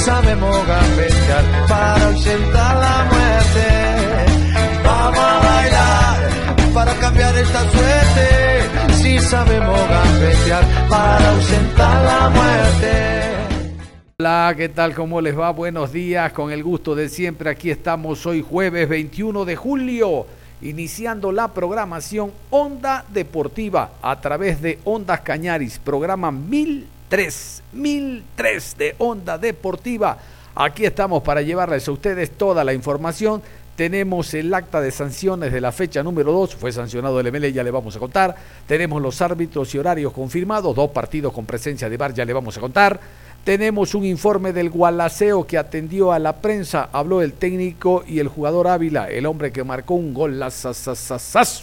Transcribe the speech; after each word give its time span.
Sabemos 0.00 0.66
gambetear 0.66 1.44
para 1.68 2.06
ausentar 2.06 2.76
la 2.76 3.04
muerte. 3.12 3.66
Vamos 4.82 5.18
a 5.18 5.38
bailar 5.38 6.72
para 6.74 6.94
cambiar 6.94 7.36
esta 7.36 7.60
suerte. 7.70 8.94
Si 8.94 9.18
sabemos 9.18 9.78
gambetear 9.88 10.64
para 10.88 11.30
ausentar 11.30 12.04
la 12.04 12.30
muerte. 12.30 12.92
Hola, 14.20 14.54
¿qué 14.56 14.68
tal? 14.68 14.94
¿Cómo 14.94 15.20
les 15.20 15.38
va? 15.38 15.50
Buenos 15.50 15.92
días, 15.92 16.32
con 16.32 16.50
el 16.50 16.62
gusto 16.62 16.94
de 16.94 17.08
siempre. 17.08 17.50
Aquí 17.50 17.70
estamos 17.70 18.24
hoy 18.26 18.42
jueves 18.42 18.88
21 18.88 19.44
de 19.44 19.56
julio, 19.56 20.26
iniciando 20.62 21.30
la 21.32 21.48
programación 21.48 22.32
Onda 22.50 23.04
Deportiva 23.08 23.92
a 24.02 24.20
través 24.20 24.60
de 24.62 24.78
Ondas 24.84 25.20
Cañaris, 25.20 25.78
programa 25.78 26.30
1000 26.30 26.99
3003 27.10 28.76
de 28.78 28.94
Onda 28.98 29.36
Deportiva. 29.36 30.16
Aquí 30.54 30.86
estamos 30.86 31.22
para 31.22 31.42
llevarles 31.42 31.86
a 31.86 31.92
ustedes 31.92 32.30
toda 32.30 32.64
la 32.64 32.72
información. 32.72 33.42
Tenemos 33.76 34.32
el 34.34 34.52
acta 34.54 34.80
de 34.80 34.90
sanciones 34.90 35.52
de 35.52 35.60
la 35.60 35.72
fecha 35.72 36.02
número 36.02 36.32
2, 36.32 36.54
fue 36.54 36.70
sancionado 36.70 37.18
el 37.18 37.32
MLE, 37.32 37.52
ya 37.52 37.64
le 37.64 37.70
vamos 37.70 37.96
a 37.96 37.98
contar. 37.98 38.36
Tenemos 38.66 39.02
los 39.02 39.20
árbitros 39.22 39.74
y 39.74 39.78
horarios 39.78 40.12
confirmados, 40.12 40.74
dos 40.76 40.90
partidos 40.90 41.32
con 41.32 41.46
presencia 41.46 41.88
de 41.88 41.96
VAR, 41.96 42.14
ya 42.14 42.24
le 42.24 42.32
vamos 42.32 42.56
a 42.56 42.60
contar. 42.60 43.00
Tenemos 43.44 43.94
un 43.94 44.04
informe 44.04 44.52
del 44.52 44.68
Gualaceo 44.68 45.46
que 45.46 45.56
atendió 45.56 46.12
a 46.12 46.18
la 46.18 46.36
prensa, 46.36 46.90
habló 46.92 47.22
el 47.22 47.32
técnico 47.32 48.04
y 48.06 48.18
el 48.18 48.28
jugador 48.28 48.68
Ávila, 48.68 49.08
el 49.08 49.24
hombre 49.24 49.50
que 49.50 49.64
marcó 49.64 49.94
un 49.94 50.12
gol 50.12 50.38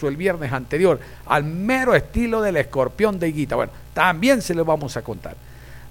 el 0.08 0.18
viernes 0.18 0.52
anterior, 0.52 1.00
al 1.28 1.44
mero 1.44 1.94
estilo 1.94 2.42
del 2.42 2.58
escorpión 2.58 3.20
de 3.20 3.30
Higuita. 3.30 3.56
Bueno, 3.56 3.72
también 3.94 4.42
se 4.42 4.56
lo 4.56 4.66
vamos 4.66 4.98
a 4.98 5.04
contar. 5.04 5.36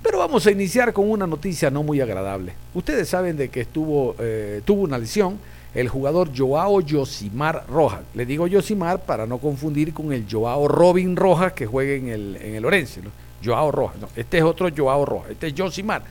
Pero 0.02 0.18
vamos 0.18 0.44
a 0.48 0.50
iniciar 0.50 0.92
con 0.92 1.08
una 1.08 1.26
noticia 1.26 1.70
no 1.70 1.84
muy 1.84 2.00
agradable. 2.00 2.52
Ustedes 2.74 3.08
saben 3.08 3.36
de 3.36 3.48
que 3.48 3.60
estuvo, 3.60 4.16
eh, 4.18 4.62
tuvo 4.64 4.82
una 4.82 4.98
lesión 4.98 5.38
el 5.72 5.88
jugador 5.88 6.30
Joao 6.36 6.80
Yosimar 6.80 7.64
Rojas. 7.68 8.00
Le 8.14 8.26
digo 8.26 8.48
Yosimar 8.48 9.02
para 9.02 9.24
no 9.24 9.38
confundir 9.38 9.94
con 9.94 10.12
el 10.12 10.26
Joao 10.28 10.66
Robin 10.66 11.14
Rojas 11.14 11.52
que 11.52 11.66
juega 11.66 11.92
en 11.92 12.08
el, 12.08 12.36
en 12.42 12.54
el 12.56 12.64
Orense. 12.64 13.02
Joao 13.46 13.70
Rojas. 13.70 13.96
este 14.16 14.38
es 14.38 14.44
otro 14.44 14.68
Joao 14.76 15.04
Rojas. 15.04 15.30
Este 15.30 15.46
es 15.46 15.54
Josimar. 15.56 16.02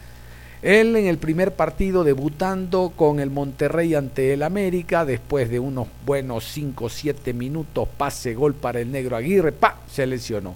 Él 0.61 0.95
en 0.95 1.05
el 1.05 1.17
primer 1.17 1.53
partido 1.53 2.03
debutando 2.03 2.93
con 2.95 3.19
el 3.19 3.29
Monterrey 3.29 3.93
ante 3.93 4.33
el 4.33 4.41
América, 4.41 5.05
después 5.05 5.49
de 5.49 5.59
unos 5.59 5.87
buenos 6.05 6.45
5 6.45 6.85
o 6.85 6.89
7 6.89 7.33
minutos, 7.33 7.87
pase 7.97 8.33
gol 8.33 8.55
para 8.55 8.79
el 8.79 8.91
negro 8.91 9.15
Aguirre, 9.15 9.51
pa, 9.51 9.77
se 9.91 10.07
lesionó. 10.07 10.55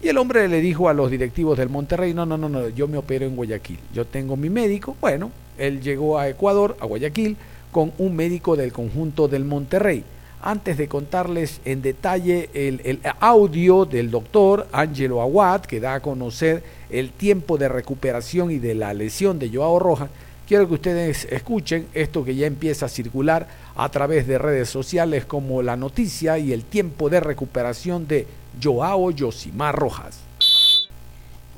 Y 0.00 0.08
el 0.08 0.16
hombre 0.16 0.48
le 0.48 0.60
dijo 0.60 0.88
a 0.88 0.94
los 0.94 1.10
directivos 1.10 1.58
del 1.58 1.68
Monterrey, 1.68 2.14
no, 2.14 2.24
no, 2.24 2.38
no, 2.38 2.48
no, 2.48 2.68
yo 2.70 2.88
me 2.88 2.96
opero 2.96 3.26
en 3.26 3.36
Guayaquil, 3.36 3.78
yo 3.92 4.06
tengo 4.06 4.36
mi 4.36 4.48
médico. 4.48 4.96
Bueno, 5.00 5.30
él 5.58 5.82
llegó 5.82 6.18
a 6.18 6.28
Ecuador, 6.28 6.76
a 6.80 6.86
Guayaquil, 6.86 7.36
con 7.70 7.92
un 7.98 8.16
médico 8.16 8.56
del 8.56 8.72
conjunto 8.72 9.28
del 9.28 9.44
Monterrey 9.44 10.04
antes 10.42 10.76
de 10.76 10.88
contarles 10.88 11.60
en 11.64 11.82
detalle 11.82 12.50
el, 12.52 13.00
audio 13.20 13.84
del 13.84 14.10
doctor 14.10 14.66
Angelo 14.72 15.22
Aguad, 15.22 15.62
que 15.62 15.80
da 15.80 15.94
a 15.94 16.00
conocer 16.00 16.62
el 16.90 17.10
tiempo 17.12 17.56
de 17.56 17.68
recuperación 17.68 18.50
y 18.50 18.58
de 18.58 18.74
la 18.74 18.92
lesión 18.92 19.38
de 19.38 19.50
Joao 19.50 19.78
Rojas, 19.78 20.10
quiero 20.46 20.66
que 20.66 20.74
ustedes 20.74 21.26
escuchen 21.30 21.86
esto 21.94 22.24
que 22.24 22.34
ya 22.34 22.46
empieza 22.46 22.86
a 22.86 22.88
circular 22.88 23.48
a 23.76 23.88
través 23.88 24.26
de 24.26 24.38
redes 24.38 24.68
sociales 24.68 25.24
como 25.24 25.62
la 25.62 25.76
noticia 25.76 26.38
y 26.38 26.52
el 26.52 26.64
tiempo 26.64 27.08
de 27.08 27.20
recuperación 27.20 28.08
de 28.08 28.26
Joao 28.60 29.12
Yosimar 29.12 29.76
Rojas. 29.76 30.18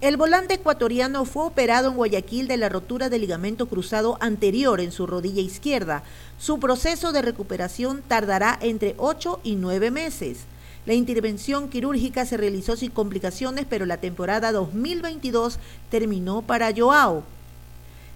El 0.04 0.18
volante 0.18 0.52
ecuatoriano 0.52 1.24
fue 1.24 1.46
operado 1.46 1.88
en 1.88 1.96
Guayaquil 1.96 2.46
de 2.46 2.58
la 2.58 2.68
rotura 2.68 3.08
del 3.08 3.22
ligamento 3.22 3.64
cruzado 3.64 4.18
anterior 4.20 4.82
en 4.82 4.92
su 4.92 5.06
rodilla 5.06 5.40
izquierda. 5.40 6.02
Su 6.38 6.60
proceso 6.60 7.10
de 7.10 7.22
recuperación 7.22 8.02
tardará 8.06 8.58
entre 8.60 8.96
8 8.98 9.40
y 9.44 9.54
9 9.56 9.90
meses. 9.90 10.40
La 10.84 10.92
intervención 10.92 11.70
quirúrgica 11.70 12.26
se 12.26 12.36
realizó 12.36 12.76
sin 12.76 12.90
complicaciones, 12.90 13.64
pero 13.66 13.86
la 13.86 13.96
temporada 13.96 14.52
2022 14.52 15.58
terminó 15.90 16.42
para 16.42 16.70
Joao. 16.76 17.24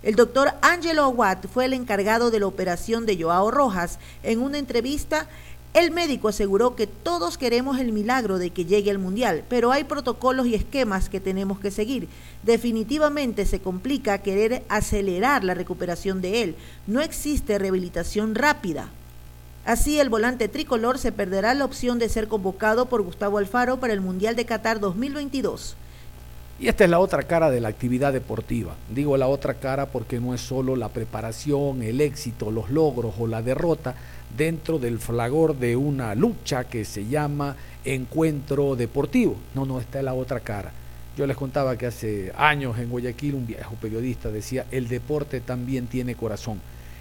El 0.02 0.14
doctor 0.14 0.52
Angelo 0.60 1.04
Aguat 1.04 1.46
fue 1.48 1.64
el 1.64 1.72
encargado 1.72 2.30
de 2.30 2.38
la 2.38 2.46
operación 2.46 3.04
de 3.04 3.20
Joao 3.20 3.50
Rojas. 3.50 3.98
En 4.22 4.40
una 4.42 4.58
entrevista, 4.58 5.26
el 5.74 5.90
médico 5.90 6.28
aseguró 6.28 6.74
que 6.74 6.86
todos 6.86 7.38
queremos 7.38 7.78
el 7.78 7.92
milagro 7.92 8.38
de 8.38 8.50
que 8.50 8.64
llegue 8.64 8.90
al 8.90 8.98
Mundial, 8.98 9.44
pero 9.48 9.70
hay 9.70 9.84
protocolos 9.84 10.46
y 10.46 10.54
esquemas 10.54 11.08
que 11.08 11.20
tenemos 11.20 11.60
que 11.60 11.70
seguir. 11.70 12.08
Definitivamente 12.42 13.44
se 13.46 13.60
complica 13.60 14.18
querer 14.18 14.64
acelerar 14.68 15.44
la 15.44 15.54
recuperación 15.54 16.20
de 16.20 16.42
él. 16.42 16.56
No 16.86 17.00
existe 17.00 17.58
rehabilitación 17.58 18.34
rápida. 18.34 18.88
Así, 19.64 20.00
el 20.00 20.08
volante 20.08 20.48
tricolor 20.48 20.98
se 20.98 21.12
perderá 21.12 21.52
la 21.52 21.66
opción 21.66 21.98
de 21.98 22.08
ser 22.08 22.26
convocado 22.26 22.86
por 22.86 23.02
Gustavo 23.02 23.36
Alfaro 23.36 23.78
para 23.78 23.92
el 23.92 24.00
Mundial 24.00 24.34
de 24.34 24.46
Qatar 24.46 24.80
2022. 24.80 25.76
Y 26.60 26.66
esta 26.66 26.82
es 26.82 26.90
la 26.90 26.98
otra 26.98 27.22
cara 27.22 27.50
de 27.50 27.60
la 27.60 27.68
actividad 27.68 28.12
deportiva. 28.12 28.74
Digo 28.92 29.16
la 29.16 29.28
otra 29.28 29.54
cara 29.54 29.86
porque 29.86 30.18
no 30.18 30.34
es 30.34 30.40
solo 30.40 30.74
la 30.74 30.88
preparación, 30.88 31.82
el 31.82 32.00
éxito, 32.00 32.50
los 32.50 32.70
logros 32.70 33.14
o 33.20 33.28
la 33.28 33.42
derrota 33.42 33.94
dentro 34.36 34.80
del 34.80 34.98
flagor 34.98 35.56
de 35.56 35.76
una 35.76 36.16
lucha 36.16 36.64
que 36.64 36.84
se 36.84 37.06
llama 37.06 37.54
encuentro 37.84 38.74
deportivo. 38.74 39.36
No, 39.54 39.66
no, 39.66 39.78
está 39.78 40.02
la 40.02 40.14
otra 40.14 40.40
cara. 40.40 40.72
Yo 41.16 41.28
les 41.28 41.36
contaba 41.36 41.76
que 41.76 41.86
hace 41.86 42.32
años 42.36 42.76
en 42.78 42.90
Guayaquil 42.90 43.36
un 43.36 43.46
viejo 43.46 43.76
periodista 43.80 44.28
decía, 44.30 44.66
el 44.72 44.88
deporte 44.88 45.40
también 45.40 45.86
tiene 45.86 46.16
corazón. 46.16 46.60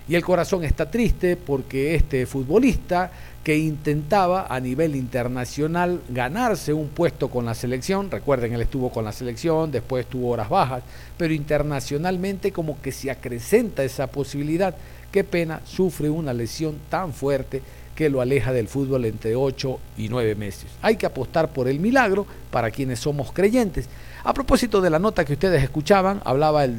Y 0.09 0.15
el 0.15 0.23
corazón 0.23 0.63
está 0.63 0.89
triste 0.89 1.35
porque 1.35 1.95
este 1.95 2.25
futbolista 2.25 3.11
que 3.43 3.57
intentaba 3.57 4.47
a 4.49 4.59
nivel 4.59 4.95
internacional 4.95 6.01
ganarse 6.09 6.73
un 6.73 6.87
puesto 6.89 7.29
con 7.29 7.45
la 7.45 7.53
selección, 7.53 8.09
recuerden, 8.11 8.53
él 8.53 8.61
estuvo 8.61 8.89
con 8.89 9.05
la 9.05 9.11
selección, 9.11 9.71
después 9.71 10.05
tuvo 10.05 10.29
horas 10.29 10.49
bajas, 10.49 10.83
pero 11.17 11.33
internacionalmente 11.33 12.51
como 12.51 12.81
que 12.81 12.91
se 12.91 13.11
acrecenta 13.11 13.83
esa 13.83 14.07
posibilidad. 14.07 14.75
Qué 15.11 15.23
pena, 15.23 15.61
sufre 15.65 16.09
una 16.09 16.33
lesión 16.33 16.77
tan 16.89 17.13
fuerte 17.13 17.61
que 17.95 18.09
lo 18.09 18.21
aleja 18.21 18.53
del 18.53 18.67
fútbol 18.67 19.05
entre 19.05 19.35
8 19.35 19.79
y 19.97 20.07
9 20.07 20.35
meses. 20.35 20.67
Hay 20.81 20.97
que 20.97 21.05
apostar 21.05 21.51
por 21.51 21.67
el 21.67 21.79
milagro 21.79 22.27
para 22.51 22.69
quienes 22.69 22.99
somos 22.99 23.31
creyentes. 23.31 23.89
A 24.27 24.33
propósito 24.33 24.81
de 24.81 24.89
la 24.89 24.99
nota 24.99 25.23
que 25.23 25.31
ustedes 25.31 25.63
escuchaban, 25.63 26.19
hablaba 26.25 26.65
el, 26.65 26.77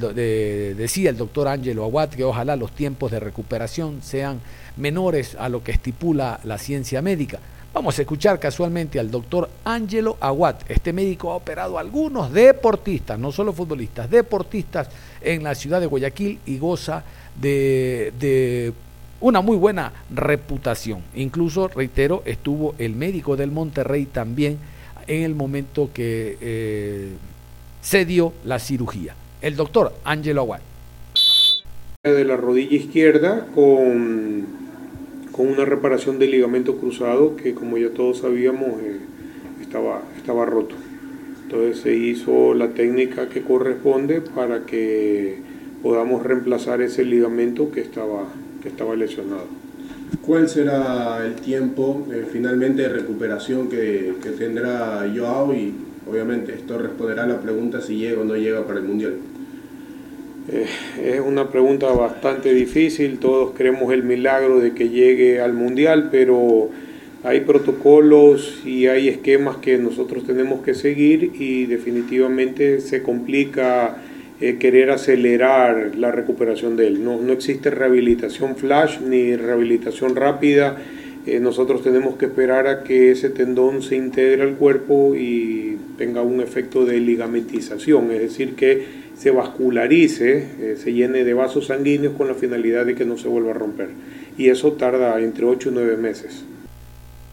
decía 0.77 1.09
el 1.09 1.17
doctor 1.17 1.49
Ángelo 1.49 1.83
Aguat 1.83 2.15
que 2.15 2.23
ojalá 2.23 2.57
los 2.57 2.73
tiempos 2.73 3.11
de 3.11 3.21
recuperación 3.21 4.03
sean 4.03 4.43
menores 4.77 5.35
a 5.35 5.49
lo 5.49 5.65
que 5.65 5.73
estipula 5.73 6.41
la 6.45 6.59
ciencia 6.59 7.00
médica. 7.00 7.39
Vamos 7.73 7.99
a 7.99 8.03
escuchar 8.03 8.39
casualmente 8.39 9.00
al 9.00 9.11
doctor 9.11 9.49
Ángelo 9.65 10.19
Aguat. 10.21 10.71
Este 10.71 10.93
médico 10.93 11.33
ha 11.33 11.37
operado 11.37 11.79
a 11.79 11.81
algunos 11.81 12.31
deportistas, 12.35 13.19
no 13.19 13.33
solo 13.33 13.55
futbolistas, 13.55 14.11
deportistas 14.11 14.91
en 15.23 15.43
la 15.43 15.55
ciudad 15.55 15.81
de 15.81 15.87
Guayaquil 15.87 16.41
y 16.44 16.59
goza 16.59 17.03
de, 17.35 18.75
una 19.23 19.41
muy 19.41 19.56
buena 19.56 19.94
reputación. 20.15 21.01
Incluso, 21.15 21.69
reitero, 21.69 22.23
estuvo 22.27 22.75
el 22.77 22.94
médico 22.94 23.39
del 23.39 23.53
Monterrey 23.53 24.05
también 24.05 24.59
en 25.06 25.23
el 25.23 25.35
momento 25.35 25.89
que 25.94 26.37
eh, 26.43 27.12
se 27.81 28.05
dio 28.05 28.33
la 28.45 28.59
cirugía. 28.59 29.15
El 29.41 29.57
doctor 29.57 29.93
Angelo 30.05 30.43
Aguad. 30.43 30.61
De 32.05 32.25
la 32.25 32.37
rodilla 32.37 32.77
izquierda 32.77 33.47
con, 33.55 34.47
con 35.33 35.49
una 35.49 35.65
reparación 35.65 36.19
del 36.19 36.31
ligamento 36.31 36.77
cruzado 36.77 37.37
que 37.37 37.55
como 37.55 37.77
ya 37.77 37.91
todos 37.91 38.19
sabíamos 38.19 38.81
eh, 38.81 38.99
estaba, 39.61 40.03
estaba 40.17 40.47
roto. 40.47 40.75
Entonces 41.45 41.81
se 41.81 41.95
hizo 41.95 42.55
la 42.55 42.69
técnica 42.69 43.29
que 43.29 43.43
corresponde 43.43 44.21
para 44.21 44.67
que 44.67 45.39
podamos 45.83 46.23
reemplazar 46.23 46.83
ese 46.83 47.05
ligamento 47.05 47.71
que 47.71 47.81
estaba, 47.81 48.25
que 48.63 48.69
estaba 48.69 48.97
lesionado. 48.97 49.47
¿Cuál 50.23 50.49
será 50.49 51.25
el 51.25 51.37
tiempo 51.37 52.07
eh, 52.13 52.27
finalmente 52.31 52.83
de 52.83 52.89
recuperación 52.89 53.69
que, 53.69 54.15
tendrá 54.39 55.11
Joao? 55.15 55.55
Y 55.55 55.75
obviamente 56.08 56.55
esto 56.55 56.78
responderá 56.78 57.25
a 57.25 57.26
la 57.26 57.40
pregunta 57.40 57.81
si 57.81 57.96
llega 57.96 58.20
o 58.20 58.25
no 58.25 58.37
llega 58.37 58.66
para 58.66 58.78
el 58.78 58.84
Mundial. 58.84 59.14
Eh, 60.50 60.66
es 61.05 61.20
una 61.20 61.50
pregunta 61.50 61.88
bastante 61.93 62.55
difícil, 62.55 63.19
todos 63.19 63.55
queremos 63.55 63.93
el 63.93 64.02
milagro 64.02 64.60
de 64.60 64.72
que 64.72 64.88
llegue 64.88 65.40
al 65.40 65.52
Mundial, 65.52 66.08
pero 66.10 66.70
hay 67.25 67.40
protocolos 67.40 68.62
y 68.64 68.87
hay 68.87 69.08
esquemas 69.08 69.56
que 69.56 69.76
nosotros 69.76 70.25
tenemos 70.25 70.62
que 70.62 70.75
seguir 70.75 71.32
y 71.38 71.66
definitivamente 71.66 72.81
se 72.81 73.02
complica 73.02 73.99
eh, 74.40 74.56
querer 74.58 74.90
acelerar 74.90 75.96
la 75.96 76.12
recuperación 76.12 76.76
de 76.76 76.87
él. 76.87 77.05
No, 77.05 77.20
no 77.20 77.32
existe 77.32 77.70
rehabilitación 77.70 78.56
flash 78.56 79.00
ni 79.00 79.34
rehabilitación 79.34 80.14
rápida. 80.14 80.76
Eh, 81.29 81.41
nosotros 81.41 81.83
tenemos 81.83 82.17
que 82.17 82.25
esperar 82.25 82.67
a 82.67 82.83
que 82.83 83.11
ese 83.11 83.29
tendón 83.29 83.83
se 83.83 83.97
integre 83.97 84.43
al 84.43 84.55
cuerpo 84.55 85.15
y 85.15 85.79
tenga 85.99 86.23
un 86.23 86.41
efecto 86.41 86.87
de 86.87 87.01
ligamentización, 87.01 88.11
es 88.13 88.21
decir, 88.21 88.57
que 88.57 89.09
se 89.15 89.31
vascularice, 89.31 90.39
eh, 90.59 90.77
se 90.83 90.95
llene 90.95 91.25
de 91.25 91.35
vasos 91.35 91.67
sanguíneos 91.67 92.15
con 92.17 92.29
la 92.29 92.35
finalidad 92.35 92.87
de 92.87 92.95
que 92.95 93.05
no 93.05 93.19
se 93.19 93.29
vuelva 93.29 93.51
a 93.51 93.55
romper. 93.55 93.91
Y 94.39 94.49
eso 94.49 94.73
tarda 94.73 95.21
entre 95.21 95.45
8 95.45 95.69
y 95.69 95.73
9 95.73 95.97
meses. 95.99 96.45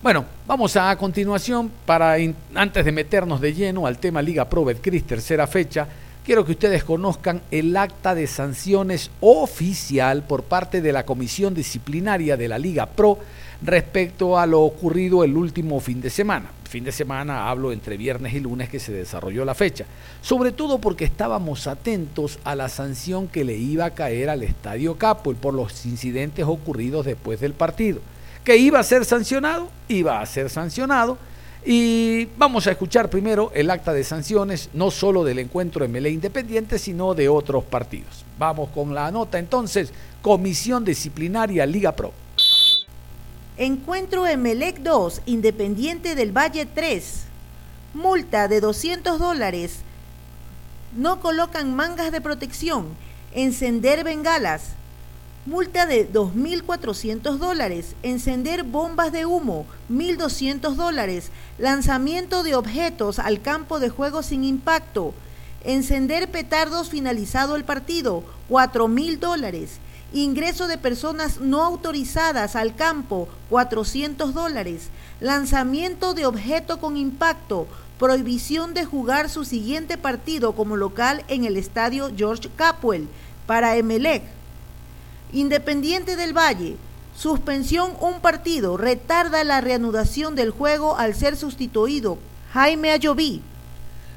Bueno, 0.04 0.26
vamos 0.46 0.76
a, 0.76 0.94
continuación 0.98 1.72
para 1.86 2.18
antes 2.54 2.84
de 2.84 2.92
meternos 2.92 3.40
de 3.40 3.54
lleno 3.54 3.88
al 3.88 3.98
tema 3.98 4.22
Liga 4.22 4.50
Pro 4.50 4.66
Betcris 4.66 5.06
tercera 5.06 5.48
fecha 5.48 5.88
quiero 6.26 6.44
que 6.44 6.54
ustedes 6.54 6.84
conozcan 6.84 7.42
el 7.52 7.78
acta 7.78 8.16
de 8.16 8.28
sanciones 8.28 9.12
oficial 9.22 10.24
por 10.24 10.44
parte 10.44 10.82
de 10.82 10.92
la 10.92 11.06
Comisión 11.06 11.54
Disciplinaria 11.54 12.36
de 12.36 12.48
la 12.48 12.58
Liga 12.58 12.88
Pro 12.88 13.20
respecto 13.62 14.38
a 14.38 14.46
lo 14.46 14.62
ocurrido 14.62 15.24
el 15.24 15.36
último 15.36 15.80
fin 15.80 16.02
de 16.02 16.10
semana. 16.10 16.52
Fin 16.70 16.84
de 16.84 16.92
semana 16.92 17.50
hablo 17.50 17.72
entre 17.72 17.96
viernes 17.96 18.34
y 18.34 18.40
lunes 18.40 18.70
que 18.70 18.80
se 18.80 18.92
desarrolló 18.92 19.46
la 19.46 19.56
fecha, 19.56 19.86
sobre 20.22 20.52
todo 20.52 20.80
porque 20.80 21.06
estábamos 21.06 21.68
atentos 21.68 22.40
a 22.44 22.56
la 22.56 22.70
sanción 22.70 23.28
que 23.28 23.46
le 23.46 23.56
iba 23.56 23.86
a 23.86 23.94
caer 23.94 24.30
al 24.30 24.44
Estadio 24.44 24.98
Capo 24.98 25.34
por 25.36 25.54
los 25.54 25.86
incidentes 25.86 26.46
ocurridos 26.46 27.06
después 27.06 27.40
del 27.40 27.54
partido. 27.54 28.02
Que 28.44 28.58
iba 28.58 28.80
a 28.80 28.84
ser 28.84 29.06
sancionado, 29.06 29.70
iba 29.88 30.20
a 30.20 30.26
ser 30.26 30.50
sancionado 30.50 31.18
y 31.66 32.26
vamos 32.38 32.68
a 32.68 32.72
escuchar 32.72 33.10
primero 33.10 33.52
el 33.56 33.72
acta 33.72 33.92
de 33.92 34.04
sanciones, 34.04 34.70
no 34.74 34.92
solo 34.92 35.24
del 35.24 35.40
encuentro 35.40 35.88
MLE 35.88 36.12
Independiente, 36.12 36.78
sino 36.78 37.16
de 37.16 37.28
otros 37.28 37.64
partidos. 37.64 38.24
Vamos 38.38 38.70
con 38.70 38.94
la 38.94 39.10
nota 39.12 39.40
entonces, 39.40 39.92
Comisión 40.22 40.86
Disciplinaria 40.86 41.66
Liga 41.66 41.94
Pro. 41.96 42.25
Encuentro 43.58 44.28
Emelec 44.28 44.80
2, 44.80 45.22
Independiente 45.28 46.14
del 46.16 46.36
Valle 46.36 46.66
3. 46.66 47.22
Multa 47.94 48.50
de 48.50 48.60
200 48.60 49.18
dólares. 49.18 49.78
No 50.94 51.22
colocan 51.22 51.74
mangas 51.74 52.12
de 52.12 52.20
protección. 52.20 52.88
Encender 53.34 54.04
bengalas. 54.04 54.72
Multa 55.46 55.86
de 55.86 56.12
2.400 56.12 57.38
dólares. 57.38 57.96
Encender 58.04 58.64
bombas 58.64 59.14
de 59.14 59.26
humo. 59.26 59.66
1.200 59.90 60.74
dólares. 60.76 61.32
Lanzamiento 61.58 62.44
de 62.44 62.56
objetos 62.56 63.20
al 63.20 63.42
campo 63.42 63.80
de 63.80 63.88
juego 63.88 64.22
sin 64.22 64.44
impacto. 64.44 65.14
Encender 65.64 66.30
petardos 66.30 66.90
finalizado 66.90 67.56
el 67.56 67.64
partido. 67.64 68.22
4.000 68.50 69.18
dólares. 69.18 69.80
Ingreso 70.14 70.68
de 70.68 70.78
personas 70.78 71.40
no 71.40 71.64
autorizadas 71.64 72.56
al 72.56 72.76
campo. 72.76 73.28
400 73.50 74.34
dólares. 74.34 74.90
Lanzamiento 75.20 76.14
de 76.14 76.26
objeto 76.26 76.80
con 76.80 76.98
impacto. 76.98 77.68
Prohibición 78.00 78.74
de 78.74 78.86
jugar 78.86 79.30
su 79.30 79.46
siguiente 79.46 79.98
partido 79.98 80.54
como 80.54 80.76
local 80.78 81.24
en 81.28 81.46
el 81.46 81.58
estadio 81.58 82.12
George 82.16 82.50
Capwell 82.56 83.08
para 83.48 83.78
Emelec 83.78 84.24
Independiente 85.36 86.16
del 86.16 86.32
Valle, 86.32 86.78
suspensión 87.14 87.92
un 88.00 88.22
partido, 88.22 88.78
retarda 88.78 89.44
la 89.44 89.60
reanudación 89.60 90.34
del 90.36 90.52
juego 90.52 90.98
al 90.98 91.14
ser 91.14 91.36
sustituido. 91.36 92.18
Jaime 92.54 92.92
Ayoví. 92.92 93.42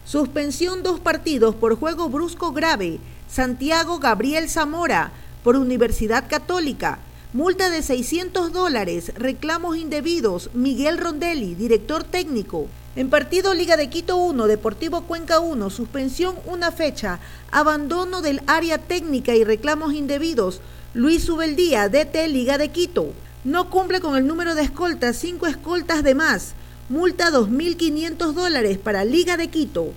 Suspensión 0.05 0.85
dos 0.85 1.01
partidos 1.01 1.57
por 1.57 1.77
juego 1.77 2.09
brusco 2.09 2.53
grave. 2.53 3.01
Santiago 3.29 3.99
Gabriel 3.99 4.49
Zamora, 4.49 5.11
por 5.49 5.57
Universidad 5.57 6.29
Católica. 6.29 6.99
Multa 7.33 7.71
de 7.71 7.83
600 7.83 8.53
dólares, 8.53 9.13
reclamos 9.17 9.79
indebidos. 9.79 10.51
Miguel 10.53 10.99
Rondelli, 10.99 11.55
director 11.55 12.05
técnico. 12.05 12.67
En 12.97 13.09
partido 13.09 13.55
Liga 13.55 13.79
de 13.79 13.89
Quito 13.89 14.19
1, 14.19 14.47
Deportivo 14.47 15.05
Cuenca 15.05 15.41
1, 15.41 15.71
suspensión 15.71 16.35
una 16.45 16.71
fecha, 16.71 17.19
abandono 17.51 18.21
del 18.21 18.43
área 18.47 18.77
técnica 18.77 19.35
y 19.37 19.43
reclamos 19.43 19.95
indebidos. 19.95 20.61
Luis 20.93 21.25
Subeldía, 21.25 21.89
DT 21.89 22.29
Liga 22.29 22.59
de 22.59 22.69
Quito. 22.69 23.15
No 23.43 23.71
cumple 23.71 24.03
con 24.03 24.19
el 24.19 24.27
número 24.27 24.55
de 24.55 24.65
escoltas, 24.65 25.17
cinco 25.17 25.47
escoltas 25.47 26.03
de 26.03 26.15
más. 26.15 26.53
Multa 26.91 27.31
2.500 27.31 28.35
dólares 28.35 28.77
para 28.77 29.07
Liga 29.07 29.39
de 29.39 29.49
Quito. 29.49 29.95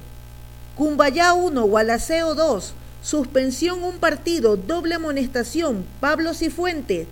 Cumbayá 0.78 1.34
1, 1.34 1.62
Gualaceo 1.62 2.36
2. 2.36 2.76
Suspensión 3.04 3.84
un 3.84 3.98
partido, 3.98 4.58
doble 4.58 4.94
amonestación. 4.94 5.86
Pablo 6.00 6.36
Cifuente. 6.36 7.08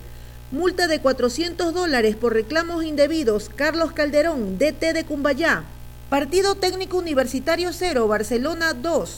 Multa 0.52 0.86
de 0.86 1.00
400 1.00 1.74
dólares 1.74 2.14
por 2.14 2.32
reclamos 2.32 2.84
indebidos. 2.84 3.50
Carlos 3.56 3.90
Calderón, 3.90 4.56
DT 4.56 4.92
de 4.92 5.04
Cumbayá. 5.04 5.64
Partido 6.08 6.54
técnico 6.54 6.96
universitario 6.96 7.72
0, 7.72 8.06
Barcelona 8.06 8.72
2. 8.72 9.16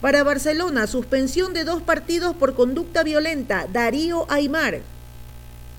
Para 0.00 0.24
Barcelona, 0.24 0.88
suspensión 0.88 1.52
de 1.52 1.62
dos 1.62 1.82
partidos 1.82 2.34
por 2.34 2.54
conducta 2.54 3.04
violenta. 3.04 3.68
Darío 3.72 4.26
Aymar. 4.28 4.80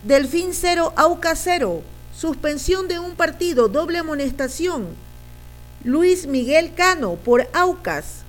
Delfín 0.03 0.53
0, 0.53 0.93
Auca 0.95 1.35
0. 1.35 1.81
Suspensión 2.17 2.87
de 2.87 2.99
un 2.99 3.15
partido, 3.15 3.67
doble 3.67 3.97
amonestación. 3.97 4.87
Luis 5.83 6.27
Miguel 6.27 6.73
Cano 6.75 7.15
por 7.15 7.49
Aucas. 7.51 8.23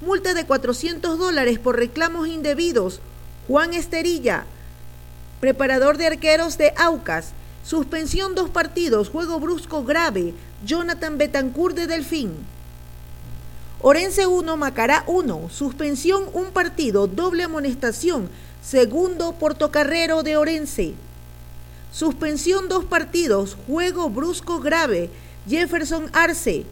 Multa 0.00 0.32
de 0.32 0.46
400 0.46 1.18
dólares 1.18 1.58
por 1.58 1.76
reclamos 1.76 2.28
indebidos. 2.28 3.00
Juan 3.48 3.74
Esterilla, 3.74 4.44
preparador 5.40 5.96
de 5.96 6.06
arqueros 6.06 6.56
de 6.58 6.72
Aucas. 6.76 7.32
Suspensión 7.64 8.34
dos 8.34 8.48
partidos, 8.48 9.08
juego 9.08 9.40
brusco 9.40 9.84
grave. 9.84 10.34
Jonathan 10.64 11.18
Betancourt 11.18 11.74
de 11.74 11.86
Delfín. 11.86 12.32
Orense 13.80 14.26
1, 14.26 14.56
Macará 14.56 15.04
1, 15.06 15.50
suspensión 15.50 16.24
un 16.32 16.46
partido, 16.46 17.06
doble 17.06 17.44
amonestación, 17.44 18.28
segundo 18.60 19.32
Portocarrero 19.32 20.24
de 20.24 20.36
Orense. 20.36 20.94
Suspensión 21.92 22.68
dos 22.68 22.84
partidos, 22.84 23.56
juego 23.66 24.10
brusco 24.10 24.58
grave, 24.58 25.10
Jefferson 25.48 26.10
Arce, 26.12 26.66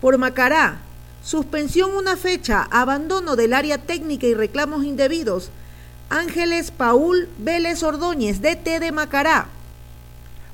por 0.00 0.18
Macará. 0.18 0.82
Suspensión 1.22 1.90
una 1.94 2.16
fecha, 2.16 2.66
abandono 2.70 3.36
del 3.36 3.52
área 3.52 3.78
técnica 3.78 4.26
y 4.26 4.34
reclamos 4.34 4.84
indebidos. 4.84 5.50
Ángeles 6.08 6.70
Paul 6.70 7.28
Vélez 7.38 7.82
Ordóñez, 7.82 8.40
DT 8.40 8.80
de 8.80 8.90
Macará. 8.90 9.46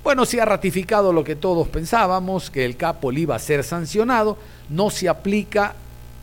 Bueno, 0.02 0.26
se 0.26 0.40
ha 0.40 0.44
ratificado 0.44 1.12
lo 1.12 1.24
que 1.24 1.36
todos 1.36 1.68
pensábamos, 1.68 2.50
que 2.50 2.64
el 2.64 2.76
capo 2.76 3.10
iba 3.12 3.34
a 3.34 3.40
ser 3.40 3.64
sancionado, 3.64 4.36
no 4.68 4.90
se 4.90 5.08
aplica 5.08 5.74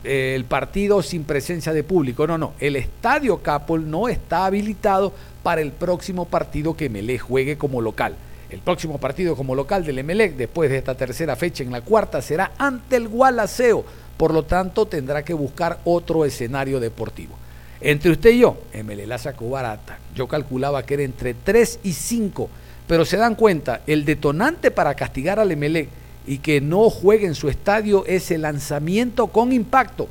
el 0.04 0.44
partido 0.44 1.02
sin 1.02 1.24
presencia 1.24 1.72
de 1.72 1.82
público. 1.82 2.26
No, 2.26 2.38
no, 2.38 2.52
el 2.60 2.76
estadio 2.76 3.38
Capol 3.38 3.90
no 3.90 4.08
está 4.08 4.46
habilitado 4.46 5.12
para 5.42 5.62
el 5.62 5.72
próximo 5.72 6.26
partido 6.26 6.76
que 6.76 6.88
Melec 6.88 7.22
juegue 7.22 7.56
como 7.56 7.80
local. 7.80 8.14
El 8.50 8.60
próximo 8.60 8.98
partido 8.98 9.34
como 9.34 9.54
local 9.54 9.84
del 9.84 9.98
Emelec, 9.98 10.36
después 10.36 10.70
de 10.70 10.78
esta 10.78 10.94
tercera 10.94 11.34
fecha 11.34 11.64
en 11.64 11.72
la 11.72 11.80
cuarta, 11.80 12.22
será 12.22 12.52
ante 12.56 12.96
el 12.96 13.08
Gualaceo. 13.08 13.84
Por 14.16 14.32
lo 14.32 14.44
tanto, 14.44 14.86
tendrá 14.86 15.24
que 15.24 15.34
buscar 15.34 15.78
otro 15.84 16.24
escenario 16.24 16.80
deportivo. 16.80 17.34
Entre 17.80 18.10
usted 18.10 18.30
y 18.30 18.38
yo, 18.38 18.56
Emelec 18.72 19.06
la 19.06 19.18
sacó 19.18 19.50
barata. 19.50 19.98
Yo 20.14 20.26
calculaba 20.26 20.84
que 20.84 20.94
era 20.94 21.02
entre 21.02 21.34
3 21.34 21.80
y 21.82 21.92
5. 21.92 22.48
Pero 22.86 23.04
se 23.04 23.16
dan 23.16 23.34
cuenta, 23.34 23.82
el 23.86 24.04
detonante 24.04 24.70
para 24.70 24.94
castigar 24.94 25.38
al 25.38 25.50
Emelec 25.50 25.88
y 26.26 26.38
que 26.38 26.60
no 26.60 26.88
juegue 26.90 27.26
en 27.26 27.34
su 27.34 27.48
estadio 27.48 28.04
ese 28.06 28.38
lanzamiento 28.38 29.26
con 29.28 29.52
impacto. 29.52 30.08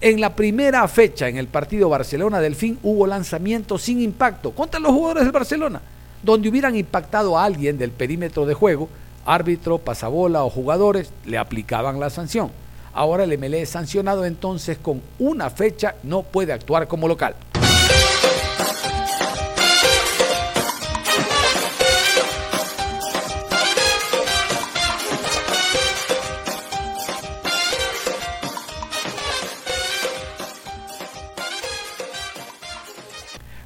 En 0.00 0.20
la 0.20 0.34
primera 0.34 0.86
fecha, 0.88 1.28
en 1.28 1.36
el 1.36 1.46
partido 1.46 1.88
Barcelona-Delfín, 1.88 2.78
hubo 2.82 3.06
lanzamiento 3.06 3.78
sin 3.78 4.00
impacto 4.00 4.50
contra 4.50 4.80
los 4.80 4.90
jugadores 4.90 5.22
del 5.22 5.32
Barcelona, 5.32 5.80
donde 6.22 6.48
hubieran 6.48 6.74
impactado 6.74 7.38
a 7.38 7.44
alguien 7.44 7.78
del 7.78 7.92
perímetro 7.92 8.44
de 8.46 8.54
juego, 8.54 8.88
árbitro, 9.24 9.78
pasabola 9.78 10.42
o 10.42 10.50
jugadores, 10.50 11.12
le 11.24 11.38
aplicaban 11.38 12.00
la 12.00 12.10
sanción. 12.10 12.50
Ahora 12.94 13.24
el 13.24 13.38
MLE 13.38 13.62
es 13.62 13.70
sancionado 13.70 14.24
entonces 14.24 14.78
con 14.78 15.00
una 15.18 15.48
fecha, 15.48 15.94
no 16.02 16.22
puede 16.22 16.52
actuar 16.52 16.86
como 16.86 17.08
local. 17.08 17.34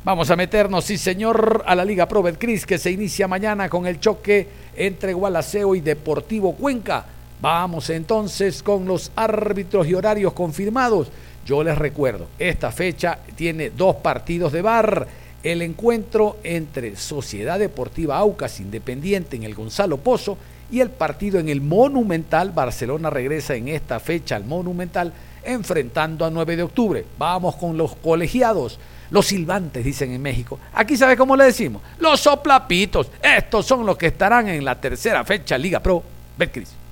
Vamos 0.04 0.30
a 0.30 0.36
meternos, 0.36 0.84
sí 0.84 0.98
señor, 0.98 1.64
a 1.66 1.74
la 1.74 1.84
Liga 1.84 2.06
Pro 2.06 2.22
Betcris 2.22 2.64
que 2.64 2.78
se 2.78 2.92
inicia 2.92 3.26
mañana 3.26 3.68
con 3.68 3.88
el 3.88 3.98
choque 3.98 4.46
entre 4.76 5.14
Gualaceo 5.14 5.74
y 5.74 5.80
Deportivo 5.80 6.54
Cuenca. 6.54 7.15
Vamos 7.40 7.90
entonces 7.90 8.62
con 8.62 8.86
los 8.86 9.12
árbitros 9.14 9.86
y 9.86 9.94
horarios 9.94 10.32
confirmados. 10.32 11.08
Yo 11.44 11.62
les 11.62 11.76
recuerdo, 11.76 12.26
esta 12.38 12.72
fecha 12.72 13.18
tiene 13.36 13.70
dos 13.70 13.96
partidos 13.96 14.52
de 14.52 14.62
bar. 14.62 15.06
El 15.42 15.62
encuentro 15.62 16.38
entre 16.42 16.96
Sociedad 16.96 17.58
Deportiva 17.58 18.16
Aucas 18.16 18.58
Independiente 18.58 19.36
en 19.36 19.44
el 19.44 19.54
Gonzalo 19.54 19.98
Pozo 19.98 20.38
y 20.72 20.80
el 20.80 20.90
partido 20.90 21.38
en 21.38 21.48
el 21.48 21.60
Monumental. 21.60 22.50
Barcelona 22.50 23.10
regresa 23.10 23.54
en 23.54 23.68
esta 23.68 24.00
fecha 24.00 24.34
al 24.34 24.44
Monumental 24.44 25.12
enfrentando 25.44 26.24
a 26.24 26.30
9 26.30 26.56
de 26.56 26.62
octubre. 26.64 27.04
Vamos 27.18 27.54
con 27.56 27.76
los 27.76 27.94
colegiados. 27.96 28.80
Los 29.10 29.26
silbantes, 29.26 29.84
dicen 29.84 30.10
en 30.10 30.22
México. 30.22 30.58
Aquí, 30.74 30.96
¿sabe 30.96 31.16
cómo 31.16 31.36
le 31.36 31.44
decimos? 31.44 31.80
Los 32.00 32.18
soplapitos. 32.20 33.08
Estos 33.22 33.66
son 33.66 33.86
los 33.86 33.96
que 33.96 34.06
estarán 34.06 34.48
en 34.48 34.64
la 34.64 34.80
tercera 34.80 35.22
fecha 35.22 35.56
Liga 35.56 35.78
Pro. 35.78 36.02
Betcris. 36.36 36.85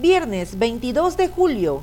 Viernes 0.00 0.58
22 0.58 1.16
de 1.16 1.28
julio, 1.28 1.80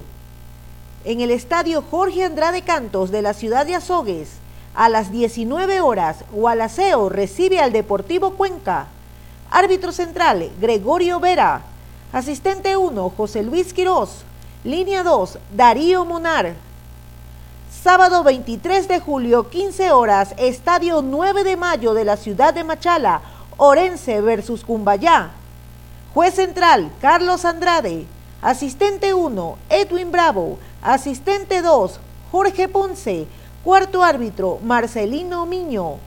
en 1.06 1.22
el 1.22 1.32
estadio 1.32 1.82
Jorge 1.82 2.26
Andrade 2.26 2.62
Cantos 2.62 3.10
de 3.10 3.22
la 3.22 3.34
ciudad 3.34 3.66
de 3.66 3.76
Azogues, 3.76 4.32
a 4.76 4.90
las 4.90 5.14
19 5.14 5.80
horas, 5.80 6.26
Gualaceo 6.34 7.08
recibe 7.08 7.62
al 7.62 7.72
Deportivo 7.72 8.32
Cuenca. 8.32 8.88
Árbitro 9.50 9.94
central, 9.94 10.52
Gregorio 10.60 11.22
Vera. 11.22 11.62
Asistente 12.12 12.76
1, 12.76 13.14
José 13.16 13.44
Luis 13.44 13.74
Quirós. 13.74 14.26
Línea 14.66 15.04
2, 15.04 15.40
Darío 15.56 16.04
Monar. 16.04 16.56
Sábado 17.82 18.24
23 18.26 18.90
de 18.90 19.00
julio, 19.00 19.50
15 19.50 19.92
horas, 19.92 20.36
Estadio 20.38 21.02
9 21.02 21.46
de 21.46 21.56
Mayo 21.56 21.94
de 21.94 22.04
la 22.04 22.18
ciudad 22.18 22.54
de 22.54 22.66
Machala, 22.66 23.22
Orense 23.56 24.20
versus 24.20 24.66
Cumbayá. 24.66 25.32
Juez 26.14 26.36
central, 26.36 26.92
Carlos 27.00 27.46
Andrade. 27.46 28.06
Asistente 28.42 29.14
1, 29.14 29.58
Edwin 29.70 30.12
Bravo. 30.12 30.60
Asistente 30.82 31.62
2, 31.62 32.02
Jorge 32.34 32.68
Ponce. 32.68 33.28
Cuarto 33.64 34.04
árbitro, 34.04 34.60
Marcelino 34.62 35.46
Miño. 35.46 36.00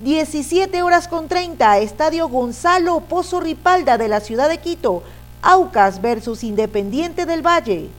17 0.00 0.82
horas 0.82 1.06
con 1.06 1.28
30, 1.28 1.78
Estadio 1.78 2.28
Gonzalo 2.28 2.98
Pozo 3.00 3.38
Ripalda 3.38 3.96
de 3.96 4.08
la 4.08 4.18
ciudad 4.18 4.48
de 4.48 4.58
Quito, 4.58 5.04
Aucas 5.40 6.00
versus 6.00 6.42
Independiente 6.42 7.24
del 7.24 7.46
Valle. 7.46 7.90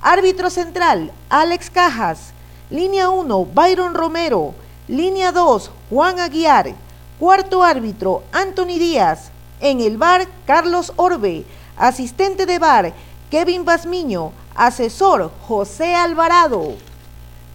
Árbitro 0.00 0.50
central, 0.50 1.12
Alex 1.28 1.70
Cajas. 1.70 2.32
Línea 2.70 3.08
1, 3.08 3.44
Byron 3.44 3.94
Romero. 3.94 4.52
Línea 4.88 5.30
2, 5.30 5.70
Juan 5.90 6.18
Aguiar. 6.18 6.74
Cuarto 7.20 7.62
árbitro, 7.62 8.24
Anthony 8.32 8.78
Díaz. 8.80 9.31
En 9.62 9.80
el 9.80 9.96
bar, 9.96 10.26
Carlos 10.44 10.92
Orbe. 10.96 11.44
Asistente 11.76 12.46
de 12.46 12.58
bar, 12.58 12.92
Kevin 13.30 13.64
Basmiño. 13.64 14.32
Asesor, 14.56 15.30
José 15.46 15.94
Alvarado. 15.94 16.74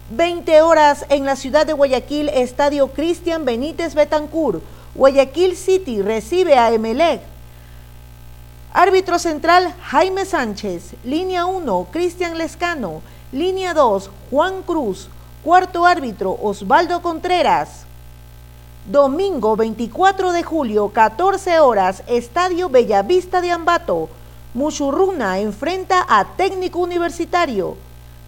20 0.08 0.62
horas 0.62 1.04
en 1.10 1.26
la 1.26 1.36
ciudad 1.36 1.66
de 1.66 1.74
Guayaquil, 1.74 2.30
Estadio 2.30 2.88
Cristian 2.94 3.44
Benítez 3.44 3.94
Betancur. 3.94 4.62
Guayaquil 4.94 5.54
City 5.54 6.00
recibe 6.00 6.56
a 6.56 6.72
Emelec. 6.72 7.20
Árbitro 8.72 9.18
central, 9.18 9.74
Jaime 9.82 10.24
Sánchez. 10.24 10.94
Línea 11.04 11.44
1, 11.44 11.88
Cristian 11.92 12.38
Lescano. 12.38 13.02
Línea 13.32 13.74
2, 13.74 14.10
Juan 14.30 14.62
Cruz. 14.62 15.10
Cuarto 15.44 15.84
árbitro, 15.84 16.38
Osvaldo 16.40 17.02
Contreras. 17.02 17.87
Domingo 18.88 19.54
24 19.54 20.32
de 20.32 20.42
julio, 20.42 20.88
14 20.94 21.60
horas, 21.60 22.02
Estadio 22.06 22.70
Bellavista 22.70 23.42
de 23.42 23.50
Ambato. 23.50 24.08
Muchurruna 24.54 25.40
enfrenta 25.40 26.06
a 26.08 26.24
Técnico 26.24 26.78
Universitario. 26.78 27.76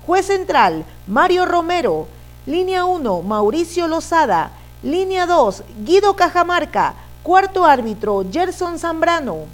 Juez 0.07 0.27
central, 0.27 0.85
Mario 1.07 1.47
Romero. 1.47 2.09
Línea 2.45 2.85
1, 2.85 3.23
Mauricio 3.23 3.89
Lozada. 3.89 4.51
Línea 4.83 5.25
2, 5.25 5.65
Guido 5.83 6.15
Cajamarca. 6.15 6.93
Cuarto 7.23 7.65
árbitro, 7.65 8.23
Gerson 8.31 8.79
Zambrano. 8.79 9.47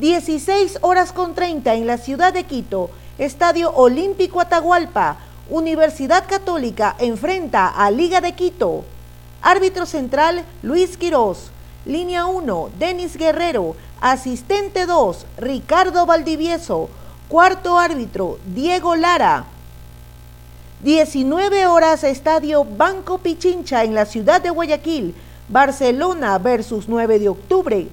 16 0.00 0.78
horas 0.80 1.12
con 1.12 1.34
30 1.34 1.74
en 1.74 1.86
la 1.86 1.98
ciudad 1.98 2.32
de 2.32 2.44
Quito. 2.44 2.88
Estadio 3.18 3.70
Olímpico 3.74 4.40
Atahualpa, 4.40 5.18
Universidad 5.50 6.26
Católica 6.26 6.96
enfrenta 6.98 7.68
a 7.68 7.90
Liga 7.90 8.22
de 8.22 8.32
Quito. 8.32 8.86
Árbitro 9.42 9.86
central 9.86 10.44
Luis 10.62 10.96
Quirós. 10.96 11.50
Línea 11.84 12.26
1, 12.26 12.70
Denis 12.78 13.16
Guerrero. 13.16 13.74
Asistente 14.00 14.86
2, 14.86 15.26
Ricardo 15.36 16.06
Valdivieso. 16.06 16.88
Cuarto 17.28 17.76
árbitro, 17.76 18.38
Diego 18.46 18.94
Lara. 18.94 19.46
19 20.84 21.66
horas, 21.66 22.04
Estadio 22.04 22.64
Banco 22.64 23.18
Pichincha 23.18 23.82
en 23.82 23.96
la 23.96 24.06
ciudad 24.06 24.40
de 24.40 24.50
Guayaquil. 24.50 25.12
Barcelona 25.48 26.38
versus 26.38 26.88
9 26.88 27.18
de 27.18 27.28
octubre. 27.28 27.88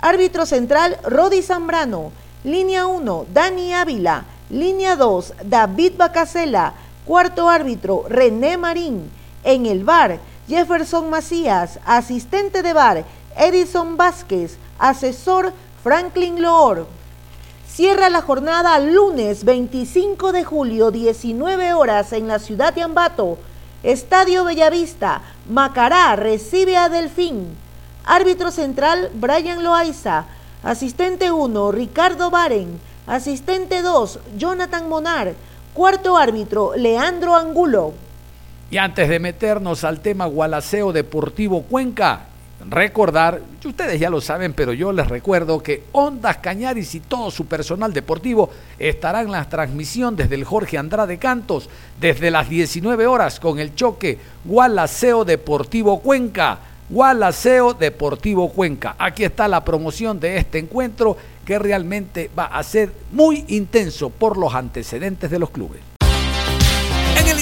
Árbitro 0.00 0.46
central, 0.46 0.98
Rodi 1.02 1.42
Zambrano. 1.42 2.12
Línea 2.44 2.86
1, 2.86 3.26
Dani 3.34 3.74
Ávila. 3.74 4.24
Línea 4.50 4.94
2, 4.94 5.34
David 5.46 5.94
Bacasela. 5.96 6.74
Cuarto 7.04 7.48
árbitro, 7.48 8.04
René 8.08 8.56
Marín. 8.56 9.10
En 9.42 9.66
el 9.66 9.84
bar, 9.84 10.18
Jefferson 10.48 11.10
Macías. 11.10 11.80
Asistente 11.84 12.62
de 12.62 12.72
bar, 12.72 13.04
Edison 13.36 13.96
Vázquez. 13.96 14.58
Asesor, 14.78 15.52
Franklin 15.82 16.40
Loor. 16.42 16.86
Cierra 17.66 18.08
la 18.08 18.22
jornada 18.22 18.78
lunes 18.78 19.44
25 19.44 20.32
de 20.32 20.44
julio, 20.44 20.90
19 20.90 21.74
horas 21.74 22.12
en 22.12 22.28
la 22.28 22.38
ciudad 22.38 22.72
de 22.72 22.82
Ambato. 22.82 23.38
Estadio 23.82 24.44
Bellavista. 24.44 25.22
Macará 25.48 26.16
recibe 26.16 26.76
a 26.76 26.88
Delfín. 26.88 27.56
Árbitro 28.04 28.50
central, 28.50 29.10
Brian 29.14 29.62
Loaiza. 29.62 30.26
Asistente 30.62 31.32
1, 31.32 31.72
Ricardo 31.72 32.30
Baren. 32.30 32.80
Asistente 33.06 33.82
2, 33.82 34.20
Jonathan 34.36 34.88
Monar. 34.88 35.34
Cuarto 35.74 36.16
árbitro, 36.16 36.72
Leandro 36.76 37.34
Angulo. 37.34 38.05
Y 38.70 38.78
antes 38.78 39.08
de 39.08 39.20
meternos 39.20 39.84
al 39.84 40.00
tema 40.00 40.26
Gualaceo 40.26 40.92
Deportivo 40.92 41.62
Cuenca, 41.62 42.26
recordar, 42.68 43.40
ustedes 43.64 44.00
ya 44.00 44.10
lo 44.10 44.20
saben, 44.20 44.54
pero 44.54 44.72
yo 44.72 44.92
les 44.92 45.06
recuerdo 45.06 45.62
que 45.62 45.84
Ondas 45.92 46.38
Cañaris 46.38 46.96
y 46.96 47.00
todo 47.00 47.30
su 47.30 47.46
personal 47.46 47.92
deportivo 47.92 48.50
estarán 48.78 49.26
en 49.26 49.32
la 49.32 49.48
transmisión 49.48 50.16
desde 50.16 50.34
el 50.34 50.44
Jorge 50.44 50.78
Andrade 50.78 51.18
Cantos, 51.18 51.68
desde 52.00 52.30
las 52.32 52.48
19 52.48 53.06
horas 53.06 53.38
con 53.38 53.60
el 53.60 53.74
choque 53.76 54.18
Gualaceo 54.44 55.24
Deportivo 55.24 56.00
Cuenca. 56.00 56.58
Gualaceo 56.88 57.74
Deportivo 57.74 58.48
Cuenca. 58.50 58.94
Aquí 58.98 59.24
está 59.24 59.48
la 59.48 59.64
promoción 59.64 60.20
de 60.20 60.38
este 60.38 60.58
encuentro 60.58 61.16
que 61.44 61.58
realmente 61.58 62.30
va 62.36 62.46
a 62.46 62.62
ser 62.62 62.92
muy 63.12 63.44
intenso 63.48 64.10
por 64.10 64.36
los 64.36 64.54
antecedentes 64.54 65.30
de 65.30 65.38
los 65.38 65.50
clubes. 65.50 65.95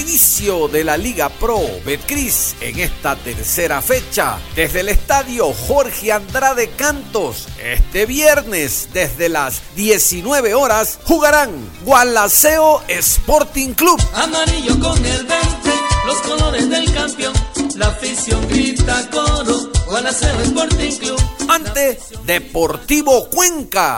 Inicio 0.07 0.67
de 0.67 0.83
la 0.83 0.97
Liga 0.97 1.29
Pro 1.29 1.59
Betcris, 1.83 2.55
en 2.61 2.77
esta 2.77 3.15
tercera 3.15 3.81
fecha, 3.81 4.37
desde 4.55 4.81
el 4.81 4.89
estadio 4.89 5.51
Jorge 5.51 6.11
Andrade 6.11 6.69
Cantos, 6.77 7.47
este 7.59 8.05
viernes 8.05 8.89
desde 8.93 9.29
las 9.29 9.63
19 9.75 10.53
horas, 10.53 10.99
jugarán 11.05 11.49
Gualaceo 11.83 12.83
Sporting 12.87 13.73
Club. 13.73 13.99
Amarillo 14.13 14.79
con 14.79 15.03
el 15.03 15.25
verde, 15.25 15.73
los 16.05 16.17
colores 16.17 16.69
del 16.69 16.93
campeón, 16.93 17.33
la 17.75 17.87
afición 17.87 18.47
grita 18.47 19.09
coro, 19.09 19.71
Gualaceo 19.87 20.39
Sporting 20.41 20.97
Club. 20.97 21.19
Ante 21.49 21.99
Deportivo 22.25 23.27
Cuenca. 23.29 23.97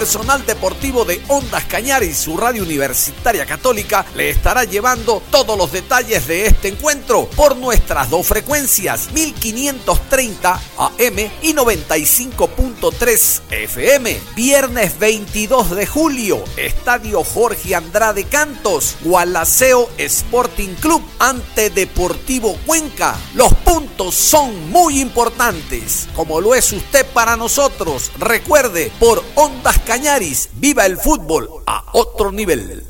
Personal 0.00 0.46
deportivo 0.46 1.04
de 1.04 1.20
Ondas 1.28 1.66
Cañaris, 1.66 2.16
su 2.16 2.34
radio 2.38 2.62
universitaria 2.62 3.44
católica, 3.44 4.06
le 4.14 4.30
estará 4.30 4.64
llevando 4.64 5.22
todos 5.30 5.58
los 5.58 5.72
detalles 5.72 6.26
de 6.26 6.46
este 6.46 6.68
encuentro 6.68 7.28
por 7.36 7.54
nuestras 7.54 8.08
dos 8.08 8.26
frecuencias, 8.26 9.12
1530 9.12 10.54
AM 10.78 11.18
y 11.42 11.52
95.3 11.52 13.40
FM. 13.50 14.20
Viernes 14.34 14.98
22 14.98 15.72
de 15.72 15.84
julio, 15.84 16.44
Estadio 16.56 17.22
Jorge 17.22 17.74
Andrade 17.74 18.24
Cantos, 18.24 18.96
Gualaceo 19.02 19.90
Sporting 19.98 20.76
Club 20.80 21.02
ante 21.18 21.68
Deportivo 21.68 22.56
Cuenca. 22.64 23.18
Los 23.34 23.52
puntos 23.52 24.14
son 24.14 24.70
muy 24.70 24.98
importantes, 24.98 26.08
como 26.16 26.40
lo 26.40 26.54
es 26.54 26.72
usted 26.72 27.04
para 27.12 27.36
nosotros. 27.36 28.10
Recuerde, 28.18 28.90
por 28.98 29.22
Ondas 29.34 29.78
Cañaris, 29.90 30.50
viva 30.54 30.86
el 30.86 30.98
fútbol 30.98 31.48
a 31.66 31.82
otro 31.94 32.30
nivel. 32.30 32.84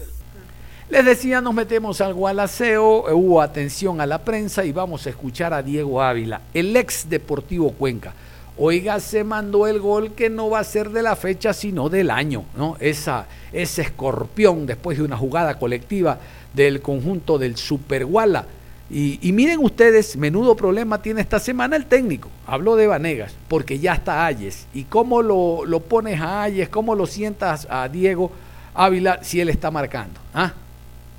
Les 0.90 1.02
decía, 1.02 1.40
nos 1.40 1.54
metemos 1.54 2.02
al 2.02 2.12
Gualaceo, 2.12 3.06
hubo 3.14 3.40
atención 3.40 4.02
a 4.02 4.06
la 4.06 4.18
prensa 4.18 4.66
y 4.66 4.72
vamos 4.72 5.06
a 5.06 5.08
escuchar 5.08 5.54
a 5.54 5.62
Diego 5.62 6.02
Ávila, 6.02 6.42
el 6.52 6.76
ex 6.76 7.08
Deportivo 7.08 7.72
Cuenca. 7.72 8.12
Oiga, 8.58 9.00
se 9.00 9.24
mandó 9.24 9.66
el 9.66 9.80
gol 9.80 10.12
que 10.12 10.28
no 10.28 10.50
va 10.50 10.58
a 10.58 10.64
ser 10.64 10.90
de 10.90 11.00
la 11.00 11.16
fecha, 11.16 11.54
sino 11.54 11.88
del 11.88 12.10
año, 12.10 12.44
¿no? 12.54 12.76
Esa, 12.80 13.28
ese 13.50 13.80
escorpión 13.80 14.66
después 14.66 14.98
de 14.98 15.04
una 15.04 15.16
jugada 15.16 15.58
colectiva 15.58 16.18
del 16.52 16.82
conjunto 16.82 17.38
del 17.38 17.56
Super 17.56 18.04
Guala. 18.04 18.44
Y, 18.92 19.30
miren 19.32 19.60
ustedes, 19.62 20.16
menudo 20.16 20.56
problema 20.56 21.00
tiene 21.00 21.20
esta 21.20 21.38
semana 21.38 21.76
el 21.76 21.86
técnico. 21.86 22.28
Habló 22.44 22.74
de 22.74 22.88
Vanegas, 22.88 23.32
porque 23.46 23.78
ya 23.78 23.94
está 23.94 24.26
Ayes. 24.26 24.66
¿Y 24.74 24.82
cómo 24.84 25.22
lo, 25.22 25.80
pones 25.88 26.20
a 26.20 26.42
Ayes? 26.42 26.68
¿Cómo 26.68 26.96
lo 26.96 27.06
sientas 27.06 27.68
a 27.70 27.88
Diego 27.88 28.32
Ávila 28.74 29.20
si 29.22 29.40
él 29.40 29.48
está 29.48 29.70
marcando? 29.70 30.18
¿Ah? 30.34 30.52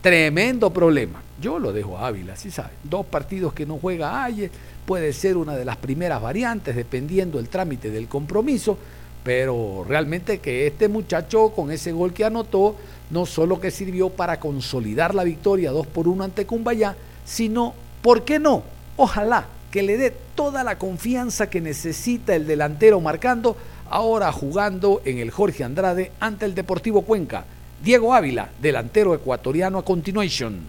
Tremendo 0.01 0.69
problema. 0.71 1.21
Yo 1.41 1.59
lo 1.59 1.71
dejo 1.71 1.97
a 1.97 2.07
Ávila, 2.07 2.35
si 2.35 2.51
sabe. 2.51 2.71
Dos 2.83 3.05
partidos 3.05 3.53
que 3.53 3.65
no 3.65 3.77
juega 3.77 4.21
Ayes, 4.21 4.51
puede 4.85 5.13
ser 5.13 5.37
una 5.37 5.55
de 5.55 5.63
las 5.63 5.77
primeras 5.77 6.21
variantes, 6.21 6.75
dependiendo 6.75 7.39
el 7.39 7.47
trámite 7.47 7.89
del 7.89 8.09
compromiso. 8.09 8.77
Pero 9.23 9.85
realmente 9.87 10.39
que 10.39 10.67
este 10.67 10.89
muchacho 10.89 11.51
con 11.51 11.71
ese 11.71 11.93
gol 11.93 12.11
que 12.11 12.25
anotó, 12.25 12.75
no 13.11 13.25
solo 13.25 13.61
que 13.61 13.71
sirvió 13.71 14.09
para 14.09 14.41
consolidar 14.41 15.15
la 15.15 15.23
victoria 15.23 15.71
2 15.71 15.87
por 15.87 16.09
1 16.09 16.25
ante 16.25 16.45
Cumbayá, 16.45 16.97
sino, 17.25 17.73
¿por 18.01 18.23
qué 18.23 18.39
no? 18.39 18.63
Ojalá 18.97 19.45
que 19.71 19.83
le 19.83 19.97
dé 19.97 20.13
toda 20.35 20.63
la 20.63 20.77
confianza 20.77 21.49
que 21.49 21.61
necesita 21.61 22.35
el 22.35 22.45
delantero 22.45 22.99
marcando, 22.99 23.55
ahora 23.89 24.31
jugando 24.31 25.01
en 25.05 25.17
el 25.19 25.31
Jorge 25.31 25.63
Andrade 25.63 26.11
ante 26.19 26.45
el 26.45 26.55
Deportivo 26.55 27.01
Cuenca. 27.03 27.45
Diego 27.83 28.13
Ávila, 28.13 28.49
delantero 28.61 29.15
ecuatoriano 29.15 29.79
a 29.79 29.85
continuation. 29.85 30.59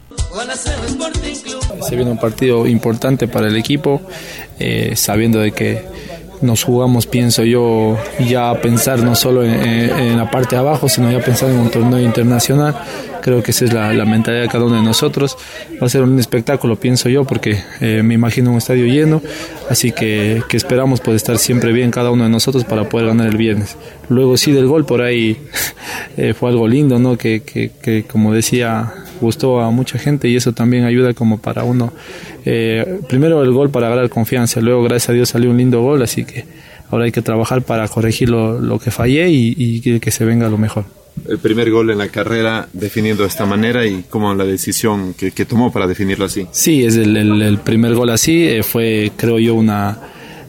Se 1.87 1.95
viene 1.95 2.11
un 2.11 2.19
partido 2.19 2.67
importante 2.67 3.29
para 3.29 3.49
el 3.49 3.57
equipo, 3.57 4.01
eh, 4.59 4.95
sabiendo 4.97 5.41
de 5.41 5.53
que 5.53 5.85
nos 6.41 6.65
jugamos, 6.65 7.07
pienso 7.07 7.45
yo, 7.45 7.99
ya 8.19 8.53
pensar 8.61 9.01
no 9.01 9.15
solo 9.15 9.45
en, 9.45 9.53
en, 9.53 10.17
la 10.17 10.31
parte 10.31 10.57
de 10.57 10.61
abajo, 10.61 10.89
sino 10.89 11.11
ya 11.11 11.21
pensar 11.21 11.51
en 11.51 11.59
un 11.59 11.71
torneo 11.71 12.01
internacional. 12.01 12.75
Creo 13.23 13.43
que 13.43 13.53
esa 13.53 13.65
es 13.65 13.73
la, 13.73 13.93
la, 13.93 14.05
mentalidad 14.05 14.43
de 14.43 14.49
cada 14.49 14.65
uno 14.65 14.77
de 14.77 14.83
nosotros. 14.83 15.39
Va 15.81 15.87
a 15.87 15.89
ser 15.89 16.03
un 16.03 16.19
espectáculo, 16.19 16.77
pienso 16.77 17.09
yo, 17.09 17.25
porque 17.25 17.59
eh, 17.81 18.03
me 18.03 18.15
imagino 18.15 18.51
un 18.51 18.59
estadio 18.59 18.85
lleno, 18.87 19.23
así 19.71 19.93
que, 19.93 20.43
que, 20.49 20.57
esperamos 20.57 21.01
poder 21.01 21.17
estar 21.17 21.39
siempre 21.39 21.73
bien 21.73 21.91
cada 21.91 22.11
uno 22.11 22.25
de 22.25 22.31
nosotros 22.31 22.65
para 22.65 22.89
poder 22.89 23.07
ganar 23.07 23.29
el 23.29 23.37
viernes. 23.37 23.77
Luego 24.09 24.37
sí 24.37 24.53
del 24.53 24.67
gol, 24.67 24.85
por 24.85 25.01
ahí 25.01 25.39
eh, 26.17 26.35
fue 26.35 26.51
algo 26.51 26.67
lindo, 26.69 26.99
¿no? 26.99 27.17
Que, 27.17 27.43
que, 27.43 27.71
que, 27.81 28.05
como 28.05 28.35
decía, 28.35 28.93
gustó 29.21 29.61
a 29.61 29.71
mucha 29.71 29.99
gente 29.99 30.29
y 30.29 30.37
eso 30.37 30.53
también 30.53 30.85
ayuda 30.85 31.15
como 31.15 31.39
para 31.39 31.65
uno. 31.65 31.93
Eh, 32.45 33.01
primero 33.09 33.43
el 33.43 33.53
gol 33.53 33.71
para 33.71 33.89
ganar 33.89 34.11
confianza, 34.11 34.61
luego 34.61 34.83
gracias 34.83 35.11
a 35.11 35.13
Dios 35.13 35.29
salió 35.29 35.51
un 35.51 35.57
lindo 35.57 35.81
gol, 35.81 36.03
así 36.03 36.25
que 36.25 36.45
ahora 36.93 37.07
hay 37.07 37.13
que 37.13 37.23
trabajar 37.23 37.63
para 37.63 37.89
corregir 37.89 38.31
lo, 38.31 38.61
lo 38.61 38.79
que 38.79 38.91
fallé 38.91 39.29
y, 39.31 39.55
y 39.57 39.99
que, 39.99 40.11
se 40.11 40.25
venga 40.25 40.49
lo 40.49 40.59
mejor 40.59 40.85
el 41.29 41.39
primer 41.39 41.71
gol 41.71 41.91
en 41.91 41.99
la 41.99 42.09
carrera 42.09 42.69
definiendo 42.73 43.23
de 43.23 43.29
esta 43.29 43.45
manera 43.45 43.87
y 43.87 44.05
cómo 44.09 44.35
la 44.35 44.45
decisión 44.45 45.15
que, 45.15 45.31
que 45.31 45.45
tomó 45.45 45.71
para 45.71 45.87
definirlo 45.87 46.25
así. 46.25 46.47
Sí, 46.53 46.85
es 46.85 46.97
el, 46.97 47.17
el, 47.17 47.43
el 47.43 47.59
primer 47.59 47.95
gol 47.95 48.11
así, 48.11 48.47
eh, 48.49 48.63
fue 48.63 49.13
creo 49.17 49.39
yo 49.39 49.55
una... 49.55 49.99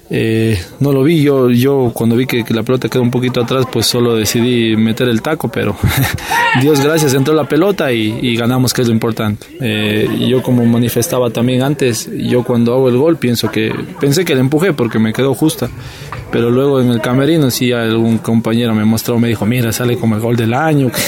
Eh, 0.10 0.62
no 0.80 0.92
lo 0.92 1.02
vi, 1.02 1.24
yo, 1.24 1.50
yo 1.50 1.92
cuando 1.94 2.16
vi 2.16 2.28
que, 2.28 2.44
que, 2.44 2.54
la 2.54 2.62
pelota 2.62 2.88
quedó 2.88 3.02
un 3.02 3.10
poquito 3.10 3.42
atrás, 3.42 3.66
pues 3.72 3.88
solo 3.88 4.16
decidí 4.16 4.76
meter 4.76 5.08
el 5.08 5.24
taco, 5.24 5.50
pero 5.50 5.76
Dios 6.62 6.82
gracias, 6.82 7.16
entró 7.16 7.34
la 7.34 7.46
pelota 7.46 7.92
y, 7.92 8.20
y 8.22 8.36
ganamos, 8.36 8.74
que 8.74 8.84
es 8.84 8.90
lo 8.90 8.94
importante. 8.94 9.48
Eh, 9.60 10.08
yo 10.30 10.44
como 10.44 10.64
manifestaba 10.66 11.32
también 11.32 11.64
antes, 11.64 12.10
yo 12.16 12.44
cuando 12.44 12.74
hago 12.74 12.90
el 12.90 12.98
gol 12.98 13.18
pienso 13.18 13.50
que, 13.50 13.74
pensé 14.00 14.24
que 14.24 14.36
le 14.36 14.42
empujé 14.42 14.74
porque 14.74 15.00
me 15.00 15.14
quedó 15.14 15.34
justa, 15.34 15.72
pero 16.34 16.50
luego 16.50 16.82
en 16.82 16.90
el 16.90 17.00
camerino 17.00 17.52
sí 17.52 17.72
algún 17.72 18.18
compañero 18.18 18.74
me 18.74 18.84
mostró, 18.84 19.20
me 19.20 19.28
dijo, 19.28 19.46
mira, 19.46 19.72
sale 19.72 19.98
como 19.98 20.16
el 20.16 20.22
gol 20.22 20.36
del 20.36 20.54
año. 20.56 20.90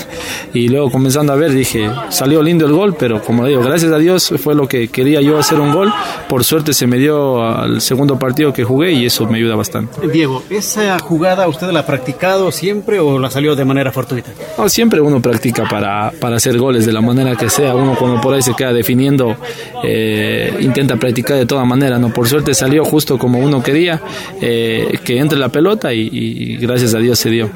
Y 0.53 0.69
luego 0.69 0.89
comenzando 0.89 1.33
a 1.33 1.35
ver 1.35 1.51
dije, 1.51 1.89
salió 2.07 2.41
lindo 2.41 2.65
el 2.65 2.71
gol, 2.71 2.95
pero 2.97 3.21
como 3.21 3.45
digo, 3.45 3.61
gracias 3.61 3.91
a 3.91 3.97
Dios 3.97 4.33
fue 4.41 4.55
lo 4.55 4.69
que 4.69 4.87
quería 4.87 5.19
yo 5.19 5.37
hacer 5.37 5.59
un 5.59 5.73
gol. 5.73 5.91
Por 6.29 6.45
suerte 6.45 6.73
se 6.73 6.87
me 6.87 6.97
dio 6.97 7.43
al 7.43 7.81
segundo 7.81 8.17
partido 8.17 8.53
que 8.53 8.63
jugué 8.63 8.93
y 8.93 9.05
eso 9.05 9.27
me 9.27 9.37
ayuda 9.37 9.55
bastante. 9.55 10.07
Diego, 10.07 10.43
¿esa 10.49 10.97
jugada 10.99 11.49
usted 11.49 11.71
la 11.71 11.81
ha 11.81 11.85
practicado 11.85 12.53
siempre 12.53 13.01
o 13.01 13.19
la 13.19 13.29
salió 13.29 13.53
de 13.57 13.65
manera 13.65 13.91
fortuita? 13.91 14.31
No, 14.57 14.69
siempre 14.69 15.01
uno 15.01 15.21
practica 15.21 15.67
para, 15.67 16.13
para 16.21 16.37
hacer 16.37 16.57
goles 16.57 16.85
de 16.85 16.93
la 16.93 17.01
manera 17.01 17.35
que 17.35 17.49
sea. 17.49 17.75
Uno 17.75 17.95
cuando 17.99 18.21
por 18.21 18.33
ahí 18.33 18.41
se 18.41 18.53
queda 18.53 18.71
definiendo, 18.71 19.35
eh, 19.83 20.55
intenta 20.61 20.95
practicar 20.95 21.35
de 21.35 21.45
toda 21.45 21.65
manera. 21.65 21.99
No, 21.99 22.13
por 22.13 22.29
suerte 22.29 22.53
salió 22.53 22.85
justo 22.85 23.17
como 23.17 23.39
uno 23.39 23.61
quería. 23.61 24.01
Eh, 24.39 24.99
que 25.03 25.14
entre 25.21 25.37
la 25.37 25.49
pelota 25.49 25.93
y, 25.93 26.09
y, 26.11 26.57
gracias 26.57 26.93
a 26.93 26.99
Dios 26.99 27.19
se 27.19 27.29
dio. 27.29 27.49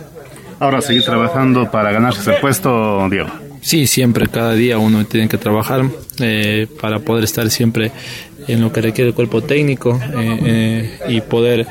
Ahora 0.60 0.82
seguir 0.82 1.04
trabajando 1.04 1.70
para 1.72 1.92
ganarse 1.92 2.22
ese 2.22 2.34
puesto, 2.42 3.08
Diego. 3.10 3.30
Sí, 3.62 3.88
siempre, 3.88 4.28
cada 4.28 4.54
día 4.54 4.78
uno 4.78 5.06
tiene 5.06 5.28
que 5.28 5.38
trabajar 5.38 5.86
eh, 6.20 6.68
para 6.82 7.00
poder 7.00 7.24
estar 7.24 7.50
siempre 7.50 7.92
en 8.48 8.62
lo 8.62 8.72
que 8.72 8.82
requiere 8.82 9.10
el 9.10 9.14
cuerpo 9.14 9.42
técnico 9.42 10.00
eh, 10.18 10.40
eh, 10.46 11.00
y 11.10 11.22
poder 11.22 11.68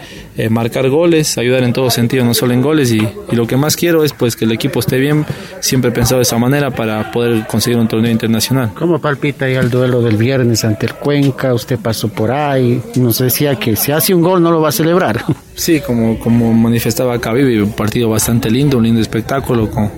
marcar 0.51 0.89
goles, 0.89 1.37
ayudar 1.39 1.65
en 1.65 1.73
todo 1.73 1.91
sentido, 1.91 2.25
no 2.25 2.35
solo 2.35 2.53
en 2.53 2.63
goles. 2.63 2.93
Y, 2.93 2.99
y, 2.99 3.35
lo 3.35 3.47
que 3.47 3.57
más 3.57 3.75
quiero 3.75 4.05
es 4.05 4.13
pues 4.13 4.37
que 4.37 4.45
el 4.45 4.53
equipo 4.53 4.79
esté 4.79 4.99
bien, 4.99 5.27
siempre 5.61 5.91
pensado 5.91 6.19
de 6.19 6.23
esa 6.23 6.39
manera 6.39 6.71
para 6.71 7.11
poder 7.11 7.47
conseguir 7.47 7.79
un 7.79 7.89
torneo 7.89 8.13
internacional. 8.13 8.71
¿Cómo 8.75 9.01
palpita 9.01 9.47
ahí 9.47 9.55
el 9.55 9.71
duelo 9.71 10.01
del 10.03 10.17
viernes 10.17 10.65
ante 10.65 10.87
el 10.87 10.95
Cuenca? 10.95 11.53
Usted 11.53 11.79
pasó 11.79 12.09
por 12.09 12.31
ahí, 12.31 12.81
nos 12.97 13.19
decía 13.19 13.57
que 13.57 13.75
si 13.75 13.91
hace 13.91 14.15
un 14.15 14.23
gol 14.23 14.43
no 14.43 14.53
lo 14.53 14.61
va 14.61 14.69
a 14.69 14.73
celebrar. 14.73 15.25
Sí, 15.55 15.81
como, 15.81 16.21
como 16.21 16.53
manifestaba 16.53 17.21
Cavivi, 17.21 17.59
un 17.59 17.73
partido 17.73 18.09
bastante 18.09 18.49
lindo, 18.49 18.79
un 18.79 18.85
lindo 18.85 19.01
espectáculo 19.01 19.69
con 19.69 19.91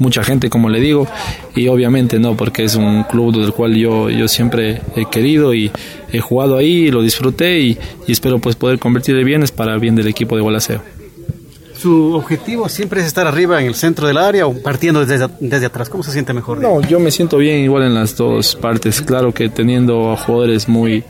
mucha 0.00 0.24
gente, 0.24 0.50
como 0.50 0.68
le 0.68 0.80
digo, 0.80 1.06
y 1.54 1.68
obviamente 1.68 2.18
no, 2.18 2.36
porque 2.36 2.64
es 2.64 2.74
un 2.74 3.04
club 3.04 3.36
del 3.36 3.52
cual 3.52 3.76
yo, 3.76 4.10
yo 4.10 4.26
siempre 4.26 4.82
he 4.96 5.08
querido 5.08 5.54
y 5.54 5.70
he 6.12 6.18
jugado 6.20 6.56
ahí, 6.56 6.90
lo 6.90 7.02
disfruté 7.02 7.60
y, 7.60 7.78
y 8.08 8.12
espero 8.12 8.40
pues 8.40 8.56
poder 8.56 8.78
convertir 8.80 9.14
de 9.14 9.22
bienes 9.22 9.52
para 9.52 9.72
el 9.74 9.80
bien 9.80 9.94
del 9.94 10.08
equipo 10.08 10.34
de 10.34 10.42
Gualaceo. 10.42 10.82
¿Su 11.80 12.12
objetivo 12.12 12.68
siempre 12.68 13.00
es 13.00 13.06
estar 13.06 13.26
arriba 13.26 13.58
en 13.58 13.66
el 13.66 13.74
centro 13.74 14.06
del 14.06 14.18
área 14.18 14.46
o 14.46 14.52
partiendo 14.54 15.04
desde, 15.04 15.28
desde 15.40 15.66
atrás? 15.66 15.88
¿Cómo 15.88 16.02
se 16.02 16.12
siente 16.12 16.34
mejor? 16.34 16.60
No, 16.60 16.82
yo 16.82 17.00
me 17.00 17.10
siento 17.10 17.38
bien 17.38 17.64
igual 17.64 17.84
en 17.84 17.94
las 17.94 18.16
dos 18.16 18.54
partes. 18.54 19.00
Claro 19.00 19.32
que 19.32 19.48
teniendo 19.48 20.14
jugadores 20.16 20.68
muy, 20.68 21.02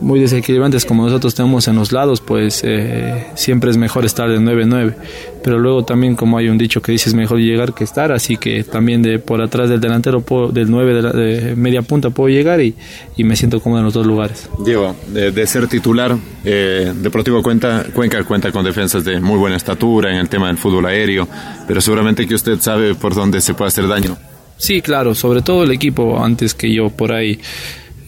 muy 0.00 0.20
desequilibrantes 0.20 0.84
como 0.84 1.04
nosotros 1.04 1.34
tenemos 1.34 1.68
en 1.68 1.76
los 1.76 1.92
lados, 1.92 2.20
pues 2.20 2.62
eh, 2.64 3.26
siempre 3.34 3.70
es 3.70 3.76
mejor 3.76 4.04
estar 4.04 4.28
de 4.28 4.38
9-9. 4.38 4.94
Pero 5.42 5.58
luego 5.58 5.84
también, 5.84 6.16
como 6.16 6.36
hay 6.38 6.48
un 6.48 6.58
dicho 6.58 6.82
que 6.82 6.92
dice, 6.92 7.08
es 7.08 7.14
mejor 7.14 7.38
llegar 7.38 7.74
que 7.74 7.84
estar, 7.84 8.12
así 8.12 8.36
que 8.36 8.64
también 8.64 9.02
de 9.02 9.18
por 9.18 9.40
atrás 9.40 9.68
del 9.70 9.80
delantero, 9.80 10.20
puedo, 10.20 10.48
del 10.48 10.70
9 10.70 10.94
de, 10.94 11.02
la, 11.02 11.12
de, 11.12 11.56
media 11.56 11.82
punta, 11.82 12.10
puedo 12.10 12.28
llegar 12.28 12.60
y, 12.60 12.74
y, 13.16 13.24
me 13.24 13.36
siento 13.36 13.60
cómodo 13.60 13.80
en 13.80 13.84
los 13.86 13.94
dos 13.94 14.06
lugares. 14.06 14.48
Diego, 14.64 14.94
de, 15.08 15.30
de 15.30 15.46
ser 15.46 15.68
titular, 15.68 16.16
eh, 16.44 16.92
Deportivo 16.96 17.42
Cuenca, 17.42 17.84
Cuenca 17.94 18.22
cuenta 18.24 18.52
con 18.52 18.64
defensas 18.64 19.04
de 19.04 19.20
muy 19.20 19.38
buena 19.38 19.56
estatura 19.56 20.10
en 20.10 20.18
el 20.18 20.28
tema 20.28 20.48
del 20.48 20.58
fútbol 20.58 20.86
aéreo, 20.86 21.28
pero 21.66 21.80
seguramente 21.80 22.26
que 22.26 22.34
usted 22.34 22.58
sabe 22.60 22.94
por 22.94 23.14
dónde 23.14 23.40
se 23.40 23.54
puede 23.54 23.68
hacer 23.68 23.86
daño. 23.86 24.18
Sí, 24.58 24.82
claro, 24.82 25.14
sobre 25.14 25.40
todo 25.40 25.62
el 25.62 25.70
equipo 25.70 26.22
antes 26.22 26.52
que 26.52 26.72
yo 26.72 26.90
por 26.90 27.12
ahí 27.12 27.38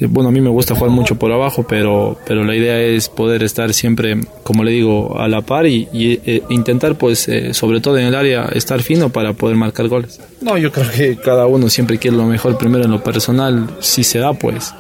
bueno, 0.09 0.29
a 0.31 0.33
mí 0.33 0.41
me 0.41 0.51
gusta 0.51 0.75
jugar 0.75 0.91
mucho 0.91 1.17
por 1.17 1.33
abajo, 1.33 1.65
pero, 1.69 2.19
pero 2.27 2.45
la 2.45 2.55
idea 2.55 2.81
es 2.81 3.09
poder 3.09 3.43
estar 3.43 3.75
siempre, 3.75 4.19
como 4.43 4.65
le 4.65 4.73
digo, 4.73 5.19
a 5.19 5.29
la 5.29 5.43
par 5.43 5.67
y, 5.67 5.89
eh, 5.93 6.43
intentar, 6.49 6.97
pues, 6.97 7.29
eh, 7.29 7.55
sobre 7.55 7.81
todo 7.81 7.99
en 7.99 8.07
el 8.07 8.15
área, 8.15 8.47
estar 8.55 8.83
fino 8.83 9.11
para 9.11 9.35
poder 9.35 9.57
marcar 9.57 9.89
goles. 9.89 10.21
No, 10.41 10.57
yo 10.57 10.73
creo 10.73 10.91
que 10.91 11.17
cada 11.17 11.47
uno 11.47 11.69
siempre 11.69 11.99
quiere 11.99 12.17
lo 12.17 12.25
mejor 12.25 12.57
primero 12.57 12.85
en 12.85 12.91
lo 12.91 13.03
personal, 13.03 13.69
si 13.81 14.05
se 14.05 14.19
da, 14.19 14.33
pues, 14.33 14.73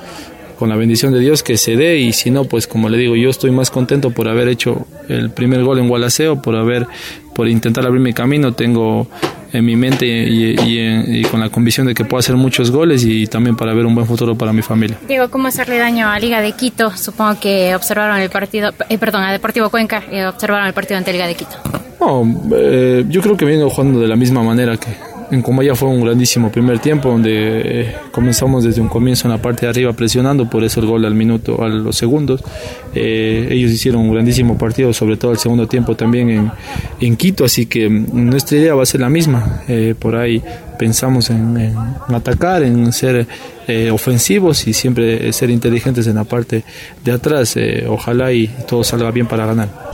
con 0.58 0.68
la 0.68 0.76
bendición 0.76 1.12
de 1.14 1.20
Dios 1.20 1.42
que 1.42 1.56
se 1.56 1.74
dé 1.74 1.96
y 1.96 2.12
si 2.12 2.30
no, 2.30 2.44
pues 2.44 2.66
como 2.66 2.90
le 2.90 2.98
digo, 2.98 3.16
yo 3.16 3.30
estoy 3.30 3.50
más 3.50 3.70
contento 3.70 4.10
por 4.10 4.28
haber 4.28 4.46
hecho 4.48 4.86
el 5.08 5.30
primer 5.30 5.64
gol 5.64 5.78
en 5.78 5.88
Gualaceo, 5.88 6.42
por 6.42 6.54
haber 6.54 6.86
por 7.34 7.48
intentar 7.48 7.86
abrir 7.86 8.02
mi 8.02 8.12
camino. 8.12 8.52
Tengo 8.52 9.08
en 9.52 9.64
mi 9.64 9.76
mente 9.76 10.06
y, 10.06 11.22
con 11.30 11.40
la 11.40 11.48
convicción 11.50 11.86
de 11.86 11.94
que 11.94 12.04
puedo 12.04 12.18
hacer 12.18 12.36
muchos 12.36 12.70
goles 12.70 13.04
y 13.04 13.26
también 13.26 13.56
para 13.56 13.74
ver 13.74 13.86
un 13.86 13.94
buen 13.94 14.06
futuro 14.06 14.34
para 14.34 14.52
mi 14.52 14.62
familia. 14.62 14.98
Diego, 15.06 15.28
¿cómo 15.30 15.48
hacerle 15.48 15.78
daño 15.78 16.08
a 16.08 16.18
Liga 16.18 16.40
de 16.40 16.52
Quito? 16.52 16.96
Supongo 16.96 17.38
que 17.40 17.74
observaron 17.74 18.18
el 18.18 18.30
partido, 18.30 18.72
eh, 18.88 18.98
perdón, 18.98 19.22
a 19.22 19.32
Deportivo 19.32 19.70
Cuenca, 19.70 20.02
eh, 20.10 20.26
observaron 20.26 20.66
el 20.66 20.72
partido 20.72 20.98
ante 20.98 21.12
Liga 21.12 21.26
de 21.26 21.34
Quito. 21.34 21.56
No, 22.00 22.24
eh, 22.56 23.04
yo 23.08 23.20
creo 23.20 23.36
que 23.36 23.44
vengo 23.44 23.68
jugando 23.68 24.00
de 24.00 24.08
la 24.08 24.16
misma 24.16 24.42
manera 24.42 24.76
que, 24.76 24.88
en 25.30 25.42
Comaya 25.42 25.74
fue 25.74 25.88
un 25.88 26.02
grandísimo 26.02 26.50
primer 26.50 26.80
tiempo 26.80 27.10
donde 27.10 27.30
eh, 27.82 27.94
comenzamos 28.10 28.64
desde 28.64 28.80
un 28.80 28.88
comienzo 28.88 29.28
en 29.28 29.32
la 29.32 29.40
parte 29.40 29.66
de 29.66 29.70
arriba 29.70 29.92
presionando, 29.92 30.48
por 30.50 30.64
eso 30.64 30.80
el 30.80 30.86
gol 30.86 31.04
al 31.04 31.14
minuto, 31.14 31.62
a 31.62 31.68
los 31.68 31.96
segundos. 31.96 32.42
Eh, 32.94 33.48
ellos 33.50 33.70
hicieron 33.70 34.02
un 34.02 34.12
grandísimo 34.12 34.58
partido, 34.58 34.92
sobre 34.92 35.16
todo 35.16 35.32
el 35.32 35.38
segundo 35.38 35.68
tiempo 35.68 35.94
también 35.94 36.30
en, 36.30 36.50
en 37.00 37.16
Quito, 37.16 37.44
así 37.44 37.66
que 37.66 37.88
mm, 37.88 38.06
nuestra 38.12 38.58
idea 38.58 38.74
va 38.74 38.82
a 38.82 38.86
ser 38.86 39.00
la 39.00 39.08
misma. 39.08 39.62
Eh, 39.68 39.94
por 39.98 40.16
ahí 40.16 40.42
pensamos 40.78 41.30
en, 41.30 41.74
atacar, 42.08 42.62
en 42.62 42.92
ser 42.92 43.26
ofensivos 43.92 44.66
y 44.66 44.72
siempre 44.72 45.32
ser 45.32 45.48
inteligentes 45.50 46.06
en 46.08 46.16
la 46.16 46.24
parte 46.24 46.64
de 47.04 47.12
atrás. 47.12 47.54
ojalá 47.86 48.32
y 48.32 48.48
todo 48.66 48.82
salga 48.82 49.12
bien 49.12 49.26
para 49.26 49.46
ganar. 49.46 49.89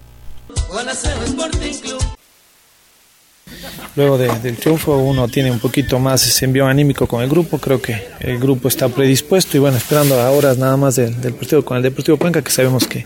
Luego 3.96 4.16
del 4.18 4.56
triunfo 4.56 4.96
uno 4.98 5.28
tiene 5.28 5.50
un 5.50 5.58
poquito 5.58 5.98
más 5.98 6.26
ese 6.26 6.44
envío 6.44 6.66
anímico 6.66 7.06
con 7.06 7.22
el 7.22 7.28
grupo, 7.28 7.58
creo 7.58 7.82
que 7.82 8.00
el 8.20 8.38
grupo 8.38 8.68
está 8.68 8.88
predispuesto 8.88 9.56
y 9.56 9.60
bueno, 9.60 9.76
esperando 9.76 10.20
ahora 10.20 10.54
nada 10.54 10.76
más 10.76 10.96
del, 10.96 11.14
partido 11.34 11.64
con 11.64 11.76
el 11.76 11.82
Deportivo 11.82 12.16
Cuenca 12.16 12.42
que 12.42 12.50
sabemos 12.50 12.86
que, 12.86 13.04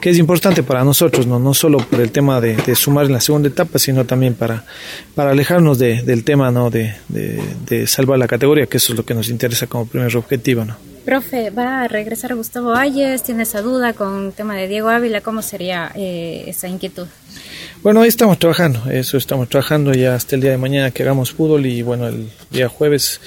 que, 0.00 0.10
es 0.10 0.18
importante 0.18 0.62
para 0.62 0.84
nosotros, 0.84 1.26
no, 1.26 1.38
no 1.38 1.52
solo 1.52 1.78
por 1.78 2.00
el 2.00 2.10
tema 2.10 2.40
de, 2.40 2.74
sumar 2.74 3.06
en 3.06 3.12
la 3.12 3.20
segunda 3.20 3.48
etapa, 3.48 3.78
sino 3.78 4.06
también 4.06 4.34
para, 4.34 4.64
para 5.14 5.30
alejarnos 5.32 5.78
del 5.78 6.24
tema 6.24 6.50
¿no? 6.50 6.70
de, 6.70 6.94
de, 7.08 7.86
salvar 7.86 8.18
la 8.18 8.26
categoría, 8.26 8.66
que 8.66 8.78
eso 8.78 8.92
es 8.92 8.96
lo 8.96 9.04
que 9.04 9.14
nos 9.14 9.28
interesa 9.28 9.66
como 9.66 9.86
primer 9.86 10.16
objetivo. 10.16 10.64
¿no? 10.64 10.76
Profe, 11.04 11.50
¿va 11.50 11.82
a 11.82 11.88
regresar 11.88 12.34
Gustavo 12.34 12.74
Ayes? 12.74 13.22
¿Tiene 13.22 13.42
esa 13.42 13.60
duda 13.60 13.92
con 13.92 14.26
el 14.26 14.32
tema 14.32 14.54
de 14.54 14.68
Diego 14.68 14.88
Ávila? 14.88 15.20
¿Cómo 15.20 15.42
sería 15.42 15.90
eh, 15.96 16.44
esa 16.46 16.68
inquietud? 16.68 17.06
Bueno, 17.82 18.00
ahí 18.00 18.08
estamos 18.08 18.38
trabajando, 18.38 18.88
eso 18.92 19.16
estamos 19.16 19.48
trabajando 19.48 19.92
ya 19.92 20.14
hasta 20.14 20.36
el 20.36 20.40
día 20.40 20.52
de 20.52 20.56
mañana 20.56 20.92
que 20.92 21.02
hagamos 21.02 21.32
fútbol 21.32 21.66
y 21.66 21.82
bueno, 21.82 22.06
el 22.06 22.30
día 22.48 22.68
jueves 22.68 23.20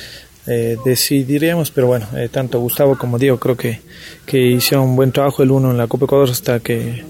eh, 0.48 0.78
decidiremos, 0.86 1.72
pero 1.72 1.88
bueno, 1.88 2.08
eh, 2.16 2.30
tanto 2.32 2.62
Gustavo 2.62 2.98
como 2.98 3.20
Diego 3.20 3.38
creo 3.38 3.58
que, 3.58 3.82
que 4.26 4.40
hicieron 4.40 4.88
un 4.88 4.96
buen 4.96 5.12
trabajo, 5.12 5.44
el 5.44 5.52
uno 5.52 5.72
en 5.72 5.78
la 5.78 5.88
Copa 5.88 6.06
Ecuador 6.06 6.30
hasta 6.30 6.62
que, 6.62 7.04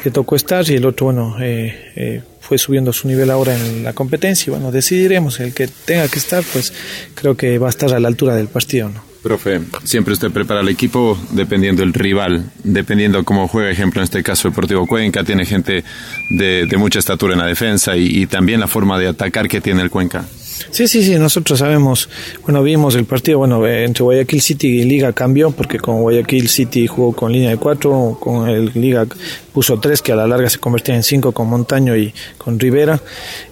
que 0.00 0.12
tocó 0.12 0.36
estar 0.36 0.64
y 0.70 0.74
el 0.74 0.86
otro, 0.86 1.06
bueno, 1.06 1.38
eh, 1.40 2.22
fue 2.38 2.56
subiendo 2.56 2.92
su 2.92 3.08
nivel 3.08 3.32
ahora 3.32 3.56
en 3.56 3.82
la 3.82 3.94
competencia 3.94 4.50
y 4.50 4.54
bueno, 4.54 4.70
decidiremos, 4.70 5.40
el 5.40 5.52
que 5.52 5.66
tenga 5.66 6.06
que 6.06 6.20
estar, 6.20 6.44
pues 6.52 6.72
creo 7.16 7.36
que 7.36 7.58
va 7.58 7.66
a 7.66 7.70
estar 7.70 7.92
a 7.92 7.98
la 7.98 8.06
altura 8.06 8.36
del 8.36 8.46
partido, 8.46 8.90
¿no? 8.90 9.11
Profe, 9.22 9.60
siempre 9.84 10.14
usted 10.14 10.32
prepara 10.32 10.62
el 10.62 10.68
equipo 10.68 11.16
dependiendo 11.30 11.82
del 11.82 11.94
rival, 11.94 12.50
dependiendo 12.64 13.24
cómo 13.24 13.46
juega, 13.46 13.70
ejemplo, 13.70 14.00
en 14.00 14.04
este 14.04 14.22
caso 14.24 14.48
Deportivo 14.48 14.86
Cuenca, 14.86 15.22
tiene 15.22 15.46
gente 15.46 15.84
de, 16.30 16.68
mucha 16.76 16.98
estatura 16.98 17.34
en 17.34 17.38
la 17.38 17.46
defensa 17.46 17.96
y, 17.96 18.26
también 18.26 18.58
la 18.58 18.66
forma 18.66 18.98
de 18.98 19.06
atacar 19.06 19.48
que 19.48 19.60
tiene 19.60 19.82
el 19.82 19.90
Cuenca. 19.90 20.24
Sí, 20.70 20.88
sí, 20.88 21.02
sí, 21.02 21.18
nosotros 21.18 21.58
sabemos, 21.58 22.08
bueno, 22.42 22.62
vimos 22.62 22.94
el 22.94 23.04
partido, 23.04 23.38
bueno, 23.38 23.66
entre 23.66 24.02
Guayaquil 24.02 24.40
City 24.40 24.80
y 24.80 24.84
Liga 24.84 25.12
cambió, 25.12 25.50
porque 25.50 25.78
con 25.78 26.00
Guayaquil 26.00 26.48
City 26.48 26.86
jugó 26.86 27.12
con 27.12 27.32
línea 27.32 27.50
de 27.50 27.56
cuatro, 27.56 28.16
con 28.20 28.48
el 28.48 28.72
Liga 28.74 29.06
puso 29.52 29.78
tres, 29.78 30.00
que 30.02 30.12
a 30.12 30.16
la 30.16 30.26
larga 30.26 30.48
se 30.48 30.58
convertía 30.58 30.94
en 30.94 31.02
cinco 31.02 31.32
con 31.32 31.48
Montaño 31.48 31.96
y 31.96 32.14
con 32.38 32.58
Rivera. 32.58 33.00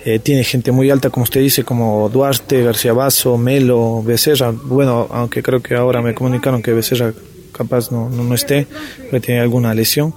Eh, 0.04 0.18
tiene 0.18 0.44
gente 0.44 0.72
muy 0.72 0.90
alta, 0.90 1.10
como 1.10 1.24
usted 1.24 1.40
dice, 1.40 1.64
como 1.64 2.08
Duarte, 2.08 2.62
García 2.62 2.92
Basso, 2.92 3.36
Melo, 3.36 4.02
Becerra. 4.02 4.50
Bueno, 4.50 5.08
aunque 5.10 5.42
creo 5.42 5.60
que 5.60 5.74
ahora 5.74 6.00
me 6.02 6.14
comunicaron 6.14 6.62
que 6.62 6.72
Becerra 6.72 7.12
capaz 7.52 7.90
no, 7.90 8.08
no, 8.08 8.24
no 8.24 8.34
esté, 8.34 8.66
porque 9.10 9.20
tiene 9.20 9.40
alguna 9.40 9.74
lesión. 9.74 10.14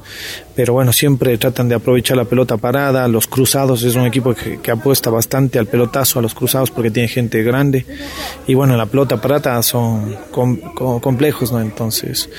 Pero 0.56 0.74
bueno, 0.74 0.94
siempre 0.94 1.38
tratan 1.38 1.68
de 1.68 1.76
aprovechar 1.76 2.16
la 2.16 2.26
pelota 2.26 2.58
parada, 2.58 3.08
los 3.08 3.26
cruzados, 3.28 3.82
es 3.84 3.96
un 3.96 4.06
equipo 4.06 4.36
que, 4.36 4.72
apuesta 4.72 5.10
bastante 5.10 5.58
al 5.58 5.66
pelotazo, 5.66 6.20
a 6.20 6.22
los 6.22 6.36
cruzados, 6.36 6.70
porque 6.70 6.92
tiene 6.92 7.08
gente 7.08 7.42
grande. 7.42 7.86
Y 8.46 8.54
bueno, 8.54 8.78
la 8.78 8.86
pelota 8.86 9.20
parada 9.20 9.64
son 9.64 10.16
complejos, 10.32 11.52
¿no? 11.52 11.60
Entonces, 11.60 12.30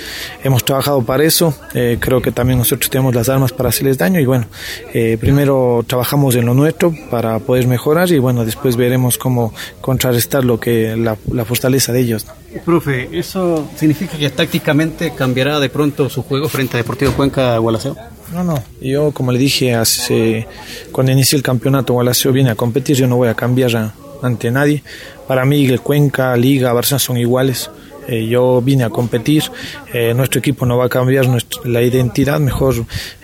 hemos 0.44 0.64
trabajado 0.64 1.02
para 1.02 1.24
eso. 1.24 1.56
Eh, 1.74 1.98
creo 2.00 2.22
que 2.22 2.30
también 2.30 2.58
nosotros 2.58 2.88
tenemos 2.88 3.14
las 3.14 3.28
armas 3.28 3.52
para 3.52 3.70
hacerles 3.70 3.98
daño. 3.98 4.20
Y 4.20 4.26
bueno, 4.26 4.46
eh, 4.92 5.16
primero 5.20 5.84
trabajamos 5.86 6.36
en 6.36 6.46
lo 6.46 6.54
nuestro 6.54 6.94
para 7.10 7.38
poder 7.40 7.66
mejorar 7.66 8.10
y 8.12 8.18
bueno, 8.18 8.44
después 8.44 8.76
veremos 8.76 9.18
cómo 9.18 9.52
contrarrestar 9.80 10.44
lo 10.44 10.60
que 10.60 10.96
la, 10.96 11.16
la 11.32 11.44
fortaleza 11.44 11.92
de 11.92 12.00
ellos. 12.00 12.26
Profe, 12.60 13.08
¿eso 13.12 13.68
significa 13.76 14.16
que 14.16 14.30
tácticamente 14.30 15.12
cambiará 15.14 15.60
de 15.60 15.68
pronto 15.68 16.08
su 16.08 16.22
juego 16.22 16.48
frente 16.48 16.76
a 16.76 16.78
Deportivo 16.78 17.12
Cuenca 17.12 17.56
Gualaceo? 17.58 17.96
No, 18.32 18.44
no. 18.44 18.62
Yo, 18.80 19.12
como 19.12 19.32
le 19.32 19.38
dije, 19.38 19.74
hace, 19.74 20.46
cuando 20.92 21.12
inicie 21.12 21.36
el 21.36 21.42
campeonato, 21.42 21.92
Gualaceo 21.92 22.32
viene 22.32 22.50
a 22.50 22.54
competir, 22.54 22.96
yo 22.96 23.06
no 23.06 23.16
voy 23.16 23.28
a 23.28 23.34
cambiar 23.34 23.92
ante 24.22 24.50
nadie. 24.50 24.82
Para 25.26 25.44
mí, 25.44 25.76
Cuenca, 25.78 26.36
Liga, 26.36 26.72
Barça 26.72 26.98
son 26.98 27.16
iguales. 27.16 27.70
Eh, 28.08 28.26
yo 28.26 28.60
vine 28.60 28.84
a 28.84 28.90
competir, 28.90 29.44
eh, 29.92 30.12
nuestro 30.14 30.38
equipo 30.38 30.66
no 30.66 30.76
va 30.76 30.86
a 30.86 30.88
cambiar 30.88 31.26
la 31.64 31.82
identidad, 31.82 32.38
mejor 32.40 32.74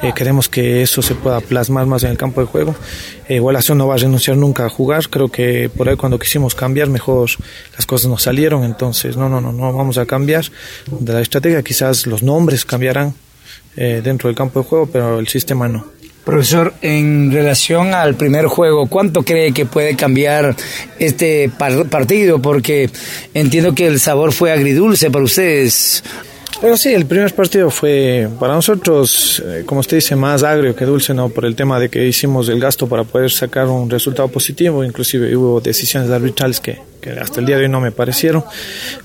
eh, 0.02 0.12
queremos 0.14 0.48
que 0.48 0.82
eso 0.82 1.02
se 1.02 1.14
pueda 1.14 1.40
plasmar 1.40 1.86
más 1.86 2.02
en 2.04 2.10
el 2.10 2.18
campo 2.18 2.40
de 2.40 2.46
juego. 2.46 2.74
Igualación 3.28 3.78
no 3.78 3.86
va 3.86 3.94
a 3.94 3.98
renunciar 3.98 4.36
nunca 4.36 4.66
a 4.66 4.68
jugar, 4.68 5.08
creo 5.08 5.28
que 5.28 5.70
por 5.74 5.88
ahí 5.88 5.96
cuando 5.96 6.18
quisimos 6.18 6.54
cambiar 6.54 6.88
mejor 6.88 7.30
las 7.76 7.86
cosas 7.86 8.10
nos 8.10 8.22
salieron, 8.22 8.64
entonces 8.64 9.16
no, 9.16 9.28
no, 9.28 9.40
no, 9.40 9.52
no 9.52 9.72
vamos 9.72 9.98
a 9.98 10.06
cambiar 10.06 10.44
de 10.90 11.12
la 11.12 11.20
estrategia, 11.20 11.62
quizás 11.62 12.06
los 12.06 12.22
nombres 12.22 12.64
cambiarán 12.64 13.14
dentro 13.76 14.28
del 14.28 14.36
campo 14.36 14.60
de 14.60 14.66
juego, 14.66 14.86
pero 14.86 15.18
el 15.20 15.28
sistema 15.28 15.68
no. 15.68 15.99
Profesor, 16.30 16.72
en 16.80 17.32
relación 17.32 17.92
al 17.92 18.14
primer 18.14 18.46
juego, 18.46 18.86
¿cuánto 18.86 19.24
cree 19.24 19.50
que 19.50 19.66
puede 19.66 19.96
cambiar 19.96 20.54
este 21.00 21.50
partido? 21.90 22.40
Porque 22.40 22.88
entiendo 23.34 23.74
que 23.74 23.88
el 23.88 23.98
sabor 23.98 24.30
fue 24.30 24.52
agridulce 24.52 25.10
para 25.10 25.24
ustedes. 25.24 26.04
Pero 26.60 26.76
sí, 26.76 26.94
el 26.94 27.06
primer 27.06 27.34
partido 27.34 27.68
fue 27.68 28.28
para 28.38 28.54
nosotros, 28.54 29.42
eh, 29.44 29.64
como 29.66 29.80
usted 29.80 29.96
dice, 29.96 30.14
más 30.14 30.44
agrio 30.44 30.76
que 30.76 30.84
dulce, 30.84 31.14
¿no? 31.14 31.30
Por 31.30 31.46
el 31.46 31.56
tema 31.56 31.80
de 31.80 31.88
que 31.88 32.06
hicimos 32.06 32.48
el 32.48 32.60
gasto 32.60 32.88
para 32.88 33.02
poder 33.02 33.32
sacar 33.32 33.66
un 33.66 33.90
resultado 33.90 34.28
positivo, 34.28 34.84
inclusive 34.84 35.34
hubo 35.34 35.60
decisiones 35.60 36.10
arbitrales 36.10 36.60
que, 36.60 36.78
que 37.00 37.10
hasta 37.10 37.40
el 37.40 37.46
día 37.46 37.56
de 37.56 37.64
hoy 37.64 37.68
no 37.68 37.80
me 37.80 37.92
parecieron. 37.92 38.44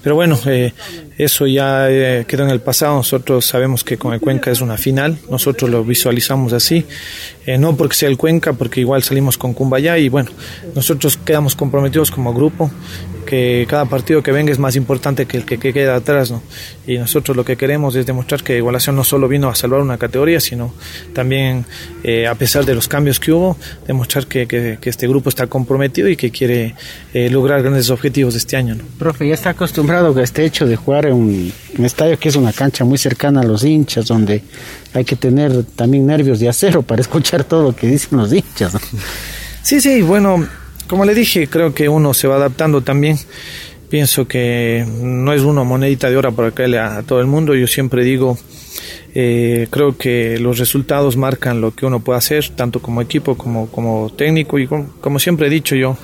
Pero 0.02 0.16
bueno, 0.16 0.40
eh, 0.46 0.74
eso 1.18 1.48
ya 1.48 1.90
eh, 1.90 2.26
quedó 2.28 2.44
en 2.44 2.50
el 2.50 2.60
pasado. 2.60 2.96
Nosotros 2.96 3.46
sabemos 3.46 3.84
que 3.84 3.98
con 3.98 4.14
el 4.14 4.20
Cuenca 4.20 4.52
es 4.52 4.62
una 4.62 4.78
final. 4.78 5.18
Nosotros 5.30 5.70
lo 5.70 5.84
visualizamos 5.84 6.52
así. 6.52 6.86
Eh, 7.46 7.58
no 7.58 7.78
porque 7.78 7.96
sea 7.96 8.10
el 8.10 8.18
Cuenca, 8.18 8.54
porque 8.54 8.82
igual 8.82 9.04
salimos 9.04 9.38
con 9.38 9.54
Cumbayá 9.54 9.98
y 9.98 10.10
bueno, 10.10 10.32
nosotros 10.74 11.18
quedamos 11.18 11.56
comprometidos 11.56 12.12
como 12.12 12.34
grupo 12.34 12.72
que 13.26 13.66
cada 13.68 13.86
partido 13.86 14.22
que 14.22 14.32
venga 14.32 14.52
es 14.52 14.60
más 14.60 14.76
importante 14.76 15.26
que 15.26 15.38
el 15.38 15.46
que, 15.46 15.58
queda 15.58 15.96
atrás, 15.96 16.30
¿no? 16.30 16.44
Y 16.86 17.00
nosotros 17.00 17.36
lo 17.36 17.44
que 17.44 17.58
queremos 17.58 17.96
es 17.96 18.06
demostrar 18.06 18.44
que 18.44 18.58
Igualación 18.58 18.96
no 18.96 19.04
solo 19.04 19.28
vino 19.28 19.50
a 19.50 19.56
salvar 19.56 19.82
una 19.82 19.98
categoría, 19.98 20.40
sino 20.40 20.76
también, 21.14 21.66
eh, 22.04 22.28
a 22.28 22.36
pesar 22.36 22.66
de 22.66 22.76
los 22.76 22.88
cambios 22.88 23.20
que 23.20 23.32
hubo, 23.32 23.58
demostrar 23.88 24.28
que, 24.28 24.78
este 24.84 25.08
grupo 25.08 25.30
está 25.30 25.48
comprometido 25.48 26.08
y 26.08 26.16
que 26.16 26.30
quiere 26.30 26.76
lograr 27.14 27.64
grandes 27.64 27.85
objetivos 27.90 28.36
este 28.36 28.58
año, 28.58 28.76
¿no? 28.76 28.84
Profe, 28.98 29.28
ya 29.28 29.34
está 29.34 29.52
acostumbrado 29.52 30.18
a 30.18 30.24
este 30.24 30.46
hecho 30.46 30.66
de 30.66 30.76
jugar 30.76 31.06
en 31.06 31.14
un, 31.14 31.54
estadio 31.84 32.18
que 32.20 32.30
es 32.30 32.36
una 32.36 32.54
cancha 32.54 32.86
muy 32.86 32.98
cercana 32.98 33.42
a 33.42 33.44
los 33.44 33.64
hinchas, 33.64 34.08
donde 34.08 34.44
hay 34.94 35.06
que 35.06 35.16
tener 35.16 35.64
también 35.64 36.06
nervios 36.06 36.40
de 36.40 36.50
acero 36.50 36.82
para 36.82 37.02
escuchar 37.02 37.44
todo 37.44 37.64
lo 37.64 37.76
que 37.76 37.88
dicen 37.88 38.18
los 38.18 38.32
hinchas, 38.32 38.74
Sí, 39.62 39.82
sí, 39.82 40.04
bueno, 40.04 40.48
como 40.88 41.06
le 41.06 41.16
dije, 41.16 41.48
creo 41.48 41.74
que 41.74 41.90
uno 41.90 42.14
se 42.14 42.28
va 42.28 42.36
adaptando 42.36 42.82
también. 42.82 43.18
Pienso 43.90 44.28
que 44.28 44.86
no 45.02 45.34
es 45.34 45.42
una 45.42 45.64
monedita 45.64 46.10
de 46.10 46.18
oro 46.18 46.36
para 46.36 46.52
caerle 46.52 46.80
a, 46.80 47.02
todo 47.02 47.20
el 47.20 47.28
mundo. 47.28 47.56
Yo 47.56 47.66
siempre 47.66 48.04
digo, 48.04 48.38
eh, 49.16 49.68
creo 49.72 49.98
que 49.98 50.38
los 50.38 50.60
resultados 50.60 51.18
marcan 51.18 51.62
lo 51.62 51.74
que 51.74 51.86
uno 51.86 52.02
puede 52.02 52.20
hacer, 52.20 52.50
tanto 52.50 52.82
como 52.82 53.02
equipo 53.02 53.36
como, 53.36 53.68
como 53.68 54.12
técnico. 54.16 54.60
Y 54.60 54.68
como, 54.68 55.20
siempre 55.20 55.48
he 55.48 55.50
dicho 55.50 55.76
yo, 55.76 55.98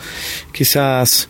quizás 0.52 1.30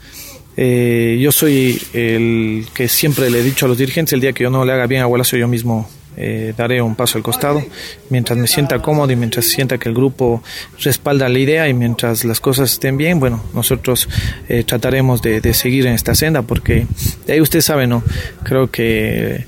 eh, 0.58 1.18
yo 1.22 1.32
soy 1.32 1.82
el 1.94 2.68
que 2.74 2.88
siempre 2.88 3.30
le 3.30 3.40
he 3.40 3.44
dicho 3.44 3.66
a 3.66 3.70
los 3.70 3.78
dirigentes, 3.78 4.14
el 4.14 4.22
día 4.22 4.34
que 4.34 4.44
yo 4.44 4.50
no 4.50 4.66
le 4.66 4.74
haga 4.74 4.88
bien 4.88 5.02
a 5.02 5.06
Gualacio, 5.06 5.38
yo 5.38 5.48
mismo 5.48 5.90
eh, 6.18 6.54
daré 6.58 6.82
un 6.82 6.96
paso 6.96 7.18
al 7.18 7.24
costado 7.24 7.64
mientras 8.10 8.38
me 8.38 8.46
sienta 8.46 8.80
cómodo 8.80 9.14
y 9.14 9.16
mientras 9.16 9.46
sienta 9.46 9.78
que 9.78 9.88
el 9.88 9.96
grupo 9.96 10.44
respalda 10.80 11.30
la 11.30 11.40
idea 11.40 11.70
y 11.70 11.74
mientras 11.74 12.26
las 12.26 12.42
cosas 12.42 12.74
estén 12.74 12.98
bien, 12.98 13.20
bueno, 13.22 13.42
nosotros 13.54 14.10
eh, 14.50 14.66
trataremos 14.66 15.22
de, 15.22 15.54
seguir 15.54 15.88
en 15.88 15.94
esta 15.94 16.14
senda 16.14 16.42
porque 16.42 16.86
de 17.26 17.34
ahí 17.34 17.42
usted 17.42 17.62
sabe, 17.62 17.88
¿no? 17.88 18.04
Creo 18.44 18.70
que 18.70 19.46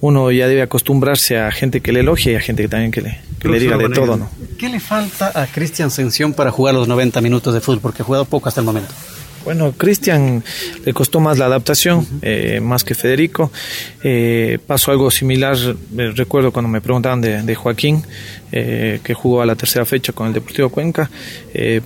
uno 0.00 0.30
ya 0.30 0.48
debe 0.48 0.62
acostumbrarse 0.62 1.38
a 1.38 1.50
gente 1.50 1.82
que 1.82 1.92
le 1.92 2.00
elogie 2.00 2.32
y 2.32 2.36
a 2.36 2.40
gente 2.40 2.62
que 2.62 2.68
también 2.68 2.90
que 2.90 3.02
le, 3.02 3.20
que 3.38 3.48
le 3.48 3.60
diga 3.60 3.76
de 3.76 3.90
todo, 3.90 4.16
¿no? 4.16 4.30
¿Qué 4.58 4.70
le 4.70 4.80
falta 4.80 5.30
a 5.34 5.46
Cristian 5.46 5.90
Sención 5.90 6.32
para 6.32 6.50
jugar 6.50 6.74
los 6.74 6.88
90 6.88 7.20
minutos 7.20 7.52
de 7.52 7.60
fútbol? 7.60 7.80
Porque 7.80 8.02
ha 8.02 8.04
jugado 8.04 8.24
poco 8.24 8.48
hasta 8.48 8.60
el 8.60 8.64
momento. 8.64 8.94
Bueno, 9.48 9.72
Cristian 9.72 10.44
le 10.84 10.92
costó 10.92 11.20
más 11.20 11.38
la 11.38 11.46
adaptación, 11.46 12.06
eh, 12.20 12.60
más 12.60 12.84
que 12.84 12.94
Federico. 12.94 13.50
Eh, 14.04 14.58
pasó 14.66 14.90
algo 14.90 15.10
similar, 15.10 15.56
eh, 15.56 16.12
recuerdo 16.14 16.52
cuando 16.52 16.68
me 16.68 16.82
preguntaban 16.82 17.22
de, 17.22 17.54
Joaquín, 17.54 18.04
que 18.50 19.14
jugó 19.16 19.40
a 19.40 19.46
la 19.46 19.56
tercera 19.56 19.86
fecha 19.86 20.12
con 20.12 20.26
el 20.26 20.34
Deportivo 20.34 20.68
Cuenca. 20.68 21.08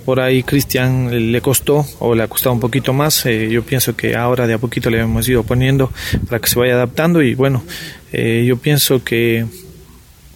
por 0.03 0.19
ahí 0.19 0.43
Cristian 0.43 1.31
le 1.31 1.39
costó 1.39 1.85
o 1.99 2.13
le 2.13 2.23
ha 2.23 2.27
costado 2.27 2.51
un 2.51 2.59
poquito 2.59 2.91
más. 2.91 3.23
yo 3.23 3.63
pienso 3.63 3.95
que 3.95 4.13
ahora 4.13 4.45
de 4.45 4.55
a 4.55 4.57
poquito 4.57 4.89
le 4.89 4.99
hemos 4.99 5.29
ido 5.29 5.43
poniendo 5.43 5.89
para 6.27 6.41
que 6.41 6.49
se 6.49 6.59
vaya 6.59 6.73
adaptando 6.73 7.21
y 7.21 7.33
bueno, 7.33 7.63
yo 8.11 8.57
pienso 8.57 9.01
que 9.05 9.45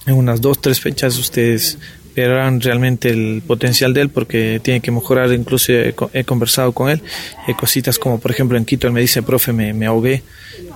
en 0.06 0.14
unas 0.14 0.40
dos, 0.40 0.62
tres 0.62 0.80
fechas 0.80 1.18
ustedes 1.18 1.78
verán 2.22 2.62
realmente 2.62 3.10
el 3.10 3.42
potencial 3.46 3.94
de 3.94 4.02
él 4.02 4.10
porque 4.10 4.60
tiene 4.64 4.80
que 4.80 4.92
mejorar, 4.92 5.32
incluso 5.34 5.74
he, 5.74 6.24
conversado 6.24 6.72
con 6.72 6.90
él, 6.90 7.02
hay 7.48 7.54
cositas 7.54 8.00
como 8.00 8.20
por 8.20 8.32
ejemplo 8.32 8.58
en 8.58 8.66
Quito 8.66 8.88
él 8.88 8.94
me 8.94 9.02
dice, 9.02 9.22
profe, 9.22 9.54
me, 9.54 9.74
me 9.74 9.86
ahogué, 9.86 10.24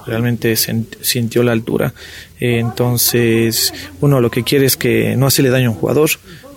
realmente 0.05 0.55
sintió 0.55 1.43
la 1.43 1.51
altura, 1.51 1.93
entonces 2.39 3.73
uno 4.01 4.21
lo 4.21 4.29
que 4.31 4.43
quiere 4.43 4.65
es 4.65 4.77
que 4.77 5.15
no 5.15 5.27
hacerle 5.27 5.51
daño 5.51 5.69
a 5.69 5.71
un 5.71 5.77
jugador, 5.77 6.09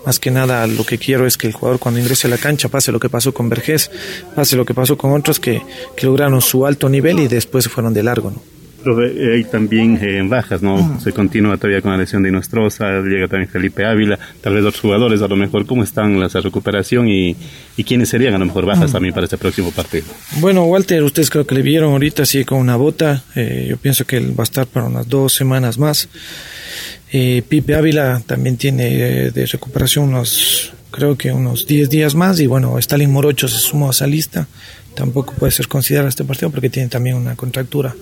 más 0.05 0.19
que 0.19 0.29
nada 0.29 0.67
lo 0.67 0.85
que 0.85 0.97
quiero 0.99 1.25
es 1.25 1.37
que 1.37 1.47
el 1.47 1.53
jugador 1.53 1.79
cuando 1.79 1.99
ingrese 1.99 2.27
a 2.27 2.29
la 2.29 2.37
cancha 2.37 2.69
pase 2.69 2.91
lo 2.91 2.99
que 2.99 3.09
pasó 3.09 3.33
con 3.33 3.49
Vergés, 3.49 3.89
pase 4.35 4.55
lo 4.55 4.65
que 4.65 4.73
pasó 4.73 4.97
con 4.97 5.13
otros 5.13 5.39
que, 5.39 5.61
que 5.95 6.05
lograron 6.05 6.41
su 6.41 6.65
alto 6.65 6.89
nivel 6.89 7.19
y 7.19 7.27
después 7.27 7.67
fueron 7.67 7.93
de 7.93 8.03
largo, 8.03 8.31
¿no? 8.31 8.55
Eh, 8.85 9.35
hay 9.35 9.43
también 9.43 9.97
eh, 10.01 10.21
bajas, 10.27 10.61
¿no? 10.61 10.77
Ah. 10.77 10.99
Se 11.01 11.11
continúa 11.11 11.57
todavía 11.57 11.81
con 11.81 11.91
la 11.91 11.97
lesión 11.97 12.21
de 12.21 12.31
Nostroza, 12.31 13.01
llega 13.01 13.27
también 13.27 13.49
Felipe 13.49 13.85
Ávila, 13.85 14.19
tal 14.41 14.53
vez 14.53 14.63
otros 14.63 14.81
jugadores, 14.81 15.21
a 15.21 15.27
lo 15.27 15.35
mejor, 15.35 15.65
¿cómo 15.65 15.83
están 15.83 16.19
la 16.19 16.27
recuperación 16.27 17.07
y, 17.07 17.35
y 17.77 17.83
quiénes 17.83 18.09
serían 18.09 18.35
a 18.35 18.37
lo 18.37 18.45
mejor 18.45 18.65
bajas 18.65 18.89
ah. 18.89 18.93
también 18.93 19.13
para 19.13 19.25
este 19.25 19.37
próximo 19.37 19.71
partido? 19.71 20.05
Bueno, 20.39 20.65
Walter, 20.65 21.01
ustedes 21.03 21.29
creo 21.29 21.47
que 21.47 21.55
le 21.55 21.61
vieron 21.61 21.93
ahorita, 21.93 22.25
sigue 22.25 22.45
con 22.45 22.59
una 22.59 22.75
bota, 22.75 23.23
eh, 23.35 23.67
yo 23.69 23.77
pienso 23.77 24.05
que 24.05 24.17
él 24.17 24.37
va 24.37 24.43
a 24.43 24.45
estar 24.45 24.67
para 24.67 24.85
unas 24.85 25.07
dos 25.07 25.33
semanas 25.33 25.77
más. 25.77 26.07
Pipe 27.11 27.75
Ávila 27.75 28.21
también 28.25 28.57
tiene 28.57 29.31
de 29.31 29.45
recuperación 29.45 30.09
unos, 30.09 30.73
creo 30.91 31.17
que 31.17 31.31
unos 31.31 31.65
10 31.65 31.89
días 31.89 32.13
más 32.13 32.41
y 32.41 32.47
bueno, 32.47 32.77
Stalin 32.77 33.09
Morocho 33.09 33.47
se 33.47 33.57
sumó 33.57 33.87
a 33.87 33.91
esa 33.91 34.05
lista 34.05 34.47
tampoco 34.95 35.33
puede 35.33 35.51
ser 35.51 35.67
considerado 35.67 36.09
este 36.09 36.23
partido 36.23 36.49
porque 36.49 36.69
tiene 36.69 36.89
también 36.89 37.15
una 37.15 37.35
contractura 37.35 37.95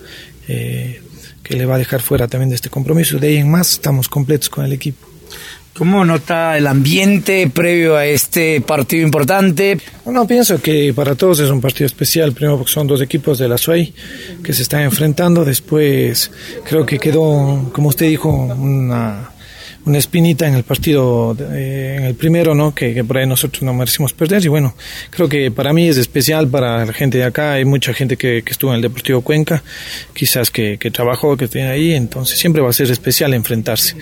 eh, 0.48 1.02
que 1.42 1.56
le 1.56 1.66
va 1.66 1.74
a 1.74 1.78
dejar 1.78 2.00
fuera 2.00 2.28
también 2.28 2.48
de 2.48 2.56
este 2.56 2.70
compromiso. 2.70 3.18
De 3.18 3.28
ahí 3.28 3.36
en 3.36 3.50
más 3.50 3.72
estamos 3.72 4.08
completos 4.08 4.48
con 4.48 4.64
el 4.64 4.72
equipo. 4.72 5.06
¿Cómo 5.76 6.04
nota 6.04 6.56
el 6.56 6.68
ambiente 6.68 7.50
previo 7.52 7.96
a 7.96 8.06
este 8.06 8.60
partido 8.60 9.02
importante? 9.02 9.76
Bueno, 10.04 10.24
pienso 10.24 10.62
que 10.62 10.94
para 10.94 11.16
todos 11.16 11.40
es 11.40 11.50
un 11.50 11.60
partido 11.60 11.86
especial. 11.86 12.32
Primero 12.32 12.58
porque 12.58 12.72
son 12.72 12.86
dos 12.86 13.02
equipos 13.02 13.38
de 13.38 13.48
la 13.48 13.58
SUEI 13.58 13.92
que 14.44 14.52
se 14.52 14.62
están 14.62 14.82
enfrentando. 14.82 15.44
Después 15.44 16.30
creo 16.64 16.86
que 16.86 17.00
quedó, 17.00 17.72
como 17.72 17.88
usted 17.88 18.06
dijo, 18.06 18.30
una 18.30 19.33
una 19.86 19.98
espinita 19.98 20.46
en 20.48 20.54
el 20.54 20.64
partido, 20.64 21.36
eh, 21.52 21.96
en 21.98 22.04
el 22.04 22.14
primero, 22.14 22.54
¿no? 22.54 22.74
Que, 22.74 23.04
por 23.04 23.18
ahí 23.18 23.26
nosotros 23.26 23.62
no 23.62 23.74
merecimos 23.74 24.12
perder. 24.12 24.44
Y 24.44 24.48
bueno, 24.48 24.74
creo 25.10 25.28
que 25.28 25.50
para 25.50 25.72
mí 25.72 25.88
es 25.88 25.98
especial, 25.98 26.48
para 26.48 26.84
la 26.84 26.92
gente 26.92 27.18
de 27.18 27.24
acá, 27.24 27.54
hay 27.54 27.64
mucha 27.64 27.92
gente 27.92 28.16
que, 28.16 28.42
que 28.42 28.52
estuvo 28.52 28.70
en 28.70 28.76
el 28.76 28.82
Deportivo 28.82 29.20
Cuenca, 29.20 29.62
quizás 30.14 30.50
que, 30.50 30.78
que 30.78 30.90
trabajó, 30.90 31.36
que 31.36 31.48
tiene 31.48 31.68
ahí, 31.68 31.92
entonces 31.92 32.38
siempre 32.38 32.62
va 32.62 32.70
a 32.70 32.72
ser 32.72 32.90
especial 32.90 33.34
enfrentarse. 33.34 33.96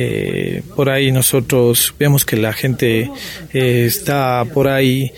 Eh, 0.00 0.62
por 0.76 0.90
ahí 0.90 1.10
nosotros 1.10 1.92
vemos 1.98 2.24
que 2.24 2.36
la 2.36 2.52
gente 2.52 3.10
eh, 3.52 3.84
está 3.86 4.44
por 4.52 4.68
ahí 4.68 5.12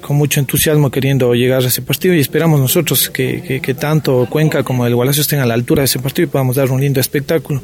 con 0.00 0.16
mucho 0.16 0.38
entusiasmo 0.38 0.92
queriendo 0.92 1.34
llegar 1.34 1.62
a 1.64 1.66
ese 1.66 1.82
partido 1.82 2.14
y 2.14 2.20
esperamos 2.20 2.60
nosotros 2.60 3.10
que, 3.10 3.60
que, 3.60 3.74
tanto 3.74 4.28
Cuenca 4.30 4.62
como 4.62 4.86
el 4.86 4.94
Gualacio 4.94 5.22
estén 5.22 5.40
a 5.40 5.46
la 5.46 5.54
altura 5.54 5.80
de 5.80 5.86
ese 5.86 5.98
partido 5.98 6.28
y 6.28 6.30
podamos 6.30 6.54
dar 6.54 6.70
un 6.70 6.80
lindo 6.80 7.00
espectáculo. 7.00 7.62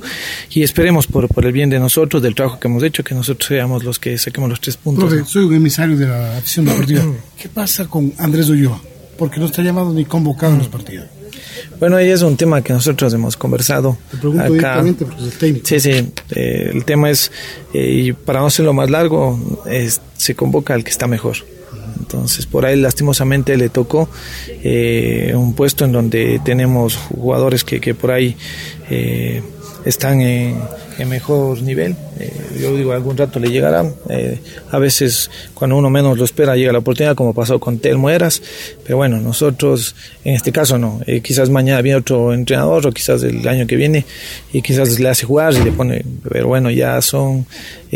Y 0.50 0.64
esperemos 0.64 1.06
por, 1.06 1.28
por 1.34 1.46
el 1.46 1.52
bien 1.52 1.70
de 1.70 1.78
nosotros, 1.78 2.22
del 2.22 2.34
trabajo 2.34 2.58
que 2.58 2.68
hemos 2.68 2.82
hecho, 2.82 3.04
que 3.04 3.14
nosotros 3.14 3.46
seamos 3.46 3.84
los 3.84 3.98
que 3.98 4.18
saquemos 4.18 4.50
los 4.50 4.60
tres 4.60 4.76
puntos. 4.76 5.28
soy 5.28 5.44
un 5.44 5.54
emisario 5.54 5.96
de 5.96 6.06
la 6.06 6.38
afición 6.38 6.66
deportiva. 6.66 7.04
¿Qué 7.40 7.48
pasa 7.48 7.86
con 7.86 8.12
Andrés 8.18 8.48
Ulloa? 8.48 8.80
Porque 9.16 9.38
no 9.38 9.46
está 9.46 9.62
llamado 9.62 9.92
ni 9.92 10.04
convocado 10.04 10.52
en 10.54 10.58
los 10.58 10.68
partidos. 10.68 11.06
Bueno, 11.78 11.96
ahí 11.96 12.10
es 12.10 12.22
un 12.22 12.36
tema 12.36 12.62
que 12.62 12.72
nosotros 12.72 13.12
hemos 13.14 13.36
conversado. 13.36 13.96
Te 14.10 14.18
pregunto 14.18 14.42
acá. 14.42 14.52
directamente 14.52 15.04
porque 15.04 15.22
es 15.22 15.32
el 15.32 15.38
técnico. 15.38 15.66
Sí, 15.66 15.80
sí. 15.80 16.12
Eh, 16.30 16.70
el 16.74 16.84
tema 16.84 17.10
es, 17.10 17.30
eh, 17.72 17.90
y 17.90 18.12
para 18.12 18.40
no 18.40 18.46
hacerlo 18.46 18.72
más 18.72 18.90
largo, 18.90 19.38
se 20.16 20.34
convoca 20.34 20.74
al 20.74 20.84
que 20.84 20.90
está 20.90 21.06
mejor. 21.06 21.36
Entonces, 21.98 22.46
por 22.46 22.66
ahí 22.66 22.76
lastimosamente 22.76 23.56
le 23.56 23.68
tocó 23.68 24.08
eh, 24.48 25.32
un 25.34 25.54
puesto 25.54 25.84
en 25.84 25.92
donde 25.92 26.40
tenemos 26.44 26.96
jugadores 26.96 27.62
que, 27.62 27.80
que 27.80 27.94
por 27.94 28.10
ahí 28.10 28.36
están 29.84 30.20
en 30.20 30.56
en 31.00 31.08
mejor 31.08 31.62
nivel. 31.62 31.96
Eh, 32.18 32.32
yo 32.60 32.76
digo, 32.76 32.92
algún 32.92 33.16
rato 33.16 33.40
le 33.40 33.50
llegará. 33.50 33.84
Eh, 34.08 34.38
a 34.70 34.78
veces, 34.78 35.30
cuando 35.54 35.76
uno 35.76 35.88
menos 35.88 36.18
lo 36.18 36.24
espera, 36.24 36.56
llega 36.56 36.72
la 36.72 36.80
oportunidad, 36.80 37.14
como 37.14 37.32
pasó 37.32 37.58
con 37.58 37.78
Telmo 37.78 38.10
Eras. 38.10 38.42
Pero 38.84 38.98
bueno, 38.98 39.18
nosotros, 39.18 39.94
en 40.24 40.34
este 40.34 40.52
caso, 40.52 40.78
no. 40.78 41.00
Eh, 41.06 41.20
quizás 41.20 41.48
mañana 41.48 41.80
viene 41.80 41.98
otro 41.98 42.34
entrenador, 42.34 42.86
o 42.86 42.92
quizás 42.92 43.22
el 43.22 43.46
año 43.48 43.66
que 43.66 43.76
viene, 43.76 44.04
y 44.52 44.62
quizás 44.62 45.00
le 45.00 45.08
hace 45.08 45.24
jugar 45.24 45.54
y 45.54 45.64
le 45.64 45.72
pone. 45.72 46.04
Pero 46.28 46.48
bueno, 46.48 46.70
ya 46.70 47.00
son 47.00 47.46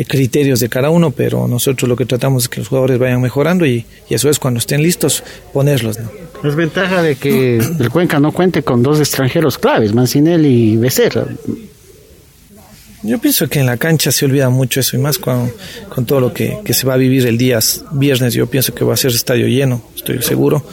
criterios 0.08 0.60
de 0.60 0.68
cada 0.68 0.90
uno, 0.90 1.10
pero 1.10 1.46
nosotros 1.46 1.88
lo 1.88 1.96
que 1.96 2.06
tratamos 2.06 2.44
es 2.44 2.48
que 2.48 2.60
los 2.60 2.68
jugadores 2.68 2.98
vayan 2.98 3.20
mejorando 3.20 3.66
y, 3.66 3.84
eso 4.08 4.30
es 4.30 4.38
cuando 4.38 4.58
estén 4.58 4.82
listos, 4.82 5.24
ponerlos. 5.52 5.98
¿no? 5.98 6.08
Es 6.48 6.54
ventaja 6.54 7.02
de 7.02 7.16
que 7.16 7.56
el 7.56 7.90
Cuenca 7.90 8.20
no 8.20 8.32
cuente 8.32 8.62
con 8.62 8.82
dos 8.82 9.00
extranjeros 9.00 9.58
claves, 9.58 9.92
Mancinelli 9.92 10.72
y 10.72 10.76
Becerra. 10.76 11.26
Yo 13.06 13.18
pienso 13.18 13.46
que 13.48 13.60
en 13.60 13.66
la 13.66 13.76
cancha 13.76 14.10
se 14.10 14.24
olvida 14.24 14.48
mucho 14.48 14.80
eso 14.80 14.96
y 14.96 14.98
más 14.98 15.18
con, 15.18 15.52
con 15.90 16.06
todo 16.06 16.20
lo 16.20 16.32
que, 16.32 16.60
que, 16.64 16.72
se 16.72 16.86
va 16.86 16.94
a 16.94 16.96
vivir 16.96 17.26
el 17.26 17.36
día 17.36 17.58
viernes. 17.92 18.32
Yo 18.32 18.46
pienso 18.46 18.74
que 18.74 18.82
va 18.82 18.94
a 18.94 18.96
ser 18.96 19.10
estadio 19.10 19.46
lleno, 19.46 19.82
estoy 19.94 20.22
seguro. 20.22 20.64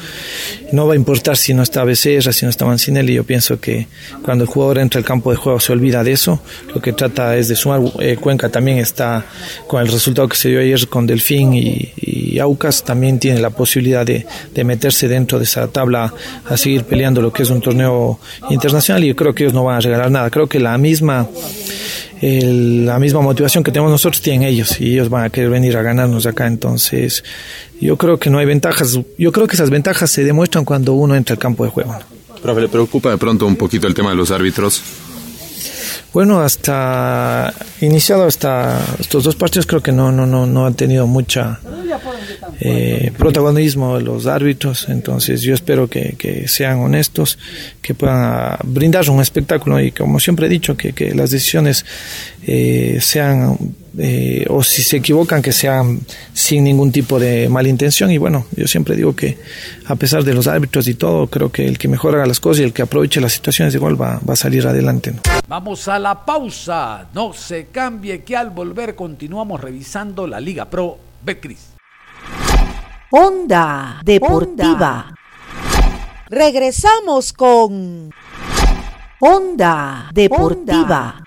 No 0.71 0.87
va 0.87 0.93
a 0.93 0.95
importar 0.95 1.35
si 1.35 1.53
no 1.53 1.61
está 1.61 1.83
Becerra, 1.83 2.31
si 2.31 2.45
no 2.45 2.49
está 2.49 2.65
Mancinelli. 2.65 3.15
Yo 3.15 3.25
pienso 3.25 3.59
que 3.59 3.87
cuando 4.23 4.45
el 4.45 4.49
jugador 4.49 4.79
entra 4.79 4.99
al 4.99 5.03
campo 5.03 5.31
de 5.31 5.35
juego 5.35 5.59
se 5.59 5.73
olvida 5.73 6.05
de 6.05 6.13
eso. 6.13 6.41
Lo 6.73 6.81
que 6.81 6.93
trata 6.93 7.35
es 7.35 7.49
de 7.49 7.57
sumar. 7.57 7.81
Eh, 7.99 8.15
Cuenca 8.15 8.47
también 8.47 8.77
está 8.77 9.25
con 9.67 9.81
el 9.81 9.89
resultado 9.89 10.29
que 10.29 10.37
se 10.37 10.47
dio 10.47 10.61
ayer 10.61 10.87
con 10.87 11.05
Delfín 11.05 11.53
y, 11.53 11.91
y 11.97 12.39
Aucas. 12.39 12.85
También 12.85 13.19
tiene 13.19 13.41
la 13.41 13.49
posibilidad 13.49 14.05
de, 14.05 14.25
de 14.53 14.63
meterse 14.63 15.09
dentro 15.09 15.37
de 15.37 15.43
esa 15.43 15.67
tabla 15.67 16.13
a 16.45 16.55
seguir 16.55 16.85
peleando 16.85 17.21
lo 17.21 17.33
que 17.33 17.43
es 17.43 17.49
un 17.49 17.59
torneo 17.59 18.21
internacional. 18.49 19.03
Y 19.03 19.07
yo 19.07 19.17
creo 19.17 19.35
que 19.35 19.43
ellos 19.43 19.53
no 19.53 19.65
van 19.65 19.75
a 19.75 19.79
regalar 19.81 20.09
nada. 20.09 20.29
Creo 20.29 20.47
que 20.47 20.61
la 20.61 20.77
misma 20.77 21.27
el, 22.21 22.85
la 22.85 22.99
misma 22.99 23.21
motivación 23.21 23.63
que 23.63 23.71
tenemos 23.71 23.91
nosotros 23.91 24.21
tienen 24.21 24.43
ellos 24.43 24.79
y 24.79 24.93
ellos 24.93 25.09
van 25.09 25.23
a 25.23 25.29
querer 25.29 25.49
venir 25.49 25.75
a 25.75 25.81
ganarnos 25.81 26.25
acá. 26.25 26.47
Entonces, 26.47 27.23
yo 27.79 27.97
creo 27.97 28.19
que 28.19 28.29
no 28.29 28.37
hay 28.37 28.45
ventajas. 28.45 28.99
Yo 29.17 29.31
creo 29.31 29.47
que 29.47 29.55
esas 29.55 29.69
ventajas 29.69 30.11
se 30.11 30.23
demuestran 30.23 30.63
cuando 30.63 30.93
uno 30.93 31.15
entra 31.15 31.33
al 31.33 31.39
campo 31.39 31.65
de 31.65 31.71
juego. 31.71 31.95
Profe, 32.41 32.61
¿le 32.61 32.69
preocupa 32.69 33.09
de 33.09 33.17
pronto 33.17 33.45
un 33.45 33.55
poquito 33.55 33.87
el 33.87 33.93
tema 33.93 34.11
de 34.11 34.15
los 34.15 34.31
árbitros? 34.31 34.81
Bueno, 36.13 36.41
hasta 36.41 37.53
iniciado 37.79 38.25
hasta 38.25 38.83
estos 38.99 39.23
dos 39.23 39.35
partidos 39.35 39.65
creo 39.65 39.81
que 39.81 39.93
no 39.93 40.11
no 40.11 40.25
no 40.25 40.45
no 40.45 40.65
han 40.65 40.73
tenido 40.73 41.07
mucha 41.07 41.61
eh, 42.59 43.13
protagonismo 43.17 43.97
los 43.99 44.27
árbitros, 44.27 44.89
entonces 44.89 45.41
yo 45.41 45.53
espero 45.53 45.87
que, 45.87 46.15
que, 46.17 46.49
sean 46.49 46.79
honestos, 46.79 47.39
que 47.81 47.93
puedan 47.93 48.57
brindar 48.65 49.09
un 49.09 49.21
espectáculo 49.21 49.79
y 49.79 49.91
como 49.91 50.19
siempre 50.19 50.47
he 50.47 50.49
dicho 50.49 50.75
que, 50.75 50.91
que 50.91 51.15
las 51.15 51.31
decisiones 51.31 51.85
eh, 52.45 52.97
sean 52.99 53.57
eh, 53.97 54.45
o 54.49 54.63
si 54.63 54.83
se 54.83 54.97
equivocan 54.97 55.41
que 55.41 55.51
sean 55.51 55.99
sin 56.33 56.63
ningún 56.63 56.93
tipo 56.93 57.19
de 57.19 57.49
mala 57.49 57.67
intención 57.67 58.09
y 58.09 58.17
bueno 58.17 58.45
yo 58.55 58.65
siempre 58.65 58.95
digo 58.95 59.15
que 59.15 59.37
a 59.85 59.95
pesar 59.95 60.23
de 60.23 60.33
los 60.33 60.47
árbitros 60.47 60.87
y 60.87 60.93
todo 60.93 61.27
creo 61.27 61.51
que 61.51 61.67
el 61.67 61.77
que 61.77 61.89
mejor 61.89 62.15
haga 62.15 62.25
las 62.25 62.39
cosas 62.39 62.61
y 62.61 62.63
el 62.63 62.71
que 62.71 62.83
aproveche 62.83 63.19
las 63.19 63.33
situaciones 63.33 63.75
igual 63.75 64.01
va, 64.01 64.21
va 64.27 64.33
a 64.33 64.37
salir 64.37 64.65
adelante 64.65 65.11
¿no? 65.11 65.21
vamos 65.47 65.89
a 65.89 65.99
la 65.99 66.23
pausa 66.25 67.09
no 67.13 67.33
se 67.33 67.67
cambie 67.67 68.23
que 68.23 68.37
al 68.37 68.51
volver 68.51 68.95
continuamos 68.95 69.59
revisando 69.59 70.25
la 70.25 70.39
Liga 70.39 70.69
Pro 70.69 70.97
Betcris 71.23 71.71
Onda 73.11 74.01
Deportiva 74.05 75.07
Onda. 75.09 75.15
regresamos 76.29 77.33
con 77.33 78.09
Onda 79.19 80.09
Deportiva 80.13 81.15
Onda. 81.17 81.23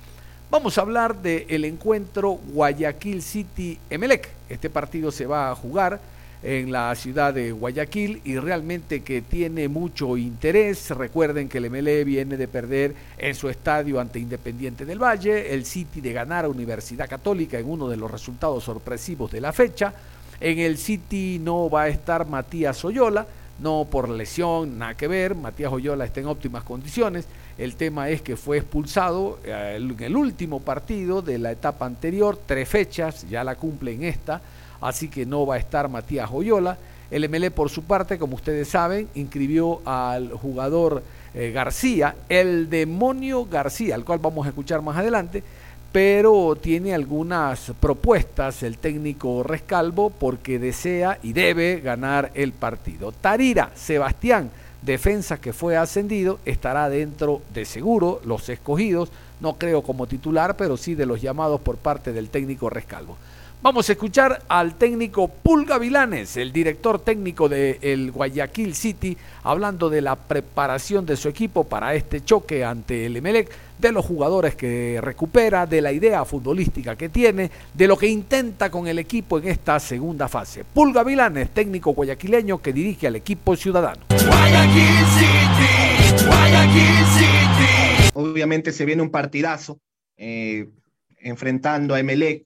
Vamos 0.51 0.77
a 0.77 0.81
hablar 0.81 1.15
del 1.15 1.63
encuentro 1.63 2.31
Guayaquil 2.31 3.21
City 3.21 3.79
Emelec. 3.89 4.27
Este 4.49 4.69
partido 4.69 5.13
se 5.13 5.25
va 5.25 5.49
a 5.49 5.55
jugar 5.55 6.01
en 6.41 6.71
la 6.71 6.95
ciudad 6.95 7.33
de 7.33 7.51
Guayaquil 7.51 8.21
y 8.23 8.37
realmente 8.37 9.01
que 9.01 9.21
tiene 9.21 9.67
mucho 9.67 10.15
interés. 10.15 10.89
Recuerden 10.91 11.49
que 11.49 11.57
el 11.57 11.69
MLE 11.69 12.03
viene 12.03 12.37
de 12.37 12.47
perder 12.47 12.95
en 13.17 13.35
su 13.35 13.49
estadio 13.49 13.99
ante 13.99 14.19
Independiente 14.19 14.85
del 14.85 15.01
Valle, 15.01 15.53
el 15.53 15.65
City 15.65 15.99
de 16.01 16.13
ganar 16.13 16.45
a 16.45 16.49
Universidad 16.49 17.09
Católica 17.09 17.59
en 17.59 17.69
uno 17.69 17.89
de 17.89 17.97
los 17.97 18.09
resultados 18.09 18.63
sorpresivos 18.63 19.31
de 19.31 19.41
la 19.41 19.51
fecha. 19.51 19.93
En 20.39 20.59
el 20.59 20.77
City 20.77 21.39
no 21.41 21.69
va 21.69 21.83
a 21.83 21.87
estar 21.89 22.25
Matías 22.25 22.85
Oyola, 22.85 23.27
no 23.59 23.85
por 23.91 24.07
lesión, 24.07 24.79
nada 24.79 24.95
que 24.95 25.09
ver, 25.09 25.35
Matías 25.35 25.73
Oyola 25.73 26.05
está 26.05 26.21
en 26.21 26.27
óptimas 26.27 26.63
condiciones. 26.63 27.25
El 27.57 27.75
tema 27.75 28.07
es 28.07 28.21
que 28.21 28.37
fue 28.37 28.59
expulsado 28.59 29.39
en 29.43 30.01
el 30.01 30.15
último 30.15 30.61
partido 30.61 31.21
de 31.21 31.37
la 31.37 31.51
etapa 31.51 31.85
anterior, 31.85 32.39
tres 32.45 32.69
fechas, 32.69 33.29
ya 33.29 33.43
la 33.43 33.55
cumple 33.55 33.91
en 33.91 34.05
esta 34.05 34.41
así 34.81 35.09
que 35.09 35.25
no 35.25 35.45
va 35.45 35.55
a 35.55 35.59
estar 35.59 35.89
Matías 35.89 36.29
Oyola. 36.31 36.77
El 37.11 37.27
MLE, 37.27 37.49
por 37.51 37.69
su 37.69 37.83
parte, 37.83 38.19
como 38.19 38.35
ustedes 38.35 38.67
saben, 38.69 39.07
inscribió 39.15 39.81
al 39.85 40.31
jugador 40.31 41.01
eh, 41.33 41.51
García, 41.51 42.15
el 42.27 42.69
demonio 42.69 43.45
García, 43.45 43.95
al 43.95 44.05
cual 44.05 44.19
vamos 44.19 44.45
a 44.45 44.49
escuchar 44.49 44.81
más 44.81 44.97
adelante, 44.97 45.43
pero 45.91 46.55
tiene 46.55 46.93
algunas 46.93 47.71
propuestas 47.79 48.61
el 48.63 48.77
técnico 48.77 49.43
Rescalvo 49.43 50.11
porque 50.11 50.59
desea 50.59 51.17
y 51.23 51.33
debe 51.33 51.81
ganar 51.81 52.31
el 52.35 52.51
partido. 52.51 53.11
Tarira, 53.11 53.71
Sebastián, 53.75 54.51
defensa 54.81 55.37
que 55.37 55.53
fue 55.53 55.77
ascendido, 55.77 56.39
estará 56.45 56.89
dentro 56.89 57.41
de 57.53 57.65
seguro 57.65 58.21
los 58.23 58.49
escogidos, 58.49 59.11
no 59.39 59.53
creo 59.53 59.81
como 59.81 60.07
titular, 60.07 60.57
pero 60.57 60.77
sí 60.77 60.95
de 60.95 61.05
los 61.05 61.21
llamados 61.21 61.61
por 61.61 61.77
parte 61.77 62.13
del 62.13 62.29
técnico 62.29 62.69
Rescalvo. 62.69 63.17
Vamos 63.61 63.89
a 63.89 63.91
escuchar 63.91 64.41
al 64.47 64.75
técnico 64.75 65.27
Pulga 65.27 65.77
Vilanes, 65.77 66.37
el 66.37 66.53
director 66.53 66.97
técnico 67.01 67.49
del 67.49 68.09
Guayaquil 68.09 68.73
City, 68.73 69.17
hablando 69.43 69.89
de 69.89 70.01
la 70.01 70.15
preparación 70.15 71.05
de 71.05 71.17
su 71.17 71.27
equipo 71.27 71.65
para 71.65 71.93
este 71.93 72.23
choque 72.23 72.63
ante 72.63 73.05
el 73.05 73.17
Emelec, 73.17 73.51
de 73.77 73.91
los 73.91 74.05
jugadores 74.05 74.55
que 74.55 75.01
recupera, 75.01 75.65
de 75.65 75.81
la 75.81 75.91
idea 75.91 76.23
futbolística 76.23 76.95
que 76.95 77.09
tiene, 77.09 77.51
de 77.73 77.87
lo 77.89 77.97
que 77.97 78.07
intenta 78.07 78.71
con 78.71 78.87
el 78.87 78.97
equipo 78.97 79.39
en 79.39 79.49
esta 79.49 79.77
segunda 79.81 80.29
fase. 80.29 80.63
Pulga 80.63 81.03
Vilanes, 81.03 81.49
técnico 81.49 81.91
guayaquileño 81.91 82.61
que 82.61 82.71
dirige 82.71 83.07
al 83.07 83.17
equipo 83.17 83.57
ciudadano. 83.57 84.05
Guayaquil 84.07 85.05
City, 85.17 86.25
Guayaquil 86.25 87.05
City. 87.17 88.09
Obviamente 88.13 88.71
se 88.71 88.85
viene 88.85 89.01
un 89.01 89.09
partidazo 89.09 89.81
eh, 90.15 90.69
enfrentando 91.17 91.93
a 91.93 91.99
Emelec 91.99 92.45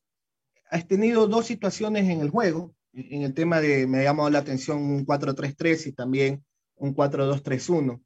has 0.73 0.87
tenido 0.87 1.27
dos 1.27 1.45
situaciones 1.45 2.09
en 2.09 2.19
el 2.19 2.31
juego. 2.31 2.73
En 2.93 3.21
el 3.21 3.35
tema 3.35 3.61
de, 3.61 3.85
me 3.85 3.99
ha 3.99 4.03
llamado 4.03 4.31
la 4.31 4.39
atención 4.39 4.79
un 4.79 5.05
4-3-3 5.05 5.87
y 5.87 5.91
también 5.91 6.43
un 6.75 6.95
4-2-3-1. 6.95 8.01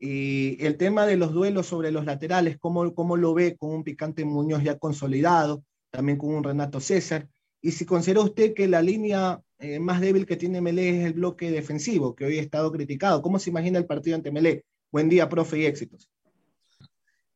Y 0.00 0.64
el 0.64 0.76
tema 0.76 1.06
de 1.06 1.16
los 1.16 1.32
duelos 1.32 1.66
sobre 1.66 1.92
los 1.92 2.04
laterales, 2.04 2.58
¿cómo, 2.58 2.92
¿cómo 2.92 3.16
lo 3.16 3.34
ve 3.34 3.56
con 3.56 3.70
un 3.70 3.84
Picante 3.84 4.24
Muñoz 4.24 4.64
ya 4.64 4.78
consolidado, 4.78 5.62
también 5.90 6.18
con 6.18 6.34
un 6.34 6.42
Renato 6.42 6.80
César? 6.80 7.28
Y 7.60 7.70
si 7.70 7.86
considera 7.86 8.20
usted 8.20 8.52
que 8.52 8.66
la 8.66 8.82
línea 8.82 9.40
eh, 9.60 9.78
más 9.78 10.00
débil 10.00 10.26
que 10.26 10.36
tiene 10.36 10.60
Melé 10.60 11.00
es 11.00 11.06
el 11.06 11.12
bloque 11.12 11.52
defensivo, 11.52 12.16
que 12.16 12.24
hoy 12.24 12.38
ha 12.38 12.42
estado 12.42 12.72
criticado, 12.72 13.22
¿cómo 13.22 13.38
se 13.38 13.50
imagina 13.50 13.78
el 13.78 13.86
partido 13.86 14.16
ante 14.16 14.32
Melé? 14.32 14.64
Buen 14.90 15.08
día, 15.08 15.28
profe, 15.28 15.60
y 15.60 15.66
éxitos. 15.66 16.10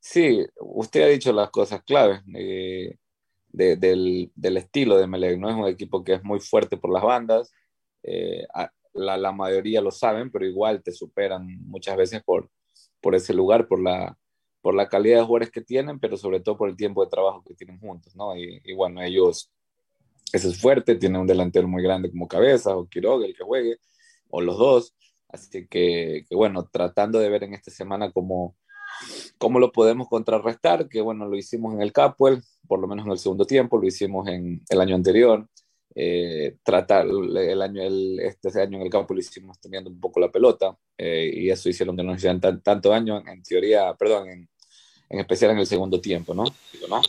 Sí, 0.01 0.45
usted 0.59 1.03
ha 1.03 1.09
dicho 1.09 1.33
las 1.33 1.51
cosas 1.51 1.85
claves. 1.85 2.21
Eh, 2.35 2.97
de, 3.53 3.77
del, 3.77 4.33
del, 4.35 4.57
estilo 4.57 4.97
de 4.97 5.07
Melec, 5.07 5.39
¿no? 5.39 5.51
Es 5.51 5.57
un 5.57 5.67
equipo 5.67 6.03
que 6.03 6.15
es 6.15 6.25
muy 6.25 6.41
fuerte 6.41 6.77
por 6.77 6.93
las 6.93 7.03
bandas, 7.03 7.53
eh, 8.03 8.47
la, 8.95 9.17
la, 9.17 9.33
mayoría 9.33 9.81
lo 9.81 9.91
saben, 9.91 10.31
pero 10.31 10.47
igual 10.47 10.83
te 10.83 10.93
superan 10.93 11.47
muchas 11.67 11.97
veces 11.97 12.23
por, 12.23 12.51
por 13.01 13.15
ese 13.15 13.35
lugar, 13.35 13.69
por 13.69 13.81
la, 13.81 14.17
por 14.61 14.75
la 14.75 14.89
calidad 14.89 15.19
de 15.19 15.25
jugadores 15.25 15.51
que 15.51 15.61
tienen, 15.61 16.01
pero 16.01 16.17
sobre 16.17 16.41
todo 16.41 16.57
por 16.57 16.69
el 16.69 16.77
tiempo 16.77 17.05
de 17.05 17.11
trabajo 17.11 17.43
que 17.47 17.55
tienen 17.55 17.79
juntos, 17.79 18.15
¿no? 18.17 18.37
Y, 18.37 18.61
y 18.65 18.75
bueno, 18.75 19.03
ellos, 19.03 19.51
ese 20.33 20.49
es 20.49 20.61
fuerte, 20.61 20.97
tienen 20.97 21.21
un 21.21 21.27
delantero 21.27 21.69
muy 21.69 21.83
grande 21.83 22.11
como 22.11 22.29
Cabeza, 22.29 22.77
o 22.77 22.89
Quiroga, 22.89 23.27
el 23.27 23.37
que 23.37 23.45
juegue, 23.45 23.77
o 24.31 24.41
los 24.41 24.59
dos, 24.59 24.95
así 25.29 25.67
que, 25.69 26.25
bueno, 26.31 26.69
tratando 26.71 27.19
de 27.19 27.29
ver 27.29 27.45
en 27.45 27.55
esta 27.55 27.71
semana 27.71 28.11
cómo 28.13 28.57
¿Cómo 29.39 29.59
lo 29.59 29.73
podemos 29.73 30.09
contrarrestar? 30.09 30.89
Que 30.89 31.01
bueno, 31.01 31.27
lo 31.27 31.37
hicimos 31.37 31.75
en 31.75 31.83
el 31.83 31.93
Capwell, 31.93 32.43
por 32.73 32.81
lo 32.81 32.89
menos 32.89 33.05
en 33.05 33.13
el 33.13 33.19
segundo 33.19 33.45
tiempo, 33.45 33.77
lo 33.77 33.87
hicimos 33.87 34.27
en 34.29 34.63
el 34.67 34.81
año 34.81 34.95
anterior. 34.95 35.47
Eh, 35.95 36.57
tratar 36.63 37.07
el 37.07 37.61
año, 37.61 37.83
el, 37.83 38.19
este 38.21 38.49
año 38.63 38.79
en 38.79 38.85
el 38.85 38.89
campo 38.89 39.13
lo 39.13 39.21
hicimos 39.21 39.61
teniendo 39.61 39.91
un 39.91 40.01
poco 40.01 40.21
la 40.21 40.33
pelota 40.33 40.75
eh, 40.97 41.31
y 41.35 41.51
eso 41.51 41.69
hicieron 41.69 41.95
que 41.95 42.03
no 42.03 42.13
nos 42.13 42.19
hicieran 42.21 42.41
tan, 42.41 42.63
tanto 42.63 42.89
daño 42.89 43.23
en 43.29 43.43
teoría, 43.43 43.93
perdón, 43.93 44.27
en, 44.31 44.49
en 45.11 45.21
especial 45.21 45.51
en 45.51 45.59
el 45.59 45.67
segundo 45.67 46.01
tiempo, 46.01 46.33
¿no? 46.33 46.45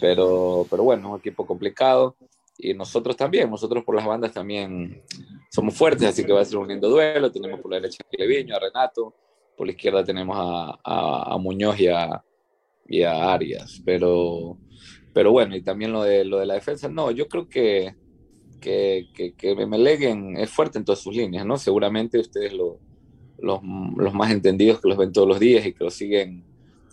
Pero, 0.01 0.67
pero 0.69 0.83
bueno, 0.83 1.11
un 1.13 1.19
equipo 1.19 1.45
complicado 1.45 2.17
y 2.57 2.73
nosotros 2.73 3.15
también, 3.15 3.49
nosotros 3.49 3.85
por 3.85 3.95
las 3.95 4.05
bandas 4.05 4.33
también 4.33 5.01
somos 5.49 5.75
fuertes, 5.75 6.09
así 6.09 6.25
que 6.25 6.33
va 6.33 6.41
a 6.41 6.45
ser 6.45 6.57
un 6.57 6.67
lindo 6.67 6.89
duelo. 6.89 7.31
Tenemos 7.31 7.61
por 7.61 7.71
la 7.71 7.77
derecha 7.77 8.03
a 8.05 8.09
Cleviño, 8.09 8.53
a 8.53 8.59
Renato, 8.59 9.15
por 9.55 9.65
la 9.65 9.71
izquierda 9.71 10.03
tenemos 10.03 10.35
a, 10.37 11.33
a, 11.33 11.37
Muñoz 11.37 11.79
y 11.79 11.87
a, 11.87 12.21
y 12.85 13.03
a 13.03 13.31
Arias, 13.31 13.81
pero, 13.85 14.57
pero 15.13 15.31
bueno, 15.31 15.55
y 15.55 15.61
también 15.61 15.91
lo 15.91 16.03
de, 16.03 16.25
lo 16.25 16.39
de 16.39 16.45
la 16.45 16.55
defensa, 16.55 16.89
no, 16.89 17.11
yo 17.11 17.27
creo 17.27 17.47
que, 17.47 17.95
que, 18.59 19.07
que, 19.13 19.35
es 20.37 20.49
fuerte 20.49 20.77
en 20.77 20.85
todas 20.85 20.99
sus 20.99 21.15
líneas, 21.15 21.45
¿no? 21.45 21.57
Seguramente 21.57 22.19
ustedes 22.19 22.53
lo, 22.53 22.79
los, 23.37 23.61
los, 23.95 24.13
más 24.13 24.31
entendidos 24.31 24.79
que 24.79 24.87
los 24.87 24.97
ven 24.97 25.11
todos 25.11 25.27
los 25.27 25.39
días 25.39 25.65
y 25.65 25.73
que 25.73 25.83
los 25.83 25.93
siguen 25.93 26.43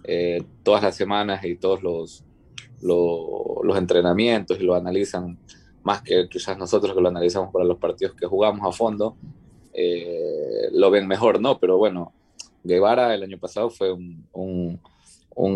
eh, 0.05 0.43
todas 0.63 0.83
las 0.83 0.97
semanas 0.97 1.45
y 1.45 1.57
todos 1.57 1.83
los, 1.83 2.25
los, 2.83 3.77
entrenamientos 3.77 4.59
y 4.61 4.65
lo 4.65 4.75
analizan 4.75 5.39
más 5.83 6.03
que 6.03 6.29
quizás 6.29 6.59
nosotros 6.59 6.95
que 6.95 7.01
lo 7.01 7.09
analizamos 7.09 7.53
para 7.53 7.65
los 7.65 7.79
partidos 7.79 8.15
que 8.15 8.27
jugamos 8.27 8.67
a 8.67 8.77
fondo, 8.77 9.17
eh, 9.73 10.69
lo 10.73 10.91
ven 10.91 11.07
mejor, 11.07 11.41
¿no? 11.41 11.59
Pero 11.59 11.79
bueno, 11.79 12.13
Guevara 12.65 13.15
el 13.15 13.23
año 13.23 13.39
pasado 13.39 13.71
fue 13.71 13.93
un, 13.93 14.81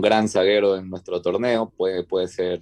gran 0.01 0.29
zaguero 0.29 0.77
en 0.77 0.89
nuestro 0.89 1.21
torneo, 1.21 1.73
puede, 1.77 2.05
puede 2.05 2.29
ser 2.29 2.61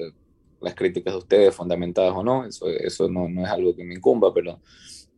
las 0.61 0.75
críticas 0.75 1.15
de 1.15 1.19
ustedes 1.19 1.55
fundamentadas 1.55 2.13
o 2.15 2.23
no, 2.23 2.45
eso, 2.45 2.69
eso 2.69 3.09
no, 3.09 3.29
no 3.29 3.45
es 3.45 3.51
algo 3.51 3.75
que 3.75 3.85
me 3.85 3.95
incumba, 3.95 4.33
pero, 4.33 4.61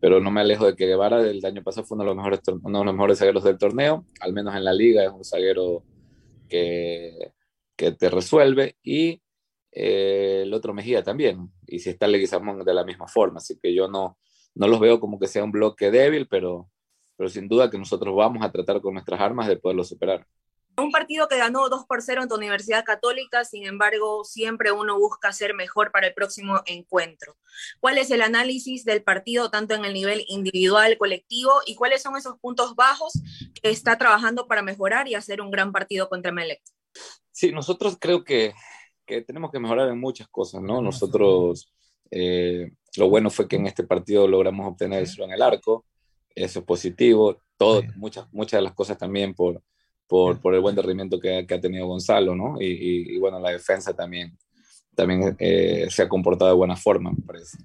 pero 0.01 0.21
no 0.21 0.31
me 0.31 0.41
alejo 0.41 0.67
de 0.67 0.77
que 0.77 0.87
Guevara 0.87 1.23
del 1.23 1.45
año 1.45 1.63
pasado 1.63 1.87
fue 1.87 1.97
uno 1.97 2.05
de 2.05 2.09
los 2.09 2.17
mejores, 2.17 2.41
uno 2.63 2.79
de 2.79 2.85
los 2.85 2.95
mejores 2.95 3.19
zagueros 3.19 3.45
del 3.45 3.59
torneo, 3.59 4.05
al 4.21 4.33
menos 4.33 4.55
en 4.55 4.65
la 4.65 4.73
liga 4.73 5.05
es 5.05 5.11
un 5.11 5.25
zaguero 5.25 5.85
que, 6.49 7.33
que 7.77 7.93
te 7.93 8.11
resuelve 8.11 8.77
y 8.83 9.21
eh, 9.73 10.43
el 10.45 10.55
otro 10.55 10.73
Mejía 10.75 11.03
también, 11.03 11.51
y 11.67 11.81
si 11.81 11.91
está 11.91 12.07
Leguizamón 12.07 12.65
de 12.65 12.75
la 12.75 12.85
misma 12.85 13.09
forma, 13.09 13.39
así 13.39 13.59
que 13.61 13.75
yo 13.75 13.89
no, 13.89 14.19
no 14.55 14.69
los 14.69 14.81
veo 14.81 15.01
como 15.01 15.19
que 15.19 15.27
sea 15.27 15.45
un 15.45 15.53
bloque 15.53 15.91
débil, 15.91 16.27
pero, 16.29 16.71
pero 17.17 17.29
sin 17.29 17.49
duda 17.49 17.71
que 17.71 17.79
nosotros 17.79 18.15
vamos 18.15 18.45
a 18.45 18.53
tratar 18.53 18.81
con 18.81 18.95
nuestras 18.95 19.21
armas 19.21 19.49
de 19.49 19.57
poderlo 19.57 19.85
superar. 19.85 20.27
Un 20.77 20.91
partido 20.91 21.29
que 21.29 21.39
ganó 21.39 21.69
2 21.69 21.87
por 21.87 22.03
0 22.03 22.23
en 22.23 22.29
tu 22.29 22.35
Universidad 22.35 22.85
Católica, 22.85 23.45
sin 23.45 23.65
embargo, 23.65 24.25
siempre 24.25 24.73
uno 24.73 24.99
busca 24.99 25.33
ser 25.33 25.55
mejor 25.55 25.93
para 25.93 26.09
el 26.09 26.15
próximo 26.15 26.63
encuentro. 26.67 27.37
¿Cuál 27.79 27.99
es 27.99 28.11
el 28.11 28.23
análisis 28.23 28.85
del 28.85 29.05
partido, 29.05 29.51
tanto 29.51 29.75
en 29.75 29.85
el 29.85 29.95
nivel 29.95 30.25
individual, 30.27 30.99
colectivo, 30.99 31.53
y 31.67 31.77
cuáles 31.77 32.03
son 32.03 32.17
esos 32.17 32.39
puntos 32.41 32.75
bajos 32.75 33.13
que 33.63 33.71
está 33.71 33.99
trabajando 33.99 34.49
para 34.49 34.63
mejorar 34.63 35.07
y 35.07 35.15
hacer 35.15 35.41
un 35.41 35.53
gran 35.53 35.71
partido 35.71 36.09
contra 36.09 36.33
Melec? 36.33 36.61
Sí, 37.31 37.53
nosotros 37.53 37.97
creo 38.01 38.25
que, 38.25 38.53
que 39.07 39.23
tenemos 39.23 39.53
que 39.53 39.61
mejorar 39.61 39.89
en 39.89 40.01
muchas 40.01 40.27
cosas, 40.27 40.61
¿no? 40.61 40.83
Nosotros, 40.83 41.73
eh, 42.11 42.73
lo 42.97 43.09
bueno 43.09 43.31
fue 43.31 43.47
que 43.47 43.57
en 43.57 43.67
este 43.69 43.85
partido 43.85 44.27
logramos 44.27 44.67
obtener 44.67 45.05
el 45.05 45.23
en 45.23 45.33
el 45.33 45.43
arco, 45.43 45.85
eso 46.35 46.59
es 46.59 46.65
positivo, 46.65 47.39
todo, 47.57 47.83
muchas, 47.95 48.27
muchas 48.33 48.59
de 48.59 48.63
las 48.63 48.75
cosas 48.75 48.99
también 48.99 49.35
por 49.35 49.63
por, 50.07 50.41
por 50.41 50.55
el 50.55 50.61
buen 50.61 50.77
rendimiento 50.77 51.19
que, 51.19 51.47
que, 51.47 51.55
ha 51.55 51.61
tenido 51.61 51.87
Gonzalo, 51.87 52.35
¿no? 52.35 52.61
Y, 52.61 53.15
y, 53.15 53.19
bueno, 53.19 53.39
la 53.41 53.51
defensa 53.51 53.95
también, 53.95 54.37
también 54.95 55.37
eh, 55.39 55.87
se 55.91 56.03
ha 56.03 56.09
comportado 56.09 56.51
de 56.51 56.57
buena 56.57 56.77
forma, 56.77 57.11
me 57.11 57.23
parece. 57.25 57.59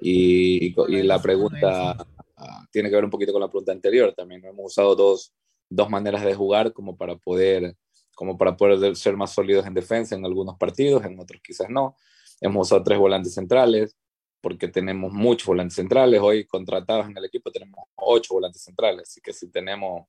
Y, 0.00 0.74
y, 0.88 1.02
la 1.02 1.20
pregunta 1.20 1.96
ah, 2.36 2.66
tiene 2.70 2.88
que 2.88 2.96
ver 2.96 3.04
un 3.04 3.10
poquito 3.10 3.32
con 3.32 3.40
la 3.40 3.48
pregunta 3.48 3.72
anterior 3.72 4.12
también. 4.14 4.44
Hemos 4.44 4.66
usado 4.66 4.94
dos, 4.94 5.32
dos 5.68 5.88
maneras 5.88 6.24
de 6.24 6.34
jugar 6.34 6.72
como 6.72 6.96
para 6.96 7.16
poder 7.16 7.76
como 8.14 8.38
para 8.38 8.56
poder 8.56 8.94
ser 8.94 9.16
más 9.16 9.32
sólidos 9.32 9.66
en 9.66 9.74
defensa 9.74 10.14
en 10.14 10.24
algunos 10.24 10.56
partidos, 10.56 11.04
en 11.04 11.18
otros 11.18 11.40
quizás 11.42 11.68
no. 11.68 11.96
Hemos 12.40 12.68
usado 12.68 12.82
tres 12.84 12.98
volantes 12.98 13.34
centrales, 13.34 13.96
porque 14.40 14.68
tenemos 14.68 15.12
muchos 15.12 15.46
volantes 15.46 15.74
centrales. 15.74 16.20
Hoy 16.20 16.44
contratados 16.44 17.06
en 17.06 17.16
el 17.16 17.24
equipo 17.24 17.50
tenemos 17.50 17.86
ocho 17.96 18.34
volantes 18.34 18.62
centrales, 18.62 19.08
así 19.08 19.20
que 19.20 19.32
si 19.32 19.50
tenemos 19.50 20.06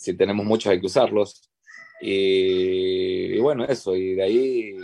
si 0.00 0.14
tenemos 0.14 0.46
muchos 0.46 0.72
hay 0.72 0.80
que 0.80 0.86
usarlos. 0.86 1.42
Y, 2.00 3.38
bueno, 3.40 3.64
eso, 3.64 3.94
y 3.94 4.14
de 4.14 4.22
ahí 4.22 4.76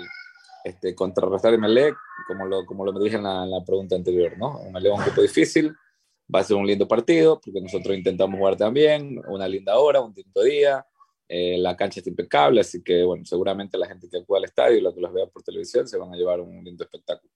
este, 0.63 0.95
contrarrestar 0.95 1.55
Emelec, 1.55 1.97
como 2.29 2.45
lo, 2.45 2.67
como 2.67 2.85
lo 2.85 2.93
dije 3.01 3.17
en 3.17 3.23
la, 3.23 3.63
pregunta 3.67 3.97
anterior, 3.97 4.37
¿no? 4.37 4.61
Emelec 4.67 4.93
es 4.93 4.99
un 4.99 5.05
grupo 5.07 5.23
difícil, 5.23 5.75
va 6.33 6.41
a 6.41 6.45
ser 6.45 6.57
un 6.57 6.67
lindo 6.67 6.87
partido, 6.87 7.41
porque 7.43 7.63
nosotros 7.63 7.97
intentamos 7.97 8.39
jugar 8.39 8.57
también, 8.57 9.23
una 9.29 9.49
linda 9.49 9.79
hora, 9.79 10.03
un 10.03 10.13
lindo 10.15 10.43
día, 10.43 10.87
eh, 11.29 11.57
la 11.57 11.75
cancha 11.77 12.01
está 12.01 12.11
impecable, 12.11 12.61
así 12.61 12.83
que 12.83 13.03
bueno, 13.03 13.25
seguramente 13.25 13.79
la 13.79 13.87
gente 13.87 14.09
que 14.11 14.19
acude 14.19 14.39
al 14.39 14.45
estadio 14.45 14.77
y 14.77 14.83
los 14.83 14.95
que 14.95 15.01
los 15.01 15.15
vea 15.15 15.27
por 15.27 15.43
televisión 15.43 15.89
se 15.89 15.97
van 15.97 16.13
a 16.13 16.17
llevar 16.17 16.43
un 16.43 16.63
lindo 16.63 16.85
espectáculo. 16.85 17.33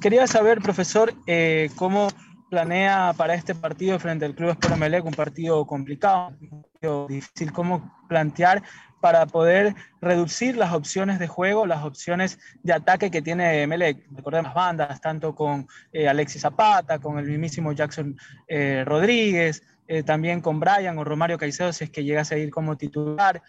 Quería 0.00 0.28
saber, 0.28 0.60
profesor, 0.60 1.12
eh, 1.26 1.70
cómo 1.74 2.08
planea 2.48 3.14
para 3.16 3.34
este 3.34 3.54
partido 3.54 3.98
frente 3.98 4.24
al 4.24 4.34
Club 4.34 4.50
Espero 4.50 4.76
Melec, 4.76 5.04
un 5.04 5.14
partido 5.14 5.66
complicado, 5.66 6.32
un 6.40 6.62
partido 6.62 7.06
difícil, 7.08 7.52
cómo 7.52 7.92
plantear 8.08 8.62
para 9.00 9.26
poder 9.26 9.74
reducir 10.00 10.56
las 10.56 10.72
opciones 10.72 11.18
de 11.18 11.28
juego, 11.28 11.66
las 11.66 11.84
opciones 11.84 12.38
de 12.62 12.72
ataque 12.72 13.10
que 13.10 13.22
tiene 13.22 13.66
Melec. 13.66 14.04
Recordemos 14.10 14.54
bandas, 14.54 15.00
tanto 15.00 15.34
con 15.34 15.68
eh, 15.92 16.08
Alexis 16.08 16.42
Zapata, 16.42 16.98
con 16.98 17.18
el 17.18 17.26
mismísimo 17.26 17.72
Jackson 17.72 18.16
eh, 18.48 18.84
Rodríguez, 18.84 19.62
eh, 19.86 20.02
también 20.02 20.40
con 20.40 20.58
Brian 20.58 20.98
o 20.98 21.04
Romario 21.04 21.38
Caicedo, 21.38 21.72
si 21.72 21.84
es 21.84 21.90
que 21.90 22.04
llegase 22.04 22.34
a 22.34 22.38
ir 22.38 22.50
como 22.50 22.76
titular. 22.76 23.40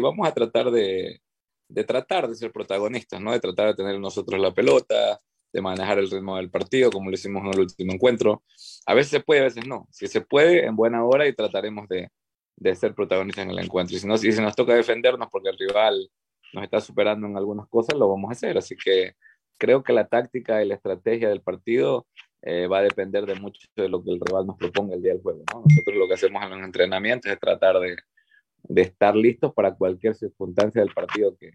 Vamos 0.00 0.26
a 0.26 0.32
tratar 0.32 0.70
de, 0.70 1.20
de 1.68 1.84
tratar 1.84 2.28
de 2.28 2.34
ser 2.34 2.52
protagonistas, 2.52 3.20
¿no? 3.20 3.32
de 3.32 3.40
tratar 3.40 3.68
de 3.68 3.74
tener 3.74 3.98
nosotros 3.98 4.40
la 4.40 4.52
pelota, 4.52 5.20
de 5.54 5.62
manejar 5.62 6.00
el 6.00 6.10
ritmo 6.10 6.36
del 6.36 6.50
partido, 6.50 6.90
como 6.90 7.08
lo 7.08 7.14
hicimos 7.14 7.44
en 7.44 7.54
el 7.54 7.60
último 7.60 7.92
encuentro. 7.92 8.42
A 8.86 8.92
veces 8.92 9.12
se 9.12 9.20
puede, 9.20 9.42
a 9.42 9.44
veces 9.44 9.64
no. 9.68 9.86
Si 9.88 10.08
se 10.08 10.20
puede, 10.20 10.66
en 10.66 10.74
buena 10.74 11.04
hora 11.04 11.28
y 11.28 11.32
trataremos 11.32 11.88
de, 11.88 12.08
de 12.56 12.74
ser 12.74 12.92
protagonistas 12.92 13.44
en 13.44 13.52
el 13.52 13.60
encuentro. 13.60 13.96
Y 13.96 14.00
si, 14.00 14.06
no, 14.08 14.18
si 14.18 14.28
nos 14.30 14.56
toca 14.56 14.74
defendernos 14.74 15.28
porque 15.30 15.50
el 15.50 15.58
rival 15.58 16.10
nos 16.52 16.64
está 16.64 16.80
superando 16.80 17.28
en 17.28 17.36
algunas 17.36 17.68
cosas, 17.68 17.96
lo 17.96 18.08
vamos 18.08 18.30
a 18.30 18.32
hacer. 18.32 18.58
Así 18.58 18.74
que 18.76 19.14
creo 19.56 19.84
que 19.84 19.92
la 19.92 20.08
táctica 20.08 20.60
y 20.60 20.66
la 20.66 20.74
estrategia 20.74 21.28
del 21.28 21.40
partido 21.40 22.08
eh, 22.42 22.66
va 22.66 22.78
a 22.78 22.82
depender 22.82 23.24
de 23.24 23.36
mucho 23.36 23.60
de 23.76 23.88
lo 23.88 24.02
que 24.02 24.10
el 24.10 24.20
rival 24.20 24.48
nos 24.48 24.56
proponga 24.56 24.96
el 24.96 25.02
día 25.02 25.12
del 25.12 25.22
juego. 25.22 25.44
Nosotros 25.54 25.96
lo 25.96 26.08
que 26.08 26.14
hacemos 26.14 26.42
en 26.42 26.50
los 26.50 26.62
entrenamientos 26.62 27.30
es 27.30 27.38
tratar 27.38 27.78
de, 27.78 27.96
de 28.64 28.82
estar 28.82 29.14
listos 29.14 29.54
para 29.54 29.72
cualquier 29.72 30.16
circunstancia 30.16 30.80
del 30.82 30.92
partido 30.92 31.36
que, 31.36 31.52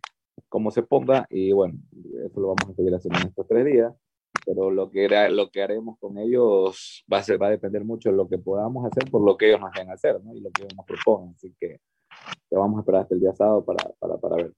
cómo 0.47 0.71
se 0.71 0.83
ponga 0.83 1.25
y 1.29 1.51
bueno, 1.51 1.79
eso 2.25 2.39
lo 2.39 2.55
vamos 2.55 2.69
a 2.69 2.75
seguir 2.75 2.93
haciendo 2.93 3.19
en 3.19 3.27
estos 3.27 3.47
tres 3.47 3.65
días, 3.65 3.93
pero 4.45 4.71
lo 4.71 4.89
que, 4.89 5.05
era, 5.05 5.29
lo 5.29 5.49
que 5.49 5.61
haremos 5.61 5.97
con 5.99 6.17
ellos 6.17 7.03
va 7.11 7.17
a, 7.17 7.23
ser, 7.23 7.41
va 7.41 7.47
a 7.47 7.51
depender 7.51 7.83
mucho 7.83 8.09
de 8.09 8.15
lo 8.15 8.29
que 8.29 8.37
podamos 8.37 8.85
hacer 8.85 9.09
por 9.09 9.21
lo 9.25 9.37
que 9.37 9.49
ellos 9.49 9.59
nos 9.59 9.71
dejen 9.71 9.91
hacer 9.91 10.23
¿no? 10.23 10.33
y 10.33 10.41
lo 10.41 10.51
que 10.51 10.63
ellos 10.63 10.75
nos 10.75 10.85
propongan, 10.85 11.33
así 11.35 11.53
que 11.59 11.79
te 12.49 12.57
vamos 12.57 12.77
a 12.77 12.81
esperar 12.81 13.01
hasta 13.01 13.15
el 13.15 13.21
día 13.21 13.33
sábado 13.33 13.65
para, 13.65 13.89
para, 13.99 14.17
para 14.17 14.35
ver. 14.35 14.53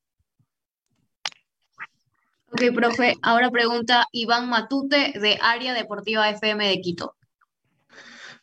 Ok, 2.54 2.76
profe, 2.76 3.16
ahora 3.22 3.50
pregunta 3.50 4.06
Iván 4.12 4.50
Matute 4.50 5.14
de 5.20 5.38
Área 5.42 5.74
Deportiva 5.74 6.30
FM 6.30 6.68
de 6.68 6.82
Quito. 6.82 7.16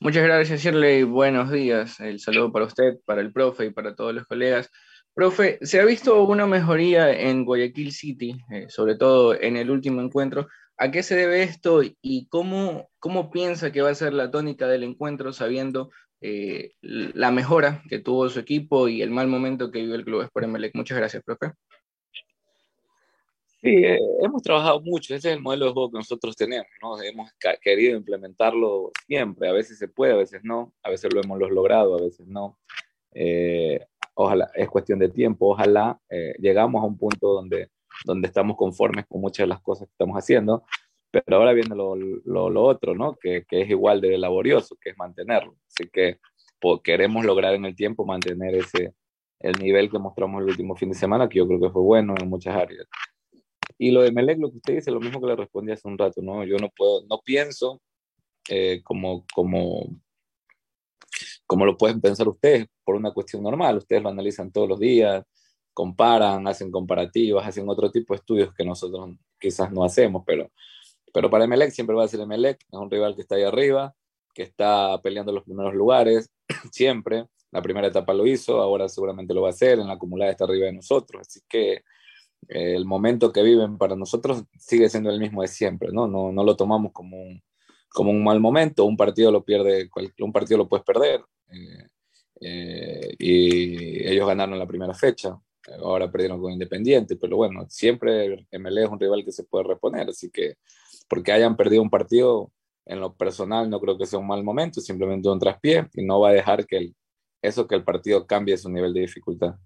Muchas 0.01 0.23
gracias, 0.23 0.63
Shirley. 0.63 1.03
Buenos 1.03 1.51
días. 1.51 1.99
El 1.99 2.21
saludo 2.21 2.53
para 2.53 2.67
usted, 2.67 3.01
para 3.05 3.21
el 3.21 3.33
profe 3.33 3.67
y 3.67 3.71
para 3.71 3.97
todos 3.97 4.15
los 4.15 4.27
colegas. 4.27 4.71
Profe, 5.19 5.59
¿se 5.63 5.81
ha 5.81 5.85
visto 5.85 6.23
una 6.23 6.47
mejoría 6.47 7.11
en 7.11 7.45
Guayaquil 7.45 7.91
City, 7.91 8.37
eh, 8.53 8.67
sobre 8.69 8.95
todo 8.95 9.35
en 9.35 9.57
el 9.57 9.69
último 9.69 10.01
encuentro? 10.01 10.47
¿A 10.77 10.93
qué 10.93 11.03
se 11.03 11.17
debe 11.17 11.43
esto 11.43 11.81
y 11.83 12.29
cómo, 12.29 12.89
cómo 13.01 13.29
piensa 13.33 13.73
que 13.73 13.83
va 13.83 13.91
a 13.91 13.97
ser 13.97 14.13
la 14.13 14.31
tónica 14.31 14.69
del 14.69 14.85
encuentro 14.85 15.33
sabiendo 15.33 15.91
eh, 16.21 16.75
la 16.83 17.33
mejora 17.33 17.83
que 17.89 17.99
tuvo 17.99 18.29
su 18.29 18.39
equipo 18.39 18.87
y 18.87 19.03
el 19.03 19.11
mal 19.11 19.27
momento 19.27 19.73
que 19.73 19.81
vive 19.81 19.97
el 19.97 20.05
club 20.05 20.23
Sport 20.23 20.45
Emelec? 20.45 20.77
Muchas 20.77 20.99
gracias, 20.99 21.25
profe. 21.25 21.51
Sí, 23.61 23.71
eh, 23.71 23.99
hemos 24.23 24.41
trabajado 24.41 24.81
mucho, 24.83 25.17
ese 25.17 25.31
es 25.31 25.35
el 25.35 25.43
modelo 25.43 25.67
de 25.67 25.73
juego 25.73 25.91
que 25.91 25.99
nosotros 25.99 26.37
tenemos, 26.37 26.69
¿no? 26.81 27.03
Hemos 27.03 27.33
querido 27.61 27.97
implementarlo 27.97 28.93
siempre, 29.09 29.49
a 29.49 29.53
veces 29.53 29.79
se 29.79 29.89
puede, 29.89 30.13
a 30.13 30.17
veces 30.17 30.43
no, 30.45 30.73
a 30.85 30.91
veces 30.91 31.13
lo 31.13 31.21
hemos 31.21 31.41
logrado, 31.41 31.99
a 31.99 32.03
veces 32.03 32.29
no 32.29 32.57
ojalá, 34.21 34.51
es 34.55 34.69
cuestión 34.69 34.99
de 34.99 35.09
tiempo, 35.09 35.53
ojalá 35.53 35.99
eh, 36.11 36.35
llegamos 36.39 36.83
a 36.83 36.87
un 36.87 36.99
punto 36.99 37.35
donde, 37.35 37.71
donde 38.05 38.27
estamos 38.27 38.57
conformes 38.57 39.07
con 39.07 39.21
muchas 39.21 39.45
de 39.45 39.49
las 39.49 39.61
cosas 39.61 39.87
que 39.87 39.93
estamos 39.93 40.17
haciendo, 40.17 40.65
pero 41.11 41.37
ahora 41.37 41.53
viene 41.53 41.75
lo, 41.77 41.95
lo, 41.95 42.63
otro, 42.65 42.95
¿no? 42.95 43.15
Que, 43.15 43.45
que, 43.49 43.63
es 43.63 43.71
igual 43.71 44.01
de 44.01 44.19
laborioso, 44.19 44.77
que 44.81 44.91
es 44.91 44.99
mantenerlo. 44.99 45.57
Así 45.69 45.89
que 45.89 46.19
queremos 46.83 47.25
lograr 47.25 47.55
en 47.55 47.65
el 47.65 47.77
tiempo 47.77 48.05
mantener 48.05 48.57
ese, 48.57 48.93
el 49.39 49.53
nivel 49.61 49.89
que 49.89 50.01
mostramos 50.01 50.43
el 50.43 50.49
último 50.49 50.75
fin 50.75 50.91
de 50.91 50.97
semana, 50.97 51.29
que 51.29 51.39
yo 51.39 51.47
creo 51.47 51.61
que 51.61 51.71
fue 51.71 51.83
bueno 51.83 52.15
en 52.21 52.29
muchas 52.29 52.57
áreas. 52.57 52.87
Y 53.79 53.93
lo 53.93 54.03
de 54.03 54.11
Melec, 54.11 54.41
lo 54.41 54.51
que 54.51 54.57
usted 54.57 54.75
dice, 54.75 54.91
lo 54.91 55.01
mismo 55.01 55.21
que 55.21 55.29
le 55.29 55.37
respondí 55.37 55.71
hace 55.71 55.87
un 55.87 55.97
rato, 55.97 56.21
¿no? 56.23 56.45
Yo 56.45 56.57
no 56.57 56.71
puedo, 56.77 57.03
no 57.09 57.21
pienso 57.25 57.81
eh, 58.49 58.83
como, 58.83 59.25
como 59.33 59.89
como 61.49 61.65
lo 61.65 61.79
pueden 61.79 62.01
pensar 62.01 62.29
ustedes, 62.29 62.67
por 62.85 62.95
una 62.95 63.11
cuestión 63.11 63.43
normal. 63.43 63.79
Ustedes 63.79 64.03
lo 64.03 64.11
analizan 64.11 64.53
todos 64.53 64.69
los 64.69 64.79
días, 64.79 65.25
comparan, 65.73 66.47
hacen 66.47 66.71
comparativas, 66.71 67.47
hacen 67.47 67.69
otro 67.71 67.91
tipo 67.91 68.13
de 68.13 68.19
estudios 68.19 68.55
que 68.55 68.65
nosotros 68.67 69.17
quizás 69.41 69.73
no 69.73 69.83
hacemos, 69.83 70.25
pero, 70.27 70.51
pero 71.13 71.31
para 71.31 71.45
Emelec 71.45 71.71
siempre 71.71 71.97
va 71.97 72.05
a 72.05 72.09
ser 72.09 72.21
Emelec, 72.21 72.61
es 72.61 72.79
un 72.79 72.91
rival 72.91 73.15
que 73.15 73.23
está 73.23 73.37
ahí 73.37 73.45
arriba, 73.45 73.95
que 74.35 74.43
está 74.43 75.01
peleando 75.03 75.33
los 75.33 75.43
primeros 75.43 75.75
lugares, 75.75 76.31
siempre. 76.71 77.27
La 77.51 77.63
primera 77.63 77.87
etapa 77.87 78.13
lo 78.13 78.27
hizo, 78.27 78.61
ahora 78.61 78.87
seguramente 78.91 79.33
lo 79.33 79.41
va 79.41 79.49
a 79.49 79.53
hacer, 79.53 79.79
en 79.79 79.87
la 79.87 79.95
acumulada 79.95 80.31
está 80.31 80.45
arriba 80.45 80.67
de 80.67 80.75
nosotros, 80.75 81.23
así 81.27 81.41
que 81.49 81.73
eh, 82.49 82.75
el 82.77 82.85
momento 82.85 83.33
que 83.33 83.43
viven 83.43 83.79
para 83.79 83.97
nosotros 83.97 84.45
sigue 84.59 84.91
siendo 84.91 85.11
el 85.11 85.19
mismo 85.19 85.41
de 85.41 85.49
siempre, 85.49 85.89
¿no? 85.93 86.07
No, 86.07 86.31
no 86.31 86.45
lo 86.45 86.57
tomamos 86.57 86.93
como 86.93 87.17
un, 87.23 87.43
como 87.89 88.11
un 88.11 88.23
mal 88.23 88.41
momento, 88.41 88.85
un 88.85 88.97
partido 88.97 89.31
lo 89.31 89.45
pierde, 89.45 89.89
un 90.21 90.33
partido 90.33 90.59
lo 90.59 90.69
puedes 90.69 90.85
perder, 90.85 91.23
eh, 91.51 91.89
eh, 92.41 93.15
y 93.19 94.07
ellos 94.07 94.27
ganaron 94.27 94.59
la 94.59 94.67
primera 94.67 94.95
fecha, 94.95 95.39
ahora 95.83 96.11
perdieron 96.11 96.41
con 96.41 96.53
Independiente, 96.53 97.17
pero 97.17 97.37
bueno, 97.37 97.67
siempre 97.69 98.47
MLE 98.51 98.85
es 98.85 98.89
un 98.89 99.01
rival 99.01 99.25
que 99.25 99.33
se 99.33 99.45
puede 99.45 99.65
reponer, 99.65 100.09
así 100.09 100.31
que 100.31 100.57
porque 101.09 101.33
hayan 101.33 101.57
perdido 101.57 101.83
un 101.83 101.91
partido, 101.91 102.53
en 102.87 103.01
lo 103.01 103.15
personal 103.15 103.69
no 103.69 103.81
creo 103.81 103.99
que 103.99 104.07
sea 104.07 104.19
un 104.19 104.27
mal 104.27 104.43
momento, 104.43 104.81
simplemente 104.81 105.29
un 105.29 105.39
traspié 105.39 105.89
y 105.95 106.05
no 106.05 106.21
va 106.21 106.31
a 106.31 106.33
dejar 106.33 106.67
que 106.67 106.77
el, 106.79 106.97
eso 107.43 107.67
que 107.67 107.75
el 107.75 107.85
partido 107.85 108.27
cambie 108.27 108.57
su 108.57 108.71
nivel 108.71 108.95
de 108.95 109.01
dificultad. 109.01 109.57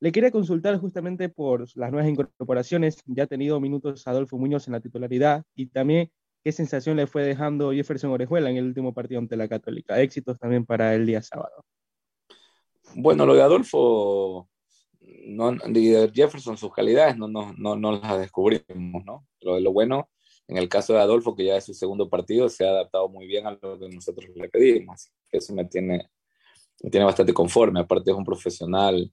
Le 0.00 0.12
quería 0.12 0.30
consultar 0.30 0.78
justamente 0.78 1.28
por 1.28 1.66
las 1.76 1.92
nuevas 1.92 2.08
incorporaciones, 2.08 3.02
ya 3.04 3.24
ha 3.24 3.26
tenido 3.26 3.60
minutos 3.60 4.06
Adolfo 4.06 4.38
Muñoz 4.38 4.66
en 4.66 4.72
la 4.72 4.80
titularidad 4.80 5.44
y 5.54 5.66
también 5.66 6.10
qué 6.42 6.52
sensación 6.52 6.96
le 6.96 7.06
fue 7.06 7.22
dejando 7.22 7.72
Jefferson 7.72 8.10
Orejuela 8.10 8.50
en 8.50 8.56
el 8.56 8.66
último 8.66 8.92
partido 8.92 9.20
ante 9.20 9.36
la 9.36 9.48
Católica. 9.48 10.00
Éxitos 10.00 10.38
también 10.38 10.64
para 10.64 10.94
el 10.94 11.06
día 11.06 11.22
sábado. 11.22 11.64
Bueno, 12.94 13.26
lo 13.26 13.34
de 13.34 13.42
Adolfo, 13.42 14.48
no, 15.26 15.52
de 15.52 16.10
Jefferson, 16.12 16.56
sus 16.56 16.72
calidades 16.72 17.16
no, 17.16 17.28
no, 17.28 17.52
no, 17.56 17.76
no 17.76 17.92
las 17.92 18.18
descubrimos, 18.18 19.04
¿no? 19.04 19.26
Lo 19.40 19.60
lo 19.60 19.72
bueno, 19.72 20.10
en 20.50 20.56
el 20.56 20.68
caso 20.68 20.94
de 20.94 21.00
Adolfo, 21.00 21.36
que 21.36 21.44
ya 21.44 21.56
es 21.56 21.64
su 21.64 21.74
segundo 21.74 22.10
partido, 22.10 22.48
se 22.48 22.66
ha 22.66 22.70
adaptado 22.70 23.08
muy 23.08 23.28
bien 23.28 23.46
a 23.46 23.52
lo 23.52 23.78
que 23.78 23.88
nosotros 23.88 24.28
le 24.34 24.48
pedimos. 24.48 25.12
Eso 25.30 25.54
me 25.54 25.64
tiene, 25.66 26.10
me 26.82 26.90
tiene 26.90 27.06
bastante 27.06 27.32
conforme. 27.32 27.78
Aparte 27.78 28.10
es 28.10 28.16
un 28.16 28.24
profesional 28.24 29.12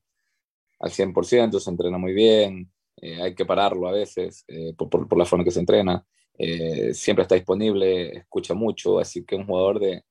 al 0.79 0.89
100%, 0.89 1.59
se 1.59 1.69
entrena 1.69 1.99
muy 1.99 2.13
bien, 2.13 2.71
eh, 2.99 3.21
hay 3.21 3.35
que 3.35 3.45
pararlo 3.45 3.87
a 3.87 3.91
veces 3.91 4.45
eh, 4.47 4.73
por, 4.75 4.89
por, 4.89 5.07
por, 5.07 5.19
la 5.19 5.25
forma 5.25 5.45
que 5.45 5.51
se 5.51 5.59
entrena. 5.59 6.03
Eh, 6.37 6.93
siempre 6.93 7.23
está 7.23 7.35
disponible, 7.35 8.17
escucha 8.17 8.53
mucho, 8.53 8.99
así 8.99 9.25
que 9.25 9.35
un 9.35 9.45
jugador 9.45 9.79
de, 9.79 10.03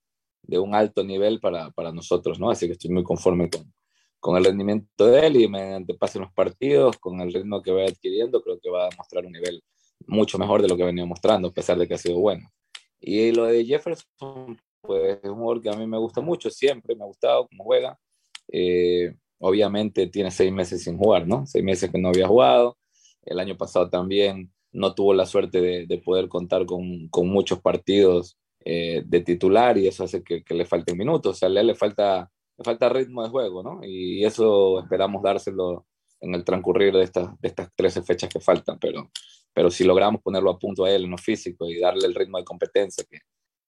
de 0.43 0.59
un 0.59 0.75
alto 0.75 1.05
nivel 1.05 1.41
para, 1.41 1.71
para, 1.71 1.93
nosotros, 1.93 2.39
¿no? 2.41 2.51
Así 2.51 2.67
que 2.67 2.73
estoy 2.73 2.91
muy 2.91 3.05
conforme 3.05 3.49
con, 3.49 3.73
con 4.19 4.37
el 4.37 4.45
rendimiento 4.45 5.07
de 5.07 5.27
él 5.27 5.37
y 5.37 5.49
mediante 5.49 5.95
pasen 5.95 6.23
los 6.23 6.33
partidos, 6.33 6.99
con 6.99 7.21
el 7.21 7.33
ritmo 7.33 7.63
que 7.63 7.73
va 7.73 7.85
adquiriendo, 7.85 8.43
creo 8.43 8.59
que 8.61 8.71
va 8.71 8.87
a 8.87 8.97
mostrar 8.97 9.25
un 9.25 9.33
nivel 9.33 9.63
mucho 10.07 10.39
mejor 10.39 10.63
de 10.63 10.69
lo 10.69 10.77
que 10.77 10.85
venía 10.85 11.07
mostrando, 11.07 11.49
a 11.49 11.53
pesar 11.53 11.79
de 11.79 11.87
que 11.87 11.95
ha 11.95 11.99
sido 11.99 12.19
bueno. 12.19 12.49
Y 13.01 13.33
lo 13.33 13.45
de 13.45 13.65
Jefferson, 13.65 14.59
pues 14.81 15.19
es 15.23 15.31
un 15.31 15.37
jugador 15.37 15.63
que 15.63 15.71
a 15.71 15.77
mí 15.77 15.87
me 15.87 15.99
gusta 15.99 16.21
mucho, 16.21 16.51
siempre 16.51 16.95
me 16.97 17.05
ha 17.05 17.07
gustado 17.07 17.47
cómo 17.49 17.65
juega. 17.65 17.99
Eh, 18.49 19.15
obviamente 19.39 20.07
tiene 20.07 20.31
seis 20.31 20.53
meses 20.53 20.83
sin 20.83 20.97
jugar, 20.97 21.27
¿no? 21.27 21.47
Seis 21.47 21.65
meses 21.65 21.91
que 21.91 21.99
no 21.99 22.09
había 22.09 22.27
jugado. 22.27 22.79
El 23.23 23.39
año 23.41 23.57
pasado 23.57 23.89
también 23.91 24.53
no 24.77 24.95
tuvo 24.95 25.15
la 25.15 25.27
suerte 25.27 25.61
de, 25.61 25.87
de 25.87 25.99
poder 25.99 26.29
contar 26.29 26.67
con, 26.67 27.09
muchos 27.27 27.61
partidos 27.61 28.39
eh, 28.65 29.03
de 29.07 29.21
titular 29.23 29.79
y 29.79 29.89
eso 29.89 30.05
hace 30.05 30.23
que, 30.23 30.45
le 30.49 30.67
falten 30.67 30.99
minutos. 30.99 31.37
O 31.37 31.39
sea, 31.39 31.49
él 31.49 31.67
le 31.67 31.75
falta, 31.75 32.31
le 32.59 32.65
falta 32.65 32.89
ritmo 32.91 33.23
de 33.23 33.31
juego, 33.31 33.63
¿no? 33.63 33.81
Y 33.83 34.25
eso 34.25 34.81
esperamos 34.81 35.23
dárselo 35.23 35.87
en 36.21 36.35
el 36.35 36.45
transcurrir 36.45 36.93
de 36.95 37.05
estas, 37.05 37.41
de 37.41 37.49
estas 37.49 37.71
13 37.75 38.03
fechas 38.03 38.31
que 38.31 38.41
faltan, 38.41 38.79
pero, 38.79 39.11
si 39.71 39.85
logramos 39.85 40.21
ponerlo 40.21 40.51
a 40.51 40.59
punto 40.59 40.85
a 40.85 40.91
él 40.91 41.05
en 41.05 41.11
lo 41.11 41.19
físico 41.19 41.67
y 41.67 41.79
darle 41.79 42.07
el 42.07 42.15
ritmo 42.15 42.37
de 42.39 42.45
competencia 42.45 43.05
que, 43.11 43.21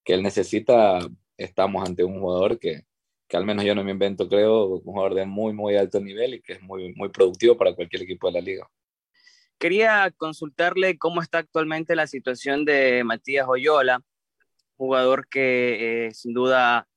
que 0.04 0.14
él 0.14 0.22
necesita, 0.22 0.98
estamos 1.38 1.88
ante 1.88 2.04
un 2.04 2.20
jugador 2.20 2.58
que, 2.58 2.82
que 3.26 3.36
al 3.38 3.46
menos 3.46 3.64
yo 3.64 3.74
no 3.74 3.84
me 3.84 3.92
invento, 3.92 4.28
creo, 4.28 4.66
un 4.66 4.80
jugador 4.82 5.14
de 5.14 5.24
muy, 5.24 5.54
muy 5.54 5.76
alto 5.76 6.00
nivel 6.00 6.34
y 6.34 6.42
que 6.42 6.54
es 6.54 6.62
muy, 6.62 6.92
muy 6.94 7.08
productivo 7.08 7.56
para 7.56 7.74
cualquier 7.74 8.02
equipo 8.02 8.26
de 8.26 8.32
la 8.34 8.40
liga. 8.40 8.68
Quería 9.58 10.12
consultarle 10.16 10.98
cómo 10.98 11.20
está 11.20 11.38
actualmente 11.38 11.96
la 11.96 12.06
situación 12.06 12.64
de 12.64 13.02
Matías 13.02 13.46
Oyola, 13.48 14.04
jugador 14.76 15.26
que 15.28 16.06
eh, 16.06 16.14
sin 16.14 16.32
duda 16.32 16.88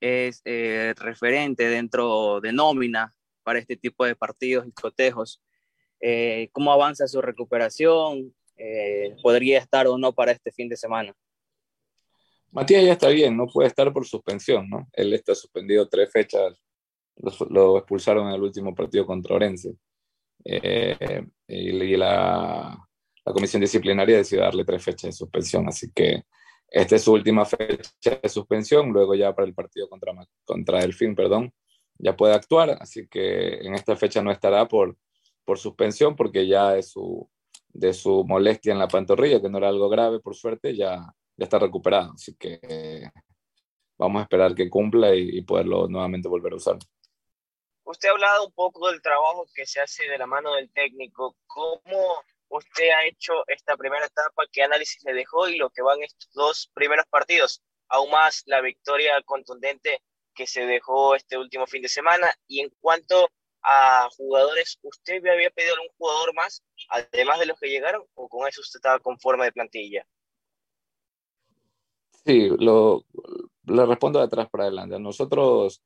es 0.00 0.42
eh, 0.44 0.92
referente 0.96 1.68
dentro 1.68 2.40
de 2.40 2.52
nómina 2.52 3.14
para 3.44 3.60
este 3.60 3.76
tipo 3.76 4.04
de 4.04 4.16
partidos 4.16 4.66
y 4.66 4.72
cotejos. 4.72 5.40
Eh, 6.00 6.48
¿Cómo 6.50 6.72
avanza 6.72 7.06
su 7.06 7.22
recuperación? 7.22 8.34
¿Podría 9.22 9.58
estar 9.58 9.86
o 9.86 9.96
no 9.96 10.12
para 10.12 10.32
este 10.32 10.52
fin 10.52 10.68
de 10.68 10.76
semana? 10.76 11.14
Matías 12.50 12.84
ya 12.84 12.92
está 12.92 13.08
bien, 13.08 13.34
no 13.36 13.46
puede 13.46 13.68
estar 13.68 13.90
por 13.90 14.04
suspensión, 14.04 14.68
¿no? 14.68 14.86
Él 14.92 15.14
está 15.14 15.34
suspendido 15.34 15.88
tres 15.88 16.10
fechas, 16.12 16.60
lo, 17.16 17.32
lo 17.48 17.78
expulsaron 17.78 18.28
en 18.28 18.34
el 18.34 18.42
último 18.42 18.74
partido 18.74 19.06
contra 19.06 19.36
Orense. 19.36 19.76
Eh, 20.44 21.26
y 21.48 21.96
la, 21.96 22.78
comisión 23.24 23.60
disciplinaria 23.60 24.16
decidió 24.16 24.44
darle 24.44 24.64
tres 24.64 24.82
fechas 24.82 25.02
de 25.02 25.12
suspensión, 25.12 25.68
así 25.68 25.90
que 25.94 26.24
esta 26.68 26.96
es 26.96 27.02
su 27.02 27.12
última 27.12 27.44
fecha 27.44 28.18
de 28.22 28.28
suspensión, 28.28 28.90
luego 28.90 29.14
ya 29.14 29.34
para 29.34 29.46
el 29.46 29.54
partido 29.54 29.88
contra, 29.88 30.12
contra 30.44 30.80
Delfín, 30.80 31.14
perdón, 31.14 31.52
ya 31.98 32.16
puede 32.16 32.34
actuar, 32.34 32.70
así 32.80 33.06
que 33.08 33.58
en 33.60 33.74
esta 33.74 33.96
fecha 33.96 34.22
no 34.22 34.32
estará 34.32 34.66
por, 34.66 34.96
por 35.44 35.58
suspensión 35.58 36.16
porque 36.16 36.46
ya 36.46 36.72
de 36.72 36.82
su, 36.82 37.28
de 37.68 37.92
su 37.92 38.24
molestia 38.24 38.72
en 38.72 38.78
la 38.78 38.88
pantorrilla, 38.88 39.40
que 39.40 39.48
no 39.48 39.58
era 39.58 39.68
algo 39.68 39.88
grave 39.88 40.20
por 40.20 40.34
suerte, 40.34 40.76
ya, 40.76 40.96
ya 41.36 41.44
está 41.44 41.58
recuperado, 41.58 42.12
así 42.14 42.34
que 42.36 42.58
eh, 42.62 43.10
vamos 43.98 44.20
a 44.20 44.22
esperar 44.24 44.54
que 44.54 44.70
cumpla 44.70 45.14
y 45.14 45.42
poderlo 45.42 45.88
nuevamente 45.88 46.28
volver 46.28 46.54
a 46.54 46.56
usar. 46.56 46.78
Usted 47.90 48.08
ha 48.08 48.12
hablado 48.12 48.46
un 48.46 48.52
poco 48.52 48.88
del 48.88 49.02
trabajo 49.02 49.48
que 49.52 49.66
se 49.66 49.80
hace 49.80 50.08
de 50.08 50.16
la 50.16 50.26
mano 50.28 50.54
del 50.54 50.70
técnico. 50.70 51.36
¿Cómo 51.48 52.22
usted 52.48 52.88
ha 52.90 53.04
hecho 53.04 53.32
esta 53.48 53.76
primera 53.76 54.06
etapa? 54.06 54.44
¿Qué 54.52 54.62
análisis 54.62 55.02
le 55.02 55.12
dejó 55.12 55.48
y 55.48 55.56
lo 55.56 55.70
que 55.70 55.82
van 55.82 56.00
estos 56.00 56.30
dos 56.32 56.70
primeros 56.72 57.04
partidos? 57.10 57.64
Aún 57.88 58.12
más 58.12 58.44
la 58.46 58.60
victoria 58.60 59.20
contundente 59.24 60.02
que 60.36 60.46
se 60.46 60.66
dejó 60.66 61.16
este 61.16 61.36
último 61.36 61.66
fin 61.66 61.82
de 61.82 61.88
semana. 61.88 62.32
Y 62.46 62.60
en 62.60 62.70
cuanto 62.80 63.28
a 63.60 64.08
jugadores, 64.16 64.78
¿usted 64.82 65.20
me 65.20 65.32
había 65.32 65.50
pedido 65.50 65.74
algún 65.74 65.90
jugador 65.98 66.32
más, 66.34 66.62
además 66.90 67.40
de 67.40 67.46
los 67.46 67.58
que 67.58 67.70
llegaron, 67.70 68.06
o 68.14 68.28
con 68.28 68.46
eso 68.46 68.60
usted 68.60 68.78
estaba 68.78 69.00
conforme 69.00 69.46
de 69.46 69.52
plantilla? 69.52 70.06
Sí, 72.24 72.50
lo, 72.56 73.04
lo 73.64 73.86
respondo 73.86 74.20
de 74.20 74.26
atrás 74.26 74.48
para 74.48 74.64
adelante. 74.64 74.96
Nosotros 75.00 75.82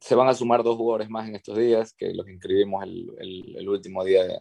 se 0.00 0.14
van 0.14 0.28
a 0.28 0.34
sumar 0.34 0.62
dos 0.62 0.76
jugadores 0.76 1.08
más 1.08 1.28
en 1.28 1.36
estos 1.36 1.56
días, 1.56 1.94
que 1.94 2.12
los 2.12 2.28
inscribimos 2.28 2.84
el, 2.84 3.56
el, 3.56 3.68
último 3.68 4.04
día 4.04 4.24
de, 4.24 4.40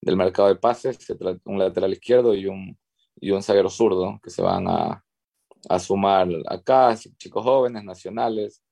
del 0.00 0.16
mercado 0.16 0.48
de 0.48 0.56
pases, 0.56 0.98
un 1.44 1.58
lateral 1.58 1.92
izquierdo 1.92 2.34
y 2.34 2.46
un, 2.46 2.76
y 3.20 3.30
un 3.30 3.42
zaguero 3.42 3.70
zurdo, 3.70 4.18
que 4.22 4.30
se 4.30 4.42
van 4.42 4.66
a, 4.68 5.04
a 5.68 5.78
sumar 5.78 6.28
acá, 6.48 6.96
chicos 7.16 7.44
jóvenes, 7.44 7.84
nacionales, 7.84 8.62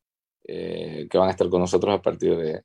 eh, 0.44 1.06
que 1.10 1.18
van 1.18 1.28
a 1.28 1.32
estar 1.32 1.48
con 1.48 1.60
nosotros 1.60 1.94
a 1.94 2.02
partir 2.02 2.36
de, 2.36 2.62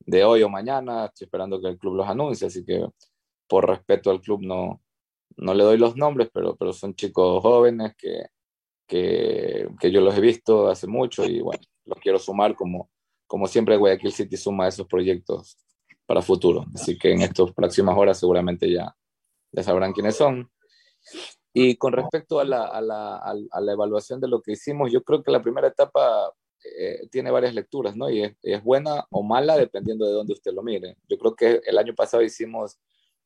de, 0.00 0.24
hoy 0.24 0.42
o 0.42 0.48
mañana. 0.48 1.06
Estoy 1.06 1.24
esperando 1.26 1.60
que 1.60 1.68
el 1.68 1.78
club 1.78 1.94
los 1.94 2.08
anuncie, 2.08 2.46
así 2.46 2.64
que 2.64 2.86
por 3.48 3.68
respeto 3.68 4.10
al 4.10 4.20
club 4.20 4.42
no, 4.42 4.82
no 5.36 5.54
le 5.54 5.64
doy 5.64 5.78
los 5.78 5.96
nombres, 5.96 6.30
pero, 6.32 6.56
pero 6.56 6.72
son 6.72 6.94
chicos 6.94 7.42
jóvenes 7.42 7.94
que, 7.96 8.26
que, 8.86 9.68
que 9.80 9.90
yo 9.90 10.00
los 10.00 10.16
he 10.16 10.20
visto 10.20 10.68
hace 10.68 10.86
mucho 10.86 11.24
y 11.24 11.40
bueno, 11.40 11.62
los 11.84 11.98
quiero 11.98 12.18
sumar 12.18 12.54
como, 12.54 12.90
como 13.26 13.46
siempre 13.46 13.76
Guayaquil 13.76 14.12
City 14.12 14.36
suma 14.36 14.68
esos 14.68 14.86
proyectos 14.86 15.56
para 16.06 16.22
futuro. 16.22 16.64
Así 16.74 16.98
que 16.98 17.12
en 17.12 17.22
estas 17.22 17.52
próximas 17.52 17.96
horas 17.96 18.18
seguramente 18.18 18.70
ya, 18.70 18.94
ya 19.52 19.62
sabrán 19.62 19.92
quiénes 19.92 20.16
son. 20.16 20.50
Y 21.52 21.76
con 21.76 21.92
respecto 21.92 22.40
a 22.40 22.44
la, 22.44 22.64
a, 22.64 22.80
la, 22.80 23.16
a 23.16 23.60
la, 23.60 23.72
evaluación 23.72 24.20
de 24.20 24.28
lo 24.28 24.42
que 24.42 24.52
hicimos, 24.52 24.90
yo 24.90 25.02
creo 25.04 25.22
que 25.22 25.30
la 25.30 25.40
primera 25.40 25.68
etapa 25.68 26.32
eh, 26.78 27.06
tiene 27.10 27.30
varias 27.30 27.54
lecturas, 27.54 27.96
¿no? 27.96 28.10
Y 28.10 28.24
es, 28.24 28.36
es, 28.42 28.62
buena 28.62 29.06
o 29.10 29.22
mala 29.22 29.56
dependiendo 29.56 30.04
de 30.06 30.12
dónde 30.12 30.32
usted 30.32 30.52
lo 30.52 30.62
mire. 30.62 30.96
Yo 31.08 31.16
creo 31.16 31.36
que 31.36 31.60
el 31.64 31.78
año 31.78 31.94
pasado 31.94 32.24
hicimos 32.24 32.78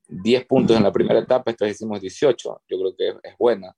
10 0.08 0.44
puntos 0.46 0.76
en 0.76 0.82
la 0.82 0.92
primera 0.92 1.20
etapa, 1.20 1.50
esta 1.50 1.66
hicimos 1.66 2.02
18. 2.02 2.62
Yo 2.68 2.78
creo 2.78 2.96
que 2.96 3.08
es, 3.08 3.14
es 3.22 3.38
buena. 3.38 3.74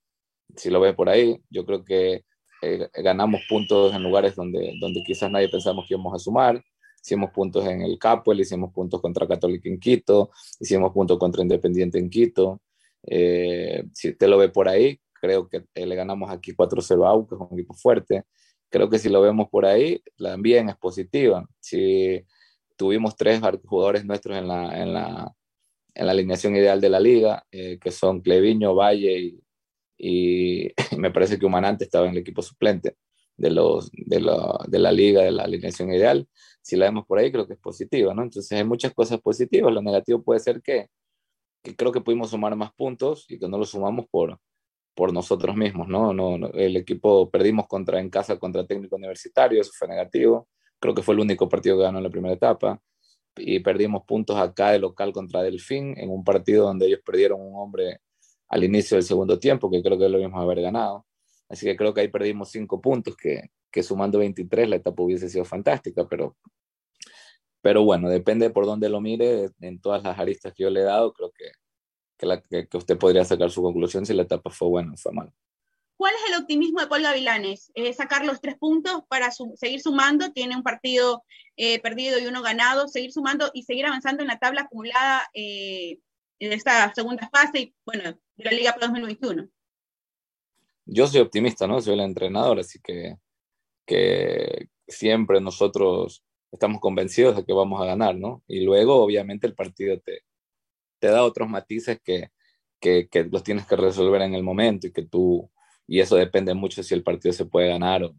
Si 0.56 0.68
lo 0.68 0.80
ve 0.80 0.94
por 0.94 1.08
ahí, 1.08 1.40
yo 1.48 1.64
creo 1.64 1.84
que 1.84 2.24
eh, 2.62 2.88
ganamos 3.02 3.42
puntos 3.48 3.94
en 3.94 4.02
lugares 4.02 4.34
donde, 4.36 4.74
donde 4.80 5.02
quizás 5.02 5.30
nadie 5.30 5.48
pensamos 5.48 5.86
que 5.86 5.94
íbamos 5.94 6.14
a 6.14 6.18
sumar. 6.18 6.62
Hicimos 7.02 7.30
puntos 7.30 7.66
en 7.66 7.82
el 7.82 7.98
Capuel, 7.98 8.40
hicimos 8.40 8.72
puntos 8.72 9.00
contra 9.00 9.26
Católica 9.26 9.68
en 9.68 9.80
Quito, 9.80 10.30
hicimos 10.58 10.92
puntos 10.92 11.18
contra 11.18 11.42
Independiente 11.42 11.98
en 11.98 12.10
Quito. 12.10 12.60
Eh, 13.06 13.84
si 13.94 14.10
usted 14.10 14.28
lo 14.28 14.38
ve 14.38 14.50
por 14.50 14.68
ahí, 14.68 15.00
creo 15.14 15.48
que 15.48 15.64
eh, 15.74 15.86
le 15.86 15.94
ganamos 15.94 16.30
aquí 16.30 16.52
4-0 16.52 17.06
a 17.06 17.34
es 17.34 17.40
un 17.40 17.58
equipo 17.58 17.74
fuerte. 17.74 18.24
Creo 18.68 18.88
que 18.90 18.98
si 18.98 19.08
lo 19.08 19.20
vemos 19.20 19.48
por 19.50 19.66
ahí, 19.66 20.02
también 20.18 20.68
es 20.68 20.76
positiva. 20.76 21.46
Si 21.58 22.24
tuvimos 22.76 23.16
tres 23.16 23.40
jugadores 23.66 24.04
nuestros 24.04 24.38
en 24.38 24.48
la, 24.48 24.82
en 24.82 24.92
la, 24.94 25.32
en 25.94 26.06
la 26.06 26.12
alineación 26.12 26.56
ideal 26.56 26.80
de 26.80 26.88
la 26.88 27.00
liga, 27.00 27.44
eh, 27.50 27.78
que 27.78 27.90
son 27.90 28.20
Cleviño, 28.20 28.74
Valle 28.74 29.18
y, 29.18 29.40
y 30.00 30.72
me 30.98 31.10
parece 31.10 31.38
que 31.38 31.46
Humanante 31.46 31.84
estaba 31.84 32.06
en 32.06 32.12
el 32.12 32.18
equipo 32.18 32.40
suplente 32.42 32.96
de, 33.36 33.50
los, 33.50 33.90
de, 33.92 34.20
la, 34.20 34.58
de 34.66 34.78
la 34.78 34.92
liga, 34.92 35.22
de 35.22 35.32
la 35.32 35.44
alineación 35.44 35.92
ideal. 35.92 36.26
Si 36.62 36.76
la 36.76 36.86
vemos 36.86 37.06
por 37.06 37.18
ahí, 37.18 37.30
creo 37.30 37.46
que 37.46 37.54
es 37.54 37.58
positiva, 37.58 38.14
¿no? 38.14 38.22
Entonces 38.22 38.50
hay 38.52 38.64
muchas 38.64 38.94
cosas 38.94 39.20
positivas. 39.20 39.72
Lo 39.72 39.82
negativo 39.82 40.22
puede 40.22 40.40
ser 40.40 40.62
que, 40.62 40.88
creo 41.76 41.92
que 41.92 42.00
pudimos 42.00 42.30
sumar 42.30 42.56
más 42.56 42.72
puntos 42.72 43.26
y 43.28 43.38
que 43.38 43.48
no 43.48 43.58
lo 43.58 43.64
sumamos 43.64 44.06
por, 44.10 44.38
por 44.94 45.12
nosotros 45.12 45.54
mismos, 45.54 45.88
¿no? 45.88 46.14
No, 46.14 46.38
¿no? 46.38 46.48
El 46.54 46.76
equipo 46.76 47.30
perdimos 47.30 47.66
contra, 47.66 48.00
en 48.00 48.10
casa 48.10 48.38
contra 48.38 48.66
técnico 48.66 48.96
universitario, 48.96 49.60
eso 49.60 49.72
fue 49.74 49.88
negativo. 49.88 50.48
Creo 50.78 50.94
que 50.94 51.02
fue 51.02 51.14
el 51.14 51.20
único 51.20 51.48
partido 51.48 51.76
que 51.76 51.82
ganó 51.82 51.98
en 51.98 52.04
la 52.04 52.10
primera 52.10 52.34
etapa. 52.34 52.80
Y 53.36 53.60
perdimos 53.60 54.04
puntos 54.06 54.36
acá 54.38 54.72
de 54.72 54.78
local 54.78 55.12
contra 55.12 55.42
Delfín, 55.42 55.94
en 55.98 56.10
un 56.10 56.24
partido 56.24 56.66
donde 56.66 56.86
ellos 56.86 57.00
perdieron 57.04 57.40
un 57.40 57.54
hombre 57.56 58.00
al 58.50 58.64
inicio 58.64 58.96
del 58.96 59.04
segundo 59.04 59.38
tiempo, 59.38 59.70
que 59.70 59.82
creo 59.82 59.98
que 59.98 60.08
lo 60.08 60.18
íbamos 60.18 60.38
a 60.38 60.42
haber 60.42 60.60
ganado. 60.60 61.06
Así 61.48 61.66
que 61.66 61.76
creo 61.76 61.94
que 61.94 62.02
ahí 62.02 62.08
perdimos 62.08 62.50
cinco 62.50 62.80
puntos, 62.80 63.16
que, 63.16 63.50
que 63.70 63.82
sumando 63.82 64.18
23 64.18 64.68
la 64.68 64.76
etapa 64.76 65.02
hubiese 65.02 65.28
sido 65.28 65.44
fantástica, 65.44 66.06
pero, 66.08 66.36
pero 67.62 67.84
bueno, 67.84 68.08
depende 68.08 68.50
por 68.50 68.66
dónde 68.66 68.88
lo 68.88 69.00
mire, 69.00 69.50
en 69.60 69.80
todas 69.80 70.02
las 70.02 70.18
aristas 70.18 70.52
que 70.52 70.64
yo 70.64 70.70
le 70.70 70.80
he 70.80 70.84
dado, 70.84 71.12
creo 71.12 71.32
que, 71.32 72.66
que, 72.68 72.76
usted 72.76 72.98
podría 72.98 73.24
sacar 73.24 73.50
su 73.50 73.62
conclusión 73.62 74.04
si 74.04 74.14
la 74.14 74.22
etapa 74.22 74.50
fue 74.50 74.68
buena 74.68 74.92
o 74.92 74.96
fue 74.96 75.12
mala. 75.12 75.32
¿Cuál 75.96 76.14
es 76.14 76.32
el 76.32 76.40
optimismo 76.40 76.80
de 76.80 76.86
Paul 76.86 77.02
Gavilanes? 77.02 77.70
Eh, 77.74 77.92
sacar 77.92 78.24
los 78.24 78.40
tres 78.40 78.56
puntos 78.56 79.02
para 79.08 79.30
su 79.30 79.52
seguir 79.56 79.80
sumando, 79.80 80.32
tiene 80.32 80.56
un 80.56 80.62
partido 80.62 81.22
eh, 81.56 81.78
perdido 81.80 82.18
y 82.18 82.26
uno 82.26 82.42
ganado, 82.42 82.88
seguir 82.88 83.12
sumando 83.12 83.50
y 83.52 83.64
seguir 83.64 83.86
avanzando 83.86 84.22
en 84.22 84.28
la 84.28 84.38
tabla 84.38 84.62
acumulada 84.62 85.28
eh, 85.34 85.98
en 86.40 86.52
esta 86.52 86.92
segunda 86.94 87.28
fase 87.28 87.60
y, 87.60 87.74
bueno, 87.84 88.18
de 88.36 88.44
la 88.44 88.50
Liga 88.50 88.72
Pro 88.72 88.86
2021. 88.88 89.48
Yo 90.86 91.06
soy 91.06 91.20
optimista, 91.20 91.66
¿no? 91.66 91.80
Soy 91.80 91.94
el 91.94 92.00
entrenador, 92.00 92.58
así 92.58 92.80
que, 92.82 93.16
que 93.86 94.68
siempre 94.88 95.40
nosotros 95.40 96.24
estamos 96.50 96.80
convencidos 96.80 97.36
de 97.36 97.44
que 97.44 97.52
vamos 97.52 97.80
a 97.80 97.84
ganar, 97.84 98.16
¿no? 98.16 98.42
Y 98.48 98.64
luego, 98.64 98.96
obviamente, 98.96 99.46
el 99.46 99.54
partido 99.54 100.00
te, 100.00 100.22
te 100.98 101.08
da 101.08 101.22
otros 101.22 101.48
matices 101.48 102.00
que, 102.02 102.30
que, 102.80 103.08
los 103.30 103.42
tienes 103.42 103.66
que 103.66 103.76
resolver 103.76 104.22
en 104.22 104.34
el 104.34 104.42
momento 104.42 104.86
y 104.86 104.92
que 104.92 105.02
tú 105.02 105.50
y 105.86 106.00
eso 106.00 106.16
depende 106.16 106.54
mucho 106.54 106.82
si 106.84 106.94
el 106.94 107.02
partido 107.02 107.32
se 107.32 107.46
puede 107.46 107.68
ganar 107.68 108.04
o, 108.04 108.14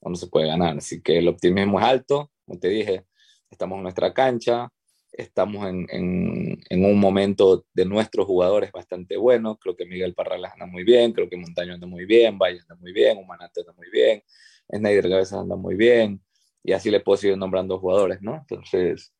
o, 0.00 0.10
no 0.10 0.16
se 0.16 0.28
puede 0.28 0.46
ganar. 0.46 0.78
Así 0.78 1.02
que 1.02 1.18
el 1.18 1.28
optimismo 1.28 1.78
es 1.80 1.84
alto, 1.84 2.30
como 2.44 2.58
te 2.58 2.68
dije, 2.68 3.04
estamos 3.50 3.76
en 3.76 3.82
nuestra 3.82 4.14
cancha, 4.14 4.72
estamos 5.16 5.66
en, 5.66 5.86
en, 5.90 6.60
en 6.68 6.84
un 6.84 6.98
momento 7.00 7.64
de 7.72 7.84
nuestros 7.84 8.26
jugadores 8.26 8.70
bastante 8.72 9.16
bueno, 9.16 9.56
creo 9.56 9.76
que 9.76 9.86
Miguel 9.86 10.14
Parralas 10.14 10.52
anda 10.52 10.66
muy 10.66 10.84
bien, 10.84 11.12
creo 11.12 11.28
que 11.28 11.36
Montaño 11.36 11.74
anda 11.74 11.86
muy 11.86 12.04
bien, 12.04 12.38
Valle 12.38 12.60
anda 12.60 12.76
muy 12.76 12.92
bien, 12.92 13.18
Humanante 13.18 13.60
anda 13.60 13.72
muy 13.72 13.90
bien, 13.90 14.22
Snyder 14.70 15.08
Cabezas 15.08 15.40
anda 15.40 15.56
muy 15.56 15.74
bien, 15.74 16.20
y 16.62 16.72
así 16.72 16.90
le 16.90 17.00
puedo 17.00 17.16
seguir 17.16 17.38
nombrando 17.38 17.78
jugadores, 17.78 18.20
¿no? 18.20 18.36
Entonces, 18.36 19.12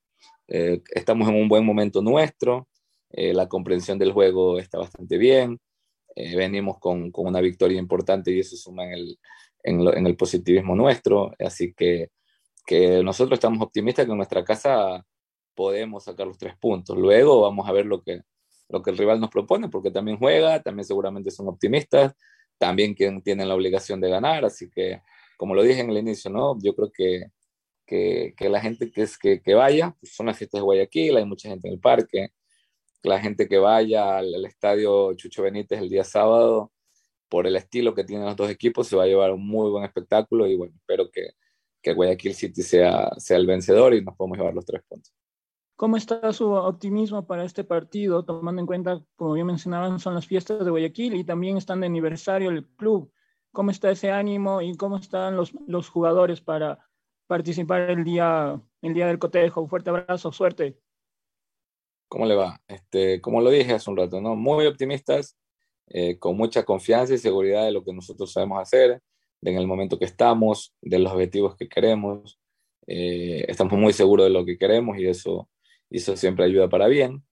eh, 0.49 0.83
estamos 0.95 1.29
en 1.29 1.37
un 1.37 1.49
buen 1.49 1.65
momento 1.65 2.03
nuestro, 2.03 2.69
eh, 3.11 3.33
la 3.33 3.49
comprensión 3.49 3.99
del 3.99 4.13
juego 4.13 4.59
está 4.59 4.79
bastante 4.79 5.17
bien, 5.17 5.59
eh, 6.15 6.35
venimos 6.35 6.79
con, 6.79 7.11
con, 7.11 7.27
una 7.27 7.41
victoria 7.41 7.79
importante 7.79 8.33
y 8.33 8.41
eso 8.41 8.57
suma 8.57 8.85
en 8.85 8.93
el, 8.93 9.19
en, 9.63 9.85
lo, 9.85 9.95
en 9.95 10.07
el 10.07 10.17
positivismo 10.17 10.75
nuestro. 10.75 11.33
Así 11.39 11.75
que, 11.75 12.09
que, 12.67 13.03
nosotros 13.03 13.37
estamos 13.37 13.61
optimistas 13.63 14.07
que 14.07 14.13
en 14.13 14.17
nuestra 14.17 14.43
casa 14.45 15.05
podemos 15.57 16.05
sacar 16.05 16.27
los 16.29 16.39
tres 16.39 16.57
puntos. 16.57 16.97
Luego 16.97 17.41
vamos 17.43 17.69
a 17.69 17.73
ver 17.73 17.87
lo 17.87 18.03
que, 18.03 18.23
lo 18.69 18.83
que 18.83 18.91
el 18.91 18.99
rival 18.99 19.21
nos 19.21 19.31
propone, 19.31 19.69
porque 19.69 19.91
también 19.91 20.19
juega, 20.19 20.63
también 20.63 20.85
seguramente 20.87 21.31
son 21.33 21.49
optimistas, 21.49 22.15
también 22.59 22.95
quien 22.95 23.23
tienen 23.23 23.49
la 23.49 23.55
obligación 23.57 24.01
de 24.01 24.11
ganar. 24.11 24.45
Así 24.45 24.71
que, 24.71 25.03
como 25.37 25.55
lo 25.55 25.63
dije 25.63 25.81
en 25.81 25.91
el 25.91 25.99
inicio, 25.99 26.31
¿no? 26.31 26.57
yo 26.63 26.75
creo 26.77 26.93
que, 26.93 27.27
que, 27.87 28.35
que 28.37 28.49
la 28.49 28.61
gente 28.61 28.91
que, 28.93 29.03
es, 29.03 29.19
que, 29.19 29.43
que 29.43 29.55
vaya, 29.55 29.97
pues 30.01 30.15
son 30.15 30.27
las 30.27 30.39
fiestas 30.39 30.61
de 30.61 30.65
Guayaquil, 30.65 31.17
hay 31.17 31.25
mucha 31.25 31.49
gente 31.49 31.69
en 31.69 31.75
el 31.75 31.81
parque 31.81 32.31
la 33.07 33.21
gente 33.21 33.49
que 33.49 33.59
vaya 33.59 34.19
al, 34.19 34.35
al, 34.35 34.45
estadio 34.45 35.15
Chucho 35.15 35.43
Benítez 35.43 35.81
el 35.81 35.89
día 35.89 36.05
sábado, 36.05 36.73
por 37.29 37.47
el 37.47 37.57
estilo 37.57 37.95
que 37.95 38.05
tienen 38.05 38.27
los 38.27 38.37
dos 38.37 38.51
equipos, 38.51 38.89
se 38.89 38.97
va 38.97 39.05
a 39.05 39.07
llevar 39.07 39.33
un 39.33 39.47
muy 39.47 39.71
buen 39.71 39.85
espectáculo 39.85 40.47
y 40.47 40.57
bueno, 40.57 40.75
espero 40.77 41.11
que, 41.11 41.31
que 41.83 41.93
Guayaquil 41.93 42.35
City 42.35 42.63
sea, 42.63 43.11
sea 43.19 43.37
el 43.37 43.47
vencedor 43.47 43.95
y 43.95 44.03
nos 44.05 44.17
podamos 44.17 44.39
llevar 44.39 44.55
los 44.55 44.67
tres 44.67 44.83
puntos. 44.89 45.13
¿Cómo 45.77 45.99
está 45.99 46.33
su 46.33 46.53
optimismo 46.53 47.27
para 47.27 47.45
este 47.45 47.63
partido, 47.63 48.25
tomando 48.25 48.61
en 48.61 48.67
cuenta, 48.67 49.05
como 49.15 49.35
bien 49.35 49.47
mencionaban, 49.47 50.01
son 50.01 50.15
las 50.15 50.27
fiestas 50.27 50.65
de 50.65 50.71
Guayaquil 50.71 51.15
y 51.15 51.25
también 51.25 51.59
están 51.59 51.81
de 51.81 51.87
aniversario 51.87 52.49
el 52.49 52.67
club? 52.67 53.13
¿Cómo 53.53 53.71
está 53.71 53.91
ese 53.91 54.11
ánimo 54.11 54.63
y 54.63 54.75
cómo 54.77 54.97
están 54.97 55.37
los, 55.37 55.53
los 55.67 55.91
jugadores 55.91 56.41
para 56.41 56.79
participar 57.27 57.91
el 57.91 58.05
día, 58.05 58.59
el 58.81 58.95
día 58.95 59.07
del 59.07 59.19
cotejo? 59.19 59.61
Un 59.61 59.69
fuerte 59.69 59.91
abrazo, 59.91 60.33
suerte. 60.33 60.79
¿Cómo 62.09 62.25
le 62.25 62.37
va? 62.37 62.59
Este, 62.69 63.21
como 63.21 63.43
lo 63.43 63.51
dije 63.51 63.75
hace 63.75 63.91
un 63.91 63.99
rato, 63.99 64.19
¿no? 64.21 64.35
Muy 64.35 64.65
optimistas, 64.65 65.37
eh, 65.89 66.19
con 66.19 66.39
mucha 66.39 66.65
confianza 66.65 67.13
y 67.13 67.19
seguridad 67.19 67.65
de 67.65 67.73
lo 67.73 67.85
que 67.85 67.93
nosotros 67.93 68.33
sabemos 68.33 68.61
hacer, 68.61 69.03
de 69.43 69.51
en 69.51 69.59
el 69.59 69.67
momento 69.67 69.99
que 69.99 70.07
estamos, 70.07 70.75
de 70.81 70.99
los 71.01 71.13
objetivos 71.13 71.55
que 71.55 71.69
queremos. 71.69 72.39
Eh, 72.87 73.45
estamos 73.49 73.75
muy 73.75 73.93
seguros 73.93 74.25
de 74.25 74.31
lo 74.31 74.47
que 74.47 74.57
queremos 74.57 74.97
y 74.97 75.07
eso, 75.07 75.49
eso 75.91 76.17
siempre 76.17 76.45
ayuda 76.45 76.69
para 76.69 76.89
bien, 76.89 77.25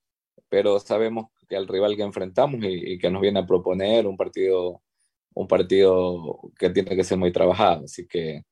pero 0.49 0.79
sabemos 0.81 1.27
que 1.49 1.57
al 1.57 1.69
rival 1.69 1.97
que 1.97 2.03
enfrentamos 2.03 2.63
y, 2.65 2.95
y, 2.95 2.99
que 2.99 3.11
nos 3.11 3.23
viene 3.23 3.41
a 3.41 3.47
proponer 3.47 4.07
un 4.07 4.17
partido, 4.17 4.83
un 5.35 5.49
partido 5.49 6.41
que 6.59 6.71
tiene 6.71 6.97
que 6.97 7.05
ser 7.05 7.19
muy 7.19 7.33
trabajado. 7.33 7.85
Así 7.85 8.07
que, 8.07 8.45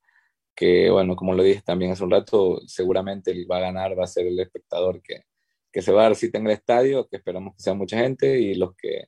que, 0.54 0.90
bueno, 0.90 1.16
como 1.16 1.34
lo 1.34 1.42
dije 1.42 1.62
también 1.62 1.92
hace 1.92 2.04
un 2.04 2.10
rato, 2.10 2.60
seguramente 2.66 3.30
el 3.30 3.50
va 3.50 3.58
a 3.58 3.60
ganar, 3.60 3.98
va 3.98 4.04
a 4.04 4.06
ser 4.06 4.26
el 4.26 4.38
espectador 4.40 5.02
que, 5.02 5.22
que 5.72 5.82
se 5.82 5.92
va 5.92 6.02
a 6.02 6.04
dar 6.04 6.16
cita 6.16 6.38
en 6.38 6.46
el 6.46 6.52
estadio, 6.52 7.08
que 7.08 7.16
esperamos 7.16 7.56
que 7.56 7.62
sea 7.62 7.74
mucha 7.74 7.98
gente 7.98 8.38
y 8.38 8.54
los 8.54 8.76
que 8.76 9.06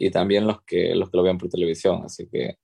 y 0.00 0.10
también 0.10 0.46
los 0.46 0.62
que 0.62 0.94
los 0.94 1.10
que 1.10 1.16
lo 1.16 1.22
vean 1.24 1.38
por 1.38 1.48
televisión, 1.48 2.02
así 2.04 2.28
que 2.28 2.58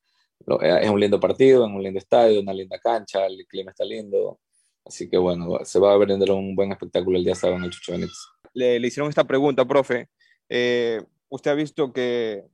es 0.62 0.90
un 0.90 1.00
lindo 1.00 1.20
partido, 1.20 1.66
en 1.66 1.74
un 1.74 1.82
lindo 1.82 1.98
estadio, 1.98 2.40
una 2.40 2.52
linda 2.52 2.78
cancha, 2.78 3.26
el 3.26 3.46
clima 3.46 3.70
está 3.70 3.84
lindo, 3.84 4.40
así 4.84 5.08
que 5.08 5.16
bueno, 5.16 5.58
se 5.64 5.78
va 5.78 5.92
a 5.92 5.96
ver 5.96 6.10
un 6.30 6.54
buen 6.54 6.72
espectáculo 6.72 7.18
el 7.18 7.24
día 7.24 7.34
sábado 7.34 7.58
en 7.58 7.64
el 7.64 7.70
Chucho 7.70 7.92
Benítez. 7.92 8.18
Le, 8.52 8.78
le, 8.78 8.86
hicieron 8.86 9.08
esta 9.08 9.24
pregunta, 9.24 9.64
profe. 9.64 10.08
Eh, 10.48 11.02
usted 11.28 11.50
ha 11.50 11.54
visto 11.54 11.92
que, 11.92 12.44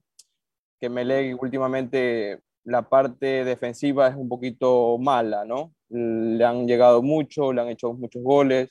que 0.80 0.88
Meleg 0.88 1.40
últimamente 1.40 2.40
la 2.64 2.88
parte 2.88 3.44
defensiva 3.44 4.08
es 4.08 4.16
un 4.16 4.28
poquito 4.28 4.96
mala, 4.98 5.44
¿no? 5.44 5.74
Le 5.88 6.44
han 6.44 6.66
llegado 6.66 7.02
mucho, 7.02 7.52
le 7.52 7.60
han 7.60 7.68
hecho 7.68 7.92
muchos 7.92 8.22
goles 8.22 8.70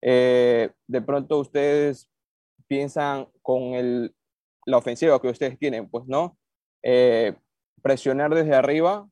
eh, 0.00 0.70
de 0.86 1.02
pronto 1.02 1.38
ustedes 1.38 2.10
piensan 2.66 3.28
con 3.42 3.74
el, 3.74 4.14
la 4.66 4.78
ofensiva 4.78 5.20
que 5.20 5.28
ustedes 5.28 5.58
tienen, 5.58 5.88
pues 5.88 6.06
no, 6.06 6.38
eh, 6.82 7.34
presionar 7.82 8.34
desde 8.34 8.54
arriba 8.54 9.08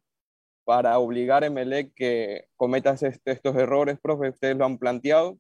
para 0.66 0.98
obligar 0.98 1.44
a 1.44 1.46
Emelec 1.46 1.94
que 1.94 2.48
cometas 2.56 3.04
este, 3.04 3.30
estos 3.30 3.54
errores, 3.54 4.00
profe, 4.02 4.30
ustedes 4.30 4.56
lo 4.56 4.64
han 4.64 4.78
planteado. 4.78 5.38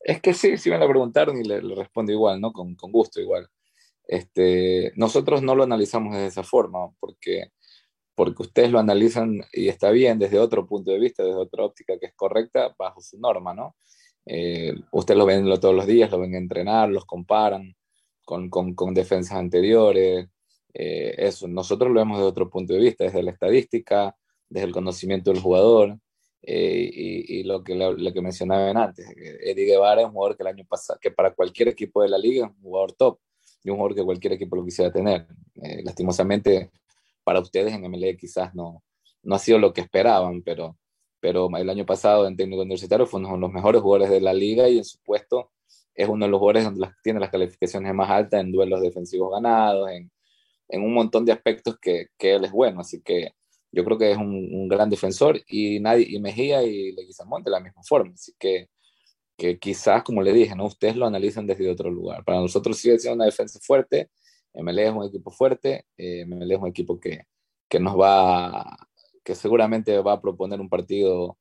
Es 0.00 0.20
que 0.20 0.34
sí, 0.34 0.58
sí 0.58 0.68
me 0.68 0.78
lo 0.78 0.88
preguntaron 0.88 1.38
y 1.38 1.44
le, 1.44 1.62
le 1.62 1.76
respondo 1.76 2.10
igual, 2.10 2.40
¿no? 2.40 2.52
Con, 2.52 2.74
con, 2.74 2.90
gusto 2.90 3.20
igual. 3.20 3.48
Este, 4.04 4.92
nosotros 4.96 5.42
no 5.42 5.54
lo 5.54 5.62
analizamos 5.62 6.16
de 6.16 6.26
esa 6.26 6.42
forma, 6.42 6.90
porque 6.98 7.52
porque 8.16 8.42
ustedes 8.42 8.70
lo 8.70 8.78
analizan 8.78 9.40
y 9.52 9.68
está 9.68 9.90
bien 9.90 10.18
desde 10.18 10.38
otro 10.38 10.66
punto 10.66 10.90
de 10.90 10.98
vista, 10.98 11.22
desde 11.22 11.38
otra 11.38 11.64
óptica 11.64 11.98
que 11.98 12.06
es 12.06 12.14
correcta, 12.14 12.74
bajo 12.76 13.00
su 13.00 13.18
norma, 13.18 13.54
¿no? 13.54 13.76
Eh, 14.26 14.74
ustedes 14.90 15.16
lo 15.16 15.24
ven 15.24 15.44
todos 15.58 15.74
los 15.74 15.86
días, 15.86 16.10
lo 16.10 16.18
ven 16.18 16.34
entrenar, 16.34 16.90
los 16.90 17.06
comparan 17.06 17.74
con, 18.24 18.50
con, 18.50 18.74
con 18.74 18.92
defensas 18.92 19.38
anteriores, 19.38 20.28
eh, 20.74 21.14
eso, 21.18 21.48
nosotros 21.48 21.90
lo 21.90 22.00
vemos 22.00 22.18
desde 22.18 22.28
otro 22.28 22.50
punto 22.50 22.72
de 22.72 22.80
vista, 22.80 23.04
desde 23.04 23.22
la 23.22 23.32
estadística, 23.32 24.16
desde 24.48 24.66
el 24.66 24.72
conocimiento 24.72 25.32
del 25.32 25.40
jugador, 25.40 25.98
eh, 26.42 26.90
y, 26.92 27.40
y, 27.40 27.42
lo, 27.44 27.62
que, 27.62 27.74
lo, 27.74 27.92
lo, 27.92 28.12
que 28.12 28.22
mencionaban 28.22 28.76
antes, 28.76 29.06
Eddie 29.16 29.66
Guevara 29.66 30.00
es 30.00 30.06
un 30.06 30.14
jugador 30.14 30.36
que 30.36 30.42
el 30.42 30.48
año 30.48 30.64
pasado, 30.66 30.98
que 31.00 31.10
para 31.10 31.34
cualquier 31.34 31.68
equipo 31.68 32.02
de 32.02 32.08
la 32.08 32.16
liga 32.18 32.46
es 32.46 32.52
un 32.52 32.62
jugador 32.62 32.92
top, 32.92 33.18
y 33.62 33.70
un 33.70 33.76
jugador 33.76 33.96
que 33.96 34.04
cualquier 34.04 34.32
equipo 34.34 34.56
lo 34.56 34.64
quisiera 34.64 34.92
tener. 34.92 35.26
Eh, 35.62 35.82
lastimosamente, 35.84 36.70
para 37.24 37.40
ustedes 37.40 37.74
en 37.74 37.82
MLE 37.90 38.16
quizás 38.16 38.54
no, 38.54 38.82
no 39.22 39.34
ha 39.34 39.38
sido 39.38 39.58
lo 39.58 39.72
que 39.72 39.82
esperaban, 39.82 40.42
pero, 40.42 40.76
pero 41.20 41.48
el 41.56 41.70
año 41.70 41.84
pasado 41.84 42.26
en 42.26 42.36
técnico 42.36 42.62
universitario 42.62 43.06
fue 43.06 43.20
uno 43.20 43.32
de 43.32 43.38
los 43.38 43.52
mejores 43.52 43.82
jugadores 43.82 44.10
de 44.10 44.20
la 44.20 44.32
liga 44.32 44.68
y 44.68 44.78
en 44.78 44.84
su 44.84 44.98
puesto 45.02 45.50
es 45.94 46.08
uno 46.08 46.24
de 46.24 46.30
los 46.30 46.38
jugadores 46.38 46.64
donde 46.64 46.80
las, 46.80 46.94
tiene 47.02 47.20
las 47.20 47.30
calificaciones 47.30 47.92
más 47.94 48.08
altas 48.10 48.40
en 48.40 48.52
duelos 48.52 48.80
defensivos 48.80 49.30
ganados, 49.32 49.90
en, 49.90 50.10
en 50.70 50.82
un 50.82 50.94
montón 50.94 51.24
de 51.24 51.32
aspectos 51.32 51.78
que, 51.80 52.06
que, 52.18 52.34
él 52.34 52.44
es 52.44 52.52
bueno. 52.52 52.80
Así 52.80 53.02
que 53.02 53.32
yo 53.72 53.84
creo 53.84 53.98
que 53.98 54.12
es 54.12 54.16
un, 54.16 54.48
un 54.52 54.68
gran 54.68 54.88
defensor 54.90 55.40
y, 55.48 55.80
nadie, 55.80 56.06
y 56.08 56.20
Mejía 56.20 56.62
y 56.62 56.92
Leguizamón 56.92 57.42
de 57.42 57.50
la 57.50 57.60
misma 57.60 57.82
forma. 57.82 58.12
Así 58.14 58.32
que, 58.38 58.68
que 59.36 59.58
quizás, 59.58 60.02
como 60.02 60.22
le 60.22 60.32
dije, 60.32 60.54
¿no? 60.54 60.66
ustedes 60.66 60.96
lo 60.96 61.06
analizan 61.06 61.46
desde 61.46 61.70
otro 61.70 61.90
lugar. 61.90 62.24
Para 62.24 62.40
nosotros 62.40 62.78
sigue 62.78 62.98
siendo 62.98 63.16
una 63.16 63.26
defensa 63.26 63.58
fuerte, 63.62 64.10
MLE 64.54 64.86
es 64.86 64.92
un 64.92 65.04
equipo 65.04 65.30
fuerte, 65.30 65.86
eh, 65.96 66.24
MLE 66.26 66.54
es 66.54 66.60
un 66.60 66.68
equipo 66.68 66.98
que, 66.98 67.24
que 67.68 67.80
nos 67.80 67.98
va, 67.98 68.76
que 69.24 69.34
seguramente 69.34 69.96
va 69.98 70.14
a 70.14 70.20
proponer 70.20 70.60
un 70.60 70.68
partido, 70.68 71.38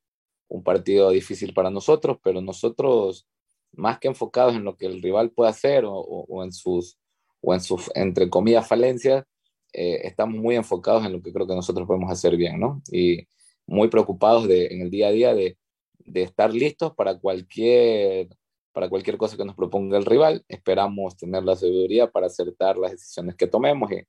un 0.48 0.64
partido 0.64 1.10
difícil 1.12 1.54
para 1.54 1.70
nosotros, 1.70 2.18
pero 2.24 2.42
nosotros, 2.42 3.28
más 3.74 4.00
que 4.00 4.08
enfocados 4.08 4.56
en 4.56 4.64
lo 4.64 4.78
que 4.78 4.86
el 4.86 5.02
rival 5.02 5.32
puede 5.32 5.50
hacer 5.50 5.86
o, 5.86 5.94
o, 5.94 6.26
o 6.30 6.44
en 6.44 6.52
sus, 6.52 6.98
o 7.42 7.54
en 7.54 7.62
sus, 7.62 7.90
entre 7.96 8.30
comillas, 8.30 8.68
falencias, 8.68 9.26
eh, 9.74 10.02
estamos 10.04 10.40
muy 10.40 10.56
enfocados 10.56 11.06
en 11.06 11.14
lo 11.14 11.22
que 11.22 11.32
creo 11.32 11.48
que 11.48 11.56
nosotros 11.56 11.88
podemos 11.88 12.12
hacer 12.12 12.36
bien, 12.38 12.60
¿no? 12.60 12.82
Y 12.92 13.28
muy 13.68 13.88
preocupados 13.90 14.48
de, 14.48 14.68
en 14.68 14.82
el 14.82 14.90
día 14.90 15.08
a 15.08 15.12
día 15.12 15.36
de, 15.36 15.58
de 16.00 16.24
estar 16.24 16.54
listos 16.54 16.94
para 16.96 17.18
cualquier, 17.20 18.30
para 18.74 18.90
cualquier 18.90 19.18
cosa 19.18 19.38
que 19.38 19.46
nos 19.46 19.56
proponga 19.56 19.98
el 19.98 20.06
rival. 20.06 20.44
Esperamos 20.48 21.16
tener 21.18 21.44
la 21.44 21.56
sabiduría 21.56 22.10
para 22.10 22.28
acertar 22.28 22.78
las 22.78 22.92
decisiones 22.92 23.36
que 23.36 23.48
tomemos 23.48 23.92
y, 23.92 24.04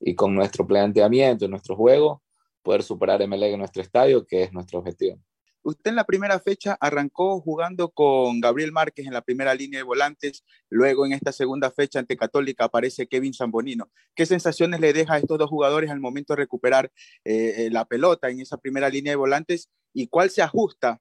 y 0.00 0.14
con 0.14 0.34
nuestro 0.34 0.66
planteamiento 0.66 1.44
y 1.44 1.48
nuestro 1.48 1.74
juego 1.76 2.22
poder 2.62 2.82
superar 2.82 3.26
MLE 3.26 3.52
en 3.52 3.58
nuestro 3.60 3.82
estadio, 3.82 4.26
que 4.26 4.42
es 4.42 4.52
nuestro 4.52 4.80
objetivo. 4.80 5.18
Usted 5.62 5.90
en 5.90 5.96
la 5.96 6.04
primera 6.04 6.38
fecha 6.40 6.76
arrancó 6.80 7.40
jugando 7.40 7.90
con 7.90 8.40
Gabriel 8.40 8.72
Márquez 8.72 9.06
en 9.06 9.12
la 9.12 9.22
primera 9.22 9.54
línea 9.54 9.80
de 9.80 9.84
volantes, 9.84 10.44
luego 10.70 11.04
en 11.04 11.12
esta 11.12 11.32
segunda 11.32 11.70
fecha 11.70 11.98
ante 11.98 12.16
Católica 12.16 12.64
aparece 12.64 13.06
Kevin 13.06 13.34
Zambonino. 13.34 13.90
¿Qué 14.14 14.24
sensaciones 14.24 14.80
le 14.80 14.92
deja 14.92 15.14
a 15.14 15.18
estos 15.18 15.38
dos 15.38 15.50
jugadores 15.50 15.90
al 15.90 16.00
momento 16.00 16.32
de 16.32 16.38
recuperar 16.38 16.90
eh, 17.24 17.68
la 17.70 17.84
pelota 17.84 18.30
en 18.30 18.40
esa 18.40 18.56
primera 18.56 18.88
línea 18.88 19.12
de 19.12 19.16
volantes 19.16 19.68
y 19.92 20.06
cuál 20.06 20.30
se 20.30 20.42
ajusta 20.42 21.00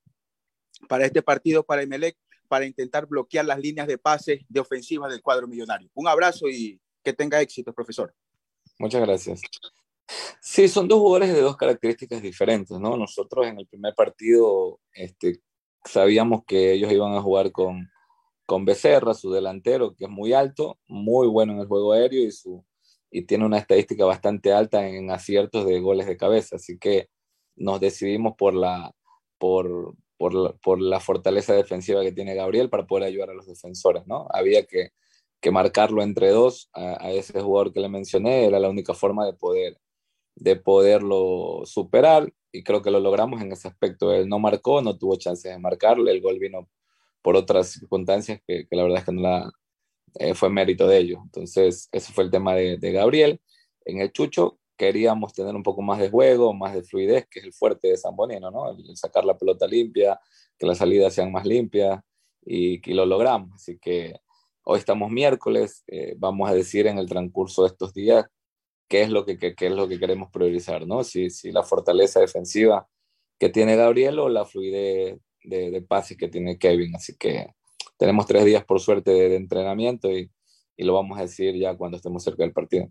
para 0.88 1.06
este 1.06 1.22
partido 1.22 1.64
para 1.64 1.84
Emelec 1.84 2.18
para 2.48 2.66
intentar 2.66 3.06
bloquear 3.06 3.46
las 3.46 3.60
líneas 3.60 3.88
de 3.88 3.98
pase 3.98 4.46
de 4.48 4.60
ofensiva 4.60 5.08
del 5.08 5.22
cuadro 5.22 5.48
millonario? 5.48 5.90
Un 5.94 6.08
abrazo 6.08 6.50
y 6.50 6.80
que 7.04 7.14
tenga 7.14 7.42
éxito, 7.42 7.74
profesor. 7.74 8.14
Muchas 8.80 9.02
gracias. 9.02 9.42
Sí, 10.40 10.68
son 10.68 10.88
dos 10.88 11.00
jugadores 11.00 11.34
de 11.34 11.42
dos 11.42 11.58
características 11.58 12.22
diferentes, 12.22 12.80
¿no? 12.80 12.96
Nosotros 12.98 13.48
en 13.48 13.60
el 13.60 13.68
primer 13.68 13.94
partido 13.94 14.80
este, 14.94 15.42
sabíamos 15.84 16.44
que 16.46 16.74
ellos 16.74 16.92
iban 16.92 17.14
a 17.14 17.22
jugar 17.22 17.52
con, 17.52 17.90
con 18.46 18.66
Becerra, 18.66 19.14
su 19.14 19.32
delantero, 19.32 19.96
que 19.96 20.06
es 20.06 20.10
muy 20.10 20.34
alto, 20.34 20.80
muy 20.88 21.28
bueno 21.28 21.54
en 21.54 21.60
el 21.60 21.68
juego 21.68 21.92
aéreo 21.94 22.24
y, 22.24 22.32
su, 22.32 22.64
y 23.12 23.24
tiene 23.24 23.46
una 23.46 23.58
estadística 23.58 24.06
bastante 24.06 24.54
alta 24.54 24.88
en 24.88 25.12
aciertos 25.12 25.66
de 25.66 25.80
goles 25.80 26.08
de 26.08 26.18
cabeza. 26.18 26.56
Así 26.56 26.78
que 26.78 27.10
nos 27.56 27.80
decidimos 27.82 28.36
por 28.38 28.54
la, 28.54 28.94
por, 29.38 29.96
por 30.18 30.34
la, 30.34 30.54
por 30.54 30.80
la 30.80 31.00
fortaleza 31.00 31.54
defensiva 31.54 32.04
que 32.04 32.14
tiene 32.14 32.36
Gabriel 32.36 32.70
para 32.70 32.88
poder 32.88 33.06
ayudar 33.06 33.32
a 33.32 33.34
los 33.34 33.48
defensores, 33.48 34.08
¿no? 34.08 34.28
Había 34.32 34.66
que, 34.66 34.92
que 35.42 35.52
marcarlo 35.52 36.02
entre 36.02 36.30
dos 36.30 36.70
a, 36.74 37.06
a 37.06 37.12
ese 37.12 37.42
jugador 37.42 37.74
que 37.74 37.82
le 37.82 37.90
mencioné, 37.90 38.46
era 38.46 38.60
la 38.60 38.70
única 38.70 38.94
forma 38.94 39.26
de 39.26 39.34
poder 39.34 39.78
de 40.40 40.56
poderlo 40.56 41.64
superar 41.66 42.32
y 42.52 42.64
creo 42.64 42.82
que 42.82 42.92
lo 42.92 43.00
logramos 43.00 43.42
en 43.42 43.52
ese 43.52 43.68
aspecto. 43.68 44.14
Él 44.14 44.30
no 44.30 44.40
marcó, 44.40 44.82
no 44.82 44.98
tuvo 44.98 45.18
chances 45.18 45.52
de 45.52 45.60
marcarlo, 45.60 46.10
el 46.10 46.22
gol 46.22 46.40
vino 46.40 46.70
por 47.22 47.36
otras 47.36 47.70
circunstancias 47.70 48.42
que, 48.48 48.68
la 48.72 48.84
verdad 48.84 49.00
es 49.00 49.06
que 49.06 49.12
no 49.12 49.22
la, 49.22 49.52
eh, 50.20 50.34
fue 50.36 50.50
mérito 50.50 50.88
de 50.88 50.98
ellos. 51.00 51.20
Entonces, 51.24 51.90
ese 51.92 52.14
fue 52.14 52.24
el 52.24 52.32
tema 52.32 52.56
de, 52.56 52.78
Gabriel. 52.92 53.42
En 53.86 54.00
el 54.00 54.12
Chucho 54.12 54.60
queríamos 54.78 55.34
tener 55.34 55.56
un 55.56 55.64
poco 55.64 55.82
más 55.82 56.00
de 56.00 56.10
juego, 56.10 56.54
más 56.54 56.74
de 56.74 56.84
fluidez, 56.84 57.28
que 57.30 57.40
es 57.40 57.46
el 57.46 57.54
fuerte 57.54 57.90
de 57.90 57.98
San 57.98 58.16
Bonino, 58.16 58.52
¿no? 58.52 58.70
El 58.72 58.96
sacar 58.96 59.26
la 59.26 59.38
pelota 59.38 59.68
limpia, 59.68 60.20
que 60.58 60.68
las 60.68 60.78
salidas 60.78 61.14
sean 61.14 61.32
más 61.32 61.46
limpias 61.46 62.00
y, 62.46 62.80
y 62.90 62.94
lo 62.94 63.06
logramos. 63.06 63.56
Así 63.56 63.80
que 63.80 64.20
hoy 64.64 64.80
estamos 64.80 65.10
miércoles, 65.10 65.84
eh, 65.88 66.14
vamos 66.18 66.50
a 66.50 66.54
decir 66.54 66.86
en 66.88 67.00
el 67.00 67.10
transcurso 67.10 67.64
de 67.64 67.70
estos 67.70 67.94
días 67.94 68.28
qué 68.88 69.02
es 69.04 69.10
lo 69.10 69.26
que, 69.26 69.38
qué, 69.38 69.56
qué 69.56 69.68
es 69.68 69.74
lo 69.74 69.88
que 69.88 70.00
queremos 70.00 70.30
priorizar, 70.32 70.88
¿no? 70.88 71.04
Si, 71.04 71.30
si, 71.30 71.52
la 71.52 71.64
fortaleza 71.64 72.20
defensiva 72.20 72.88
que 73.40 73.50
tiene 73.50 73.76
Gabriel 73.76 74.20
o 74.20 74.30
la 74.30 74.46
fluidez 74.46 75.20
de, 75.44 75.72
de, 75.72 75.82
pases 75.82 76.18
que 76.18 76.28
tiene 76.28 76.58
Kevin. 76.58 76.96
Así 76.96 77.16
que 77.18 77.48
tenemos 77.98 78.26
tres 78.28 78.46
días 78.46 78.66
por 78.66 78.80
suerte 78.80 79.12
de, 79.12 79.30
de 79.30 79.36
entrenamiento 79.36 80.12
y, 80.12 80.32
y, 80.76 80.84
lo 80.84 80.94
vamos 80.94 81.18
a 81.20 81.24
decir 81.24 81.56
ya 81.56 81.76
cuando 81.78 81.98
estemos 81.98 82.24
cerca 82.24 82.44
del 82.44 82.54
partido. 82.54 82.90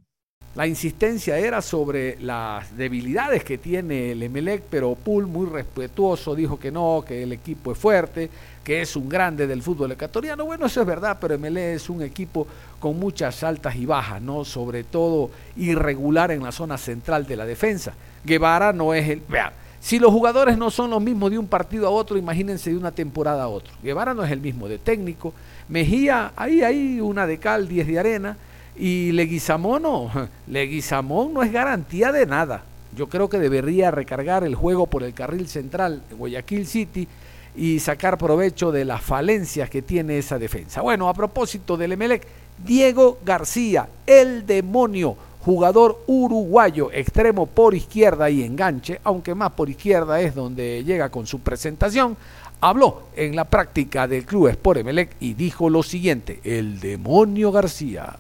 La 0.55 0.67
insistencia 0.67 1.37
era 1.39 1.61
sobre 1.61 2.17
las 2.21 2.75
debilidades 2.77 3.45
que 3.45 3.59
tiene 3.59 4.13
el 4.13 4.23
Emelec, 4.23 4.63
pero 4.71 4.95
Pool 4.95 5.27
muy 5.27 5.47
respetuoso 5.47 6.35
dijo 6.35 6.59
que 6.59 6.71
no, 6.71 7.05
que 7.07 7.23
el 7.23 7.33
equipo 7.33 7.73
es 7.73 7.79
fuerte, 7.79 8.31
que 8.65 8.81
es 8.81 8.97
un 8.97 9.07
grande 9.07 9.47
del 9.47 9.63
fútbol 9.63 9.93
ecuatoriano. 9.93 10.47
Bueno, 10.47 10.65
eso 10.65 10.81
es 10.81 10.87
verdad, 10.87 11.19
pero 11.21 11.35
Emelec 11.35 11.77
es 11.77 11.91
un 11.91 12.01
equipo 12.01 12.47
con 12.81 12.99
muchas 12.99 13.43
altas 13.43 13.77
y 13.77 13.85
bajas, 13.85 14.23
¿no? 14.23 14.47
Sobre 14.47 14.85
todo 14.85 15.31
irregular 15.57 16.31
en 16.31 16.43
la 16.43 16.53
zona 16.53 16.79
central 16.79 17.27
de 17.27 17.37
la 17.37 17.45
defensa. 17.45 17.93
Guevara 18.25 18.73
no 18.73 18.95
es 18.95 19.09
el... 19.11 19.23
Vean, 19.29 19.53
si 19.87 19.99
los 20.01 20.11
jugadores 20.11 20.59
no 20.59 20.71
son 20.71 20.91
los 20.91 21.01
mismos 21.01 21.31
de 21.31 21.39
un 21.39 21.47
partido 21.47 21.87
a 21.87 21.91
otro, 21.91 22.17
imagínense 22.17 22.71
de 22.71 22.77
una 22.77 22.91
temporada 22.91 23.45
a 23.45 23.49
otro. 23.49 23.73
Guevara 23.83 24.15
no 24.15 24.25
es 24.25 24.33
el 24.33 24.41
mismo 24.41 24.69
de 24.69 24.79
técnico. 24.79 25.33
Mejía, 25.69 26.33
ahí 26.35 26.63
hay 26.63 27.01
una 27.01 27.25
de 27.25 27.39
cal, 27.39 27.69
10 27.69 27.87
de 27.87 27.99
arena. 27.99 28.37
Y 28.79 29.13
Leguizamón 29.13 29.83
no, 29.83 30.11
Leguizamón 30.47 31.35
no 31.35 31.43
es 31.43 31.53
garantía 31.53 32.13
de 32.13 32.27
nada. 32.27 32.63
Yo 32.97 33.09
creo 33.09 33.29
que 33.29 33.39
debería 33.39 33.91
recargar 33.91 34.45
el 34.45 34.55
juego 34.55 34.87
por 34.87 35.03
el 35.03 35.13
carril 35.13 35.49
central 35.49 36.03
de 36.09 36.15
Guayaquil 36.15 36.67
City 36.67 37.07
y 37.55 37.79
sacar 37.79 38.19
provecho 38.19 38.71
de 38.71 38.85
las 38.85 39.03
falencias 39.03 39.71
que 39.71 39.83
tiene 39.83 40.19
esa 40.19 40.39
defensa. 40.39 40.83
Bueno, 40.83 41.09
a 41.09 41.15
propósito 41.15 41.77
del 41.77 41.93
Emelec, 41.93 42.27
Diego 42.65 43.19
García, 43.25 43.89
el 44.07 44.47
demonio, 44.47 45.17
jugador 45.41 46.03
uruguayo, 46.07 46.91
extremo 46.93 47.47
por 47.47 47.75
izquierda 47.75 48.29
y 48.31 48.43
enganche, 48.43 49.01
aunque 49.05 49.35
más 49.35 49.53
por 49.53 49.71
izquierda 49.71 50.21
es 50.21 50.35
donde 50.35 50.83
llega 50.85 51.11
con 51.11 51.27
su 51.27 51.41
presentación, 51.41 52.17
habló 52.61 53.05
en 53.15 53.37
la 53.37 53.45
práctica 53.45 54.09
del 54.09 54.25
club 54.25 54.49
Sport 54.49 54.81
Emelec 54.81 55.17
y 55.21 55.35
dijo 55.35 55.71
lo 55.71 55.83
siguiente, 55.83 56.41
el 56.45 56.81
demonio 56.81 57.53
García. 57.53 58.17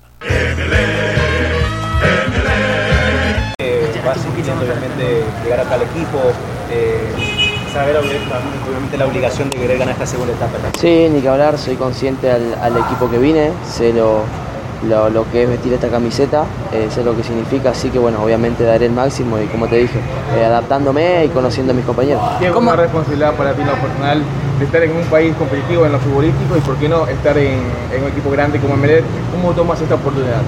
Eh, 3.58 4.00
vas 4.04 4.18
pidiendo 4.34 4.64
obviamente 4.64 5.24
llegar 5.44 5.60
acá 5.60 5.74
al 5.74 5.82
equipo, 5.82 6.18
eh, 6.70 7.12
saber 7.72 7.96
obviamente 7.96 8.96
la 8.96 9.06
obligación 9.06 9.50
de 9.50 9.56
querer 9.56 9.78
ganar 9.78 9.92
esta 9.94 10.06
segunda 10.06 10.32
etapa. 10.32 10.52
Sí, 10.78 11.08
ni 11.10 11.20
que 11.20 11.28
hablar, 11.28 11.58
soy 11.58 11.76
consciente 11.76 12.30
al, 12.30 12.54
al 12.62 12.76
equipo 12.76 13.10
que 13.10 13.18
vine, 13.18 13.50
sé 13.68 13.92
lo, 13.92 14.22
lo, 14.84 15.10
lo, 15.10 15.30
que 15.30 15.42
es 15.42 15.48
vestir 15.48 15.72
esta 15.72 15.88
camiseta, 15.88 16.44
eh, 16.72 16.88
sé 16.90 17.02
lo 17.04 17.16
que 17.16 17.22
significa, 17.22 17.70
así 17.70 17.90
que 17.90 17.98
bueno, 17.98 18.22
obviamente 18.22 18.64
daré 18.64 18.86
el 18.86 18.92
máximo 18.92 19.38
y 19.38 19.46
como 19.46 19.66
te 19.66 19.76
dije, 19.76 19.98
eh, 20.36 20.44
adaptándome 20.44 21.24
y 21.24 21.28
conociendo 21.28 21.72
a 21.72 21.76
mis 21.76 21.84
compañeros. 21.84 22.22
¿Qué 22.38 22.48
es 22.48 22.54
una 22.54 22.76
responsabilidad 22.76 23.34
para 23.34 23.52
ti 23.54 23.62
en 23.62 23.68
lo 23.68 23.74
personal 23.74 24.22
de 24.58 24.64
estar 24.64 24.82
en 24.82 24.96
un 24.96 25.04
país 25.04 25.34
competitivo 25.36 25.86
en 25.86 25.92
lo 25.92 25.98
futbolístico 25.98 26.56
y 26.56 26.60
por 26.60 26.76
qué 26.76 26.88
no 26.88 27.06
estar 27.06 27.36
en, 27.38 27.60
en 27.92 28.02
un 28.02 28.08
equipo 28.08 28.30
grande 28.30 28.58
como 28.58 28.74
Emelec? 28.74 29.04
¿Cómo 29.32 29.52
tomas 29.52 29.80
esta 29.80 29.94
oportunidad? 29.94 30.42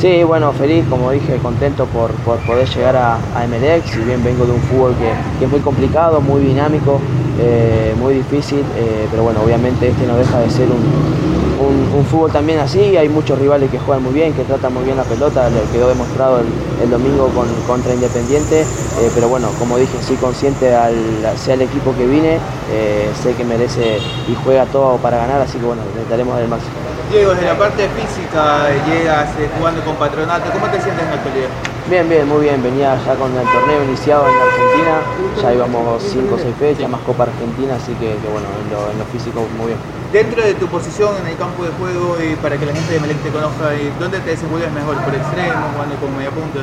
Sí, 0.00 0.24
bueno, 0.24 0.52
feliz, 0.52 0.84
como 0.88 1.10
dije, 1.10 1.36
contento 1.42 1.84
por, 1.84 2.10
por 2.24 2.38
poder 2.38 2.66
llegar 2.66 2.96
a, 2.96 3.18
a 3.34 3.44
Emelec, 3.44 3.84
si 3.84 3.98
bien 4.00 4.24
vengo 4.24 4.46
de 4.46 4.52
un 4.52 4.60
fútbol 4.62 4.94
que, 4.94 5.38
que 5.38 5.44
es 5.44 5.50
muy 5.50 5.60
complicado, 5.60 6.22
muy 6.22 6.40
dinámico, 6.40 7.00
eh, 7.38 7.94
muy 7.98 8.14
difícil, 8.14 8.60
eh, 8.76 9.06
pero 9.10 9.24
bueno, 9.24 9.40
obviamente 9.44 9.88
este 9.88 10.06
no 10.06 10.16
deja 10.16 10.38
de 10.38 10.50
ser 10.50 10.68
un, 10.68 11.39
un, 11.60 12.04
fútbol 12.06 12.32
también 12.32 12.58
así, 12.58 12.96
hay 12.96 13.08
muchos 13.08 13.38
rivales 13.38 13.70
que 13.70 13.78
juegan 13.78 14.02
muy 14.02 14.12
bien, 14.12 14.32
que 14.32 14.42
tratan 14.42 14.74
muy 14.74 14.84
bien 14.84 14.96
la 14.96 15.04
pelota, 15.04 15.48
lo 15.50 15.70
quedó 15.72 15.88
demostrado 15.88 16.40
el, 16.40 16.90
domingo 16.90 17.28
con, 17.28 17.46
contra 17.66 17.94
Independiente, 17.94 18.62
eh, 18.62 19.10
pero 19.14 19.28
bueno, 19.28 19.48
como 19.58 19.76
dije, 19.76 19.96
sí 20.00 20.14
consciente 20.14 20.74
al 20.74 20.94
sea 21.36 21.54
el 21.54 21.62
equipo 21.62 21.94
que 21.94 22.06
vine, 22.06 22.38
eh, 22.72 23.10
sé 23.22 23.34
que 23.34 23.44
merece 23.44 23.98
y 24.28 24.34
juega 24.44 24.64
todo 24.66 24.96
para 24.96 25.18
ganar, 25.18 25.40
así 25.42 25.58
que 25.58 25.66
bueno, 25.66 25.82
intentaremos 25.94 26.40
el 26.40 26.48
máximo. 26.48 26.79
Diego, 27.10 27.34
desde 27.34 27.46
la 27.46 27.58
parte 27.58 27.88
física 27.88 28.70
llegas 28.86 29.28
eh, 29.34 29.50
jugando 29.58 29.82
con 29.82 29.96
Patronato, 29.96 30.48
¿cómo 30.52 30.70
te 30.70 30.80
sientes 30.80 31.02
en 31.02 31.10
la 31.10 31.16
actualidad? 31.16 31.50
Bien, 31.90 32.08
bien, 32.08 32.28
muy 32.28 32.42
bien. 32.42 32.62
Venía 32.62 32.94
ya 33.04 33.16
con 33.16 33.34
el 33.34 33.42
torneo 33.50 33.82
iniciado 33.82 34.22
en 34.30 34.36
Argentina, 34.38 34.94
ya 35.42 35.52
íbamos 35.52 36.02
5 36.04 36.32
o 36.32 36.38
6 36.38 36.54
fechas, 36.60 36.88
más 36.88 37.00
Copa 37.00 37.24
Argentina, 37.24 37.74
así 37.74 37.94
que, 37.94 38.14
que 38.14 38.28
bueno, 38.30 38.46
en 38.62 38.70
lo, 38.70 38.86
en 38.94 38.98
lo, 39.00 39.04
físico 39.06 39.42
muy 39.58 39.74
bien. 39.74 39.78
Dentro 40.12 40.40
de 40.40 40.54
tu 40.54 40.68
posición 40.68 41.16
en 41.18 41.26
el 41.26 41.36
campo 41.36 41.64
de 41.64 41.70
juego, 41.70 42.14
y 42.22 42.36
para 42.36 42.56
que 42.56 42.64
la 42.64 42.72
gente 42.72 42.94
de 42.94 43.00
Melec 43.00 43.18
te 43.18 43.30
conozca, 43.30 43.74
¿dónde 43.98 44.20
te 44.20 44.30
desenvuelves 44.30 44.70
mejor? 44.70 44.94
¿Por 45.02 45.12
extremo, 45.12 45.66
jugando 45.74 45.96
como 45.96 46.14
media 46.14 46.30
punta? 46.30 46.62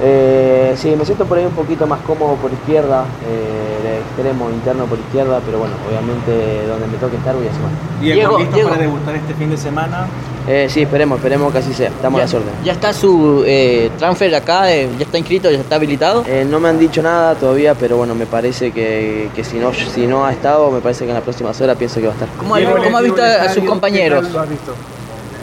Eh, 0.00 0.74
sí, 0.76 0.94
me 0.96 1.04
siento 1.04 1.24
por 1.24 1.38
ahí 1.38 1.46
un 1.46 1.54
poquito 1.54 1.86
más 1.86 2.00
cómodo 2.02 2.34
por 2.34 2.52
izquierda. 2.52 3.04
Eh, 3.26 3.77
extremo 4.18 4.50
interno 4.50 4.86
por 4.86 4.98
izquierda, 4.98 5.40
pero 5.46 5.58
bueno, 5.60 5.74
obviamente 5.88 6.66
donde 6.66 6.86
me 6.88 6.98
toque 6.98 7.16
estar 7.16 7.34
voy 7.36 7.46
a 7.46 7.54
sumar. 7.54 7.70
Diego, 8.00 8.38
¿listo 8.38 8.58
para 8.68 8.76
debutar 8.82 9.14
este 9.14 9.34
fin 9.34 9.50
de 9.50 9.56
semana? 9.56 10.06
Eh, 10.48 10.66
sí, 10.68 10.82
esperemos, 10.82 11.18
esperemos 11.18 11.52
que 11.52 11.58
así 11.58 11.72
sea. 11.72 11.88
Estamos 11.88 12.18
a 12.18 12.24
la 12.24 12.28
suerte. 12.28 12.48
¿Ya 12.64 12.72
está 12.72 12.92
su 12.92 13.44
eh, 13.46 13.90
transfer 13.98 14.34
acá? 14.34 14.72
eh, 14.72 14.88
¿Ya 14.98 15.04
está 15.04 15.18
inscrito? 15.18 15.50
¿Ya 15.50 15.58
está 15.58 15.76
habilitado? 15.76 16.24
Eh, 16.26 16.44
no 16.48 16.58
me 16.58 16.68
han 16.68 16.78
dicho 16.78 17.02
nada 17.02 17.34
todavía, 17.34 17.74
pero 17.74 17.96
bueno, 17.96 18.14
me 18.14 18.26
parece 18.26 18.72
que, 18.72 19.28
que 19.36 19.44
si, 19.44 19.58
no, 19.58 19.72
si 19.72 20.06
no 20.06 20.24
ha 20.24 20.32
estado, 20.32 20.70
me 20.70 20.80
parece 20.80 21.04
que 21.04 21.10
en 21.10 21.14
las 21.14 21.22
próximas 21.24 21.60
horas 21.60 21.76
pienso 21.76 22.00
que 22.00 22.06
va 22.06 22.12
a 22.12 22.14
estar. 22.14 22.28
¿Cómo, 22.38 22.54
ha- 22.56 22.60
cómo 22.82 22.96
ha 22.98 23.02
visto 23.02 23.22
a 23.22 23.48
sus 23.50 23.64
compañeros? 23.64 24.26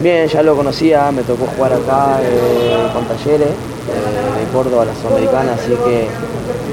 Bien, 0.02 0.28
ya 0.28 0.44
lo 0.44 0.56
conocía, 0.58 1.10
me 1.14 1.22
tocó 1.24 1.46
jugar 1.56 1.72
acá 1.74 2.20
eh, 2.22 2.88
con 2.94 3.06
Talleres 3.06 3.48
eh, 3.48 4.40
de 4.44 4.52
Córdoba, 4.52 4.84
la 4.86 4.94
Sudamericana, 4.96 5.54
así 5.54 5.70
que, 5.70 6.08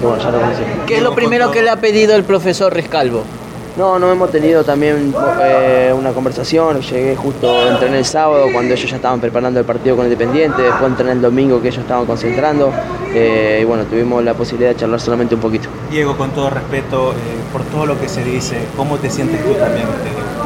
que 0.02 0.06
bueno, 0.08 0.22
ya 0.22 0.30
lo 0.30 0.40
conocía. 0.40 0.66
¿Qué 0.86 0.96
es 0.96 1.02
lo 1.02 1.14
primero 1.14 1.50
que 1.50 1.62
le 1.62 1.70
ha 1.70 1.76
pedido 1.76 2.14
el 2.16 2.24
profesor 2.24 2.74
Rescalvo? 2.74 3.22
No, 3.74 3.98
no 3.98 4.12
hemos 4.12 4.30
tenido 4.30 4.62
también 4.64 5.14
eh, 5.40 5.94
una 5.96 6.10
conversación. 6.12 6.82
Llegué 6.82 7.16
justo, 7.16 7.66
entrené 7.70 7.98
el 8.00 8.04
sábado 8.04 8.48
cuando 8.52 8.74
ellos 8.74 8.90
ya 8.90 8.96
estaban 8.96 9.18
preparando 9.18 9.60
el 9.60 9.64
partido 9.64 9.96
con 9.96 10.04
Independiente, 10.04 10.60
después 10.60 10.90
entrené 10.90 11.12
el 11.12 11.22
domingo 11.22 11.62
que 11.62 11.68
ellos 11.68 11.80
estaban 11.80 12.04
concentrando 12.04 12.70
eh, 13.14 13.60
y 13.62 13.64
bueno, 13.64 13.84
tuvimos 13.84 14.22
la 14.22 14.34
posibilidad 14.34 14.72
de 14.72 14.76
charlar 14.76 15.00
solamente 15.00 15.34
un 15.36 15.40
poquito. 15.40 15.70
Diego, 15.90 16.14
con 16.18 16.32
todo 16.32 16.50
respeto, 16.50 17.12
eh, 17.12 17.14
por 17.50 17.62
todo 17.62 17.86
lo 17.86 17.98
que 17.98 18.10
se 18.10 18.22
dice, 18.22 18.58
¿cómo 18.76 18.98
te 18.98 19.08
sientes 19.08 19.42
tú 19.42 19.54
también? 19.54 19.86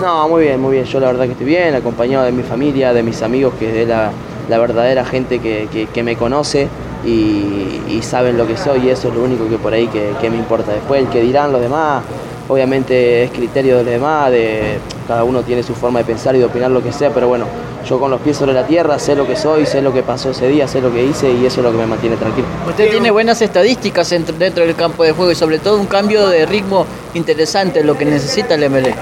No, 0.00 0.28
muy 0.28 0.44
bien, 0.44 0.60
muy 0.60 0.74
bien. 0.74 0.84
Yo 0.84 1.00
la 1.00 1.06
verdad 1.08 1.24
que 1.24 1.32
estoy 1.32 1.46
bien, 1.46 1.74
acompañado 1.74 2.24
de 2.26 2.30
mi 2.32 2.44
familia, 2.44 2.92
de 2.92 3.02
mis 3.02 3.22
amigos, 3.22 3.54
que 3.58 3.82
es 3.82 3.88
la, 3.88 4.12
la 4.48 4.58
verdadera 4.58 5.04
gente 5.04 5.40
que, 5.40 5.66
que- 5.72 5.86
que 5.86 6.02
me 6.04 6.14
conoce 6.14 6.68
y, 7.06 8.00
saben 8.02 8.36
lo 8.36 8.46
que 8.46 8.56
soy 8.56 8.86
y 8.86 8.90
eso 8.90 9.08
es 9.08 9.14
lo 9.14 9.22
único 9.22 9.48
que 9.48 9.58
por 9.58 9.72
ahí 9.72 9.88
que, 9.88 10.30
me 10.30 10.36
importa. 10.36 10.72
Después 10.72 11.02
el 11.02 11.08
que 11.08 11.20
dirán 11.20 11.50
los 11.50 11.60
demás, 11.60 12.04
obviamente 12.48 13.24
es 13.24 13.30
criterio 13.30 13.78
de 13.78 13.84
los 13.84 13.92
demás, 13.92 14.30
de, 14.30 14.78
cada 15.08 15.24
uno 15.24 15.42
tiene 15.42 15.62
su 15.62 15.74
forma 15.74 16.00
de 16.00 16.04
pensar 16.04 16.36
y 16.36 16.40
de 16.40 16.44
opinar 16.44 16.70
lo 16.70 16.82
que 16.82 16.92
sea, 16.92 17.10
pero 17.10 17.26
bueno, 17.28 17.46
yo 17.88 17.98
con 17.98 18.10
los 18.10 18.20
pies 18.20 18.36
sobre 18.36 18.52
la 18.52 18.66
tierra 18.66 18.98
sé 18.98 19.16
lo 19.16 19.26
que 19.26 19.36
soy, 19.36 19.66
sé 19.66 19.82
lo 19.82 19.92
que 19.92 20.02
pasó 20.02 20.30
ese 20.30 20.48
día, 20.48 20.68
sé 20.68 20.80
lo 20.80 20.92
que 20.92 21.04
hice 21.04 21.30
y 21.32 21.46
eso 21.46 21.60
es 21.60 21.64
lo 21.64 21.72
que 21.72 21.78
me 21.78 21.86
mantiene 21.86 22.16
tranquilo. 22.16 22.46
Usted 22.68 22.90
tiene 22.90 23.10
buenas 23.10 23.40
estadísticas 23.42 24.10
dentro 24.10 24.64
del 24.64 24.74
campo 24.74 25.02
de 25.04 25.12
juego 25.12 25.32
y 25.32 25.34
sobre 25.34 25.58
todo 25.58 25.78
un 25.80 25.86
cambio 25.86 26.28
de 26.28 26.46
ritmo 26.46 26.86
interesante, 27.14 27.82
lo 27.82 27.96
que 27.96 28.04
necesita 28.04 28.54
el 28.54 28.68
MLE. 28.70 28.94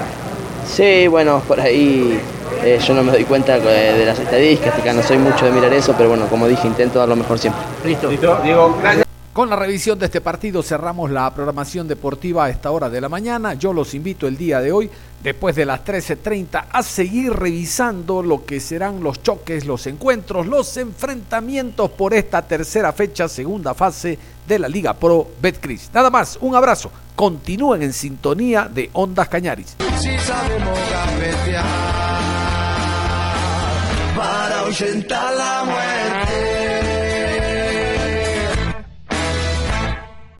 Sí, 0.67 1.07
bueno, 1.07 1.43
por 1.47 1.61
ahí 1.61 2.19
eh, 2.63 2.79
yo 2.85 2.95
no 2.95 3.03
me 3.03 3.13
doy 3.13 3.25
cuenta 3.25 3.57
eh, 3.57 3.99
de 3.99 4.07
las 4.07 4.19
estadísticas, 4.19 4.95
no 4.95 5.03
soy 5.03 5.19
mucho 5.19 5.45
de 5.45 5.53
mirar 5.53 5.73
eso, 5.73 5.95
pero 5.97 6.09
bueno, 6.09 6.27
como 6.27 6.49
dije, 6.49 6.67
intento 6.67 6.99
dar 6.99 7.09
lo 7.09 7.17
mejor 7.17 7.39
siempre. 7.39 7.63
Listo. 7.85 8.09
Diego, 8.09 8.77
gracias. 8.81 9.05
Con 9.35 9.51
la 9.51 9.57
revisión 9.57 9.99
de 9.99 10.07
este 10.07 10.21
partido 10.21 10.63
cerramos 10.63 11.11
la 11.11 11.35
programación 11.35 11.89
deportiva 11.89 12.45
a 12.45 12.51
esta 12.51 12.71
hora 12.71 12.89
de 12.89 13.01
la 13.01 13.09
mañana. 13.09 13.55
Yo 13.55 13.73
los 13.73 13.93
invito 13.93 14.29
el 14.29 14.37
día 14.37 14.61
de 14.61 14.71
hoy, 14.71 14.89
después 15.25 15.57
de 15.57 15.67
las 15.67 15.85
13.30, 15.85 16.67
a 16.71 16.83
seguir 16.85 17.33
revisando 17.33 18.23
lo 18.23 18.45
que 18.45 18.61
serán 18.61 19.03
los 19.03 19.25
choques, 19.25 19.67
los 19.67 19.89
encuentros, 19.89 20.47
los 20.47 20.77
enfrentamientos 20.77 21.91
por 21.91 22.15
esta 22.15 22.43
tercera 22.43 22.93
fecha, 22.93 23.29
segunda 23.29 23.75
fase 23.75 24.17
de 24.47 24.59
la 24.59 24.69
Liga 24.69 24.95
Pro 24.95 25.29
Betcris. 25.41 25.91
Nada 25.93 26.11
más, 26.11 26.39
un 26.41 26.55
abrazo. 26.55 26.91
Continúen 27.17 27.83
en 27.83 27.93
sintonía 27.93 28.69
de 28.73 28.91
Ondas 28.93 29.29
Cañaris. 29.29 29.77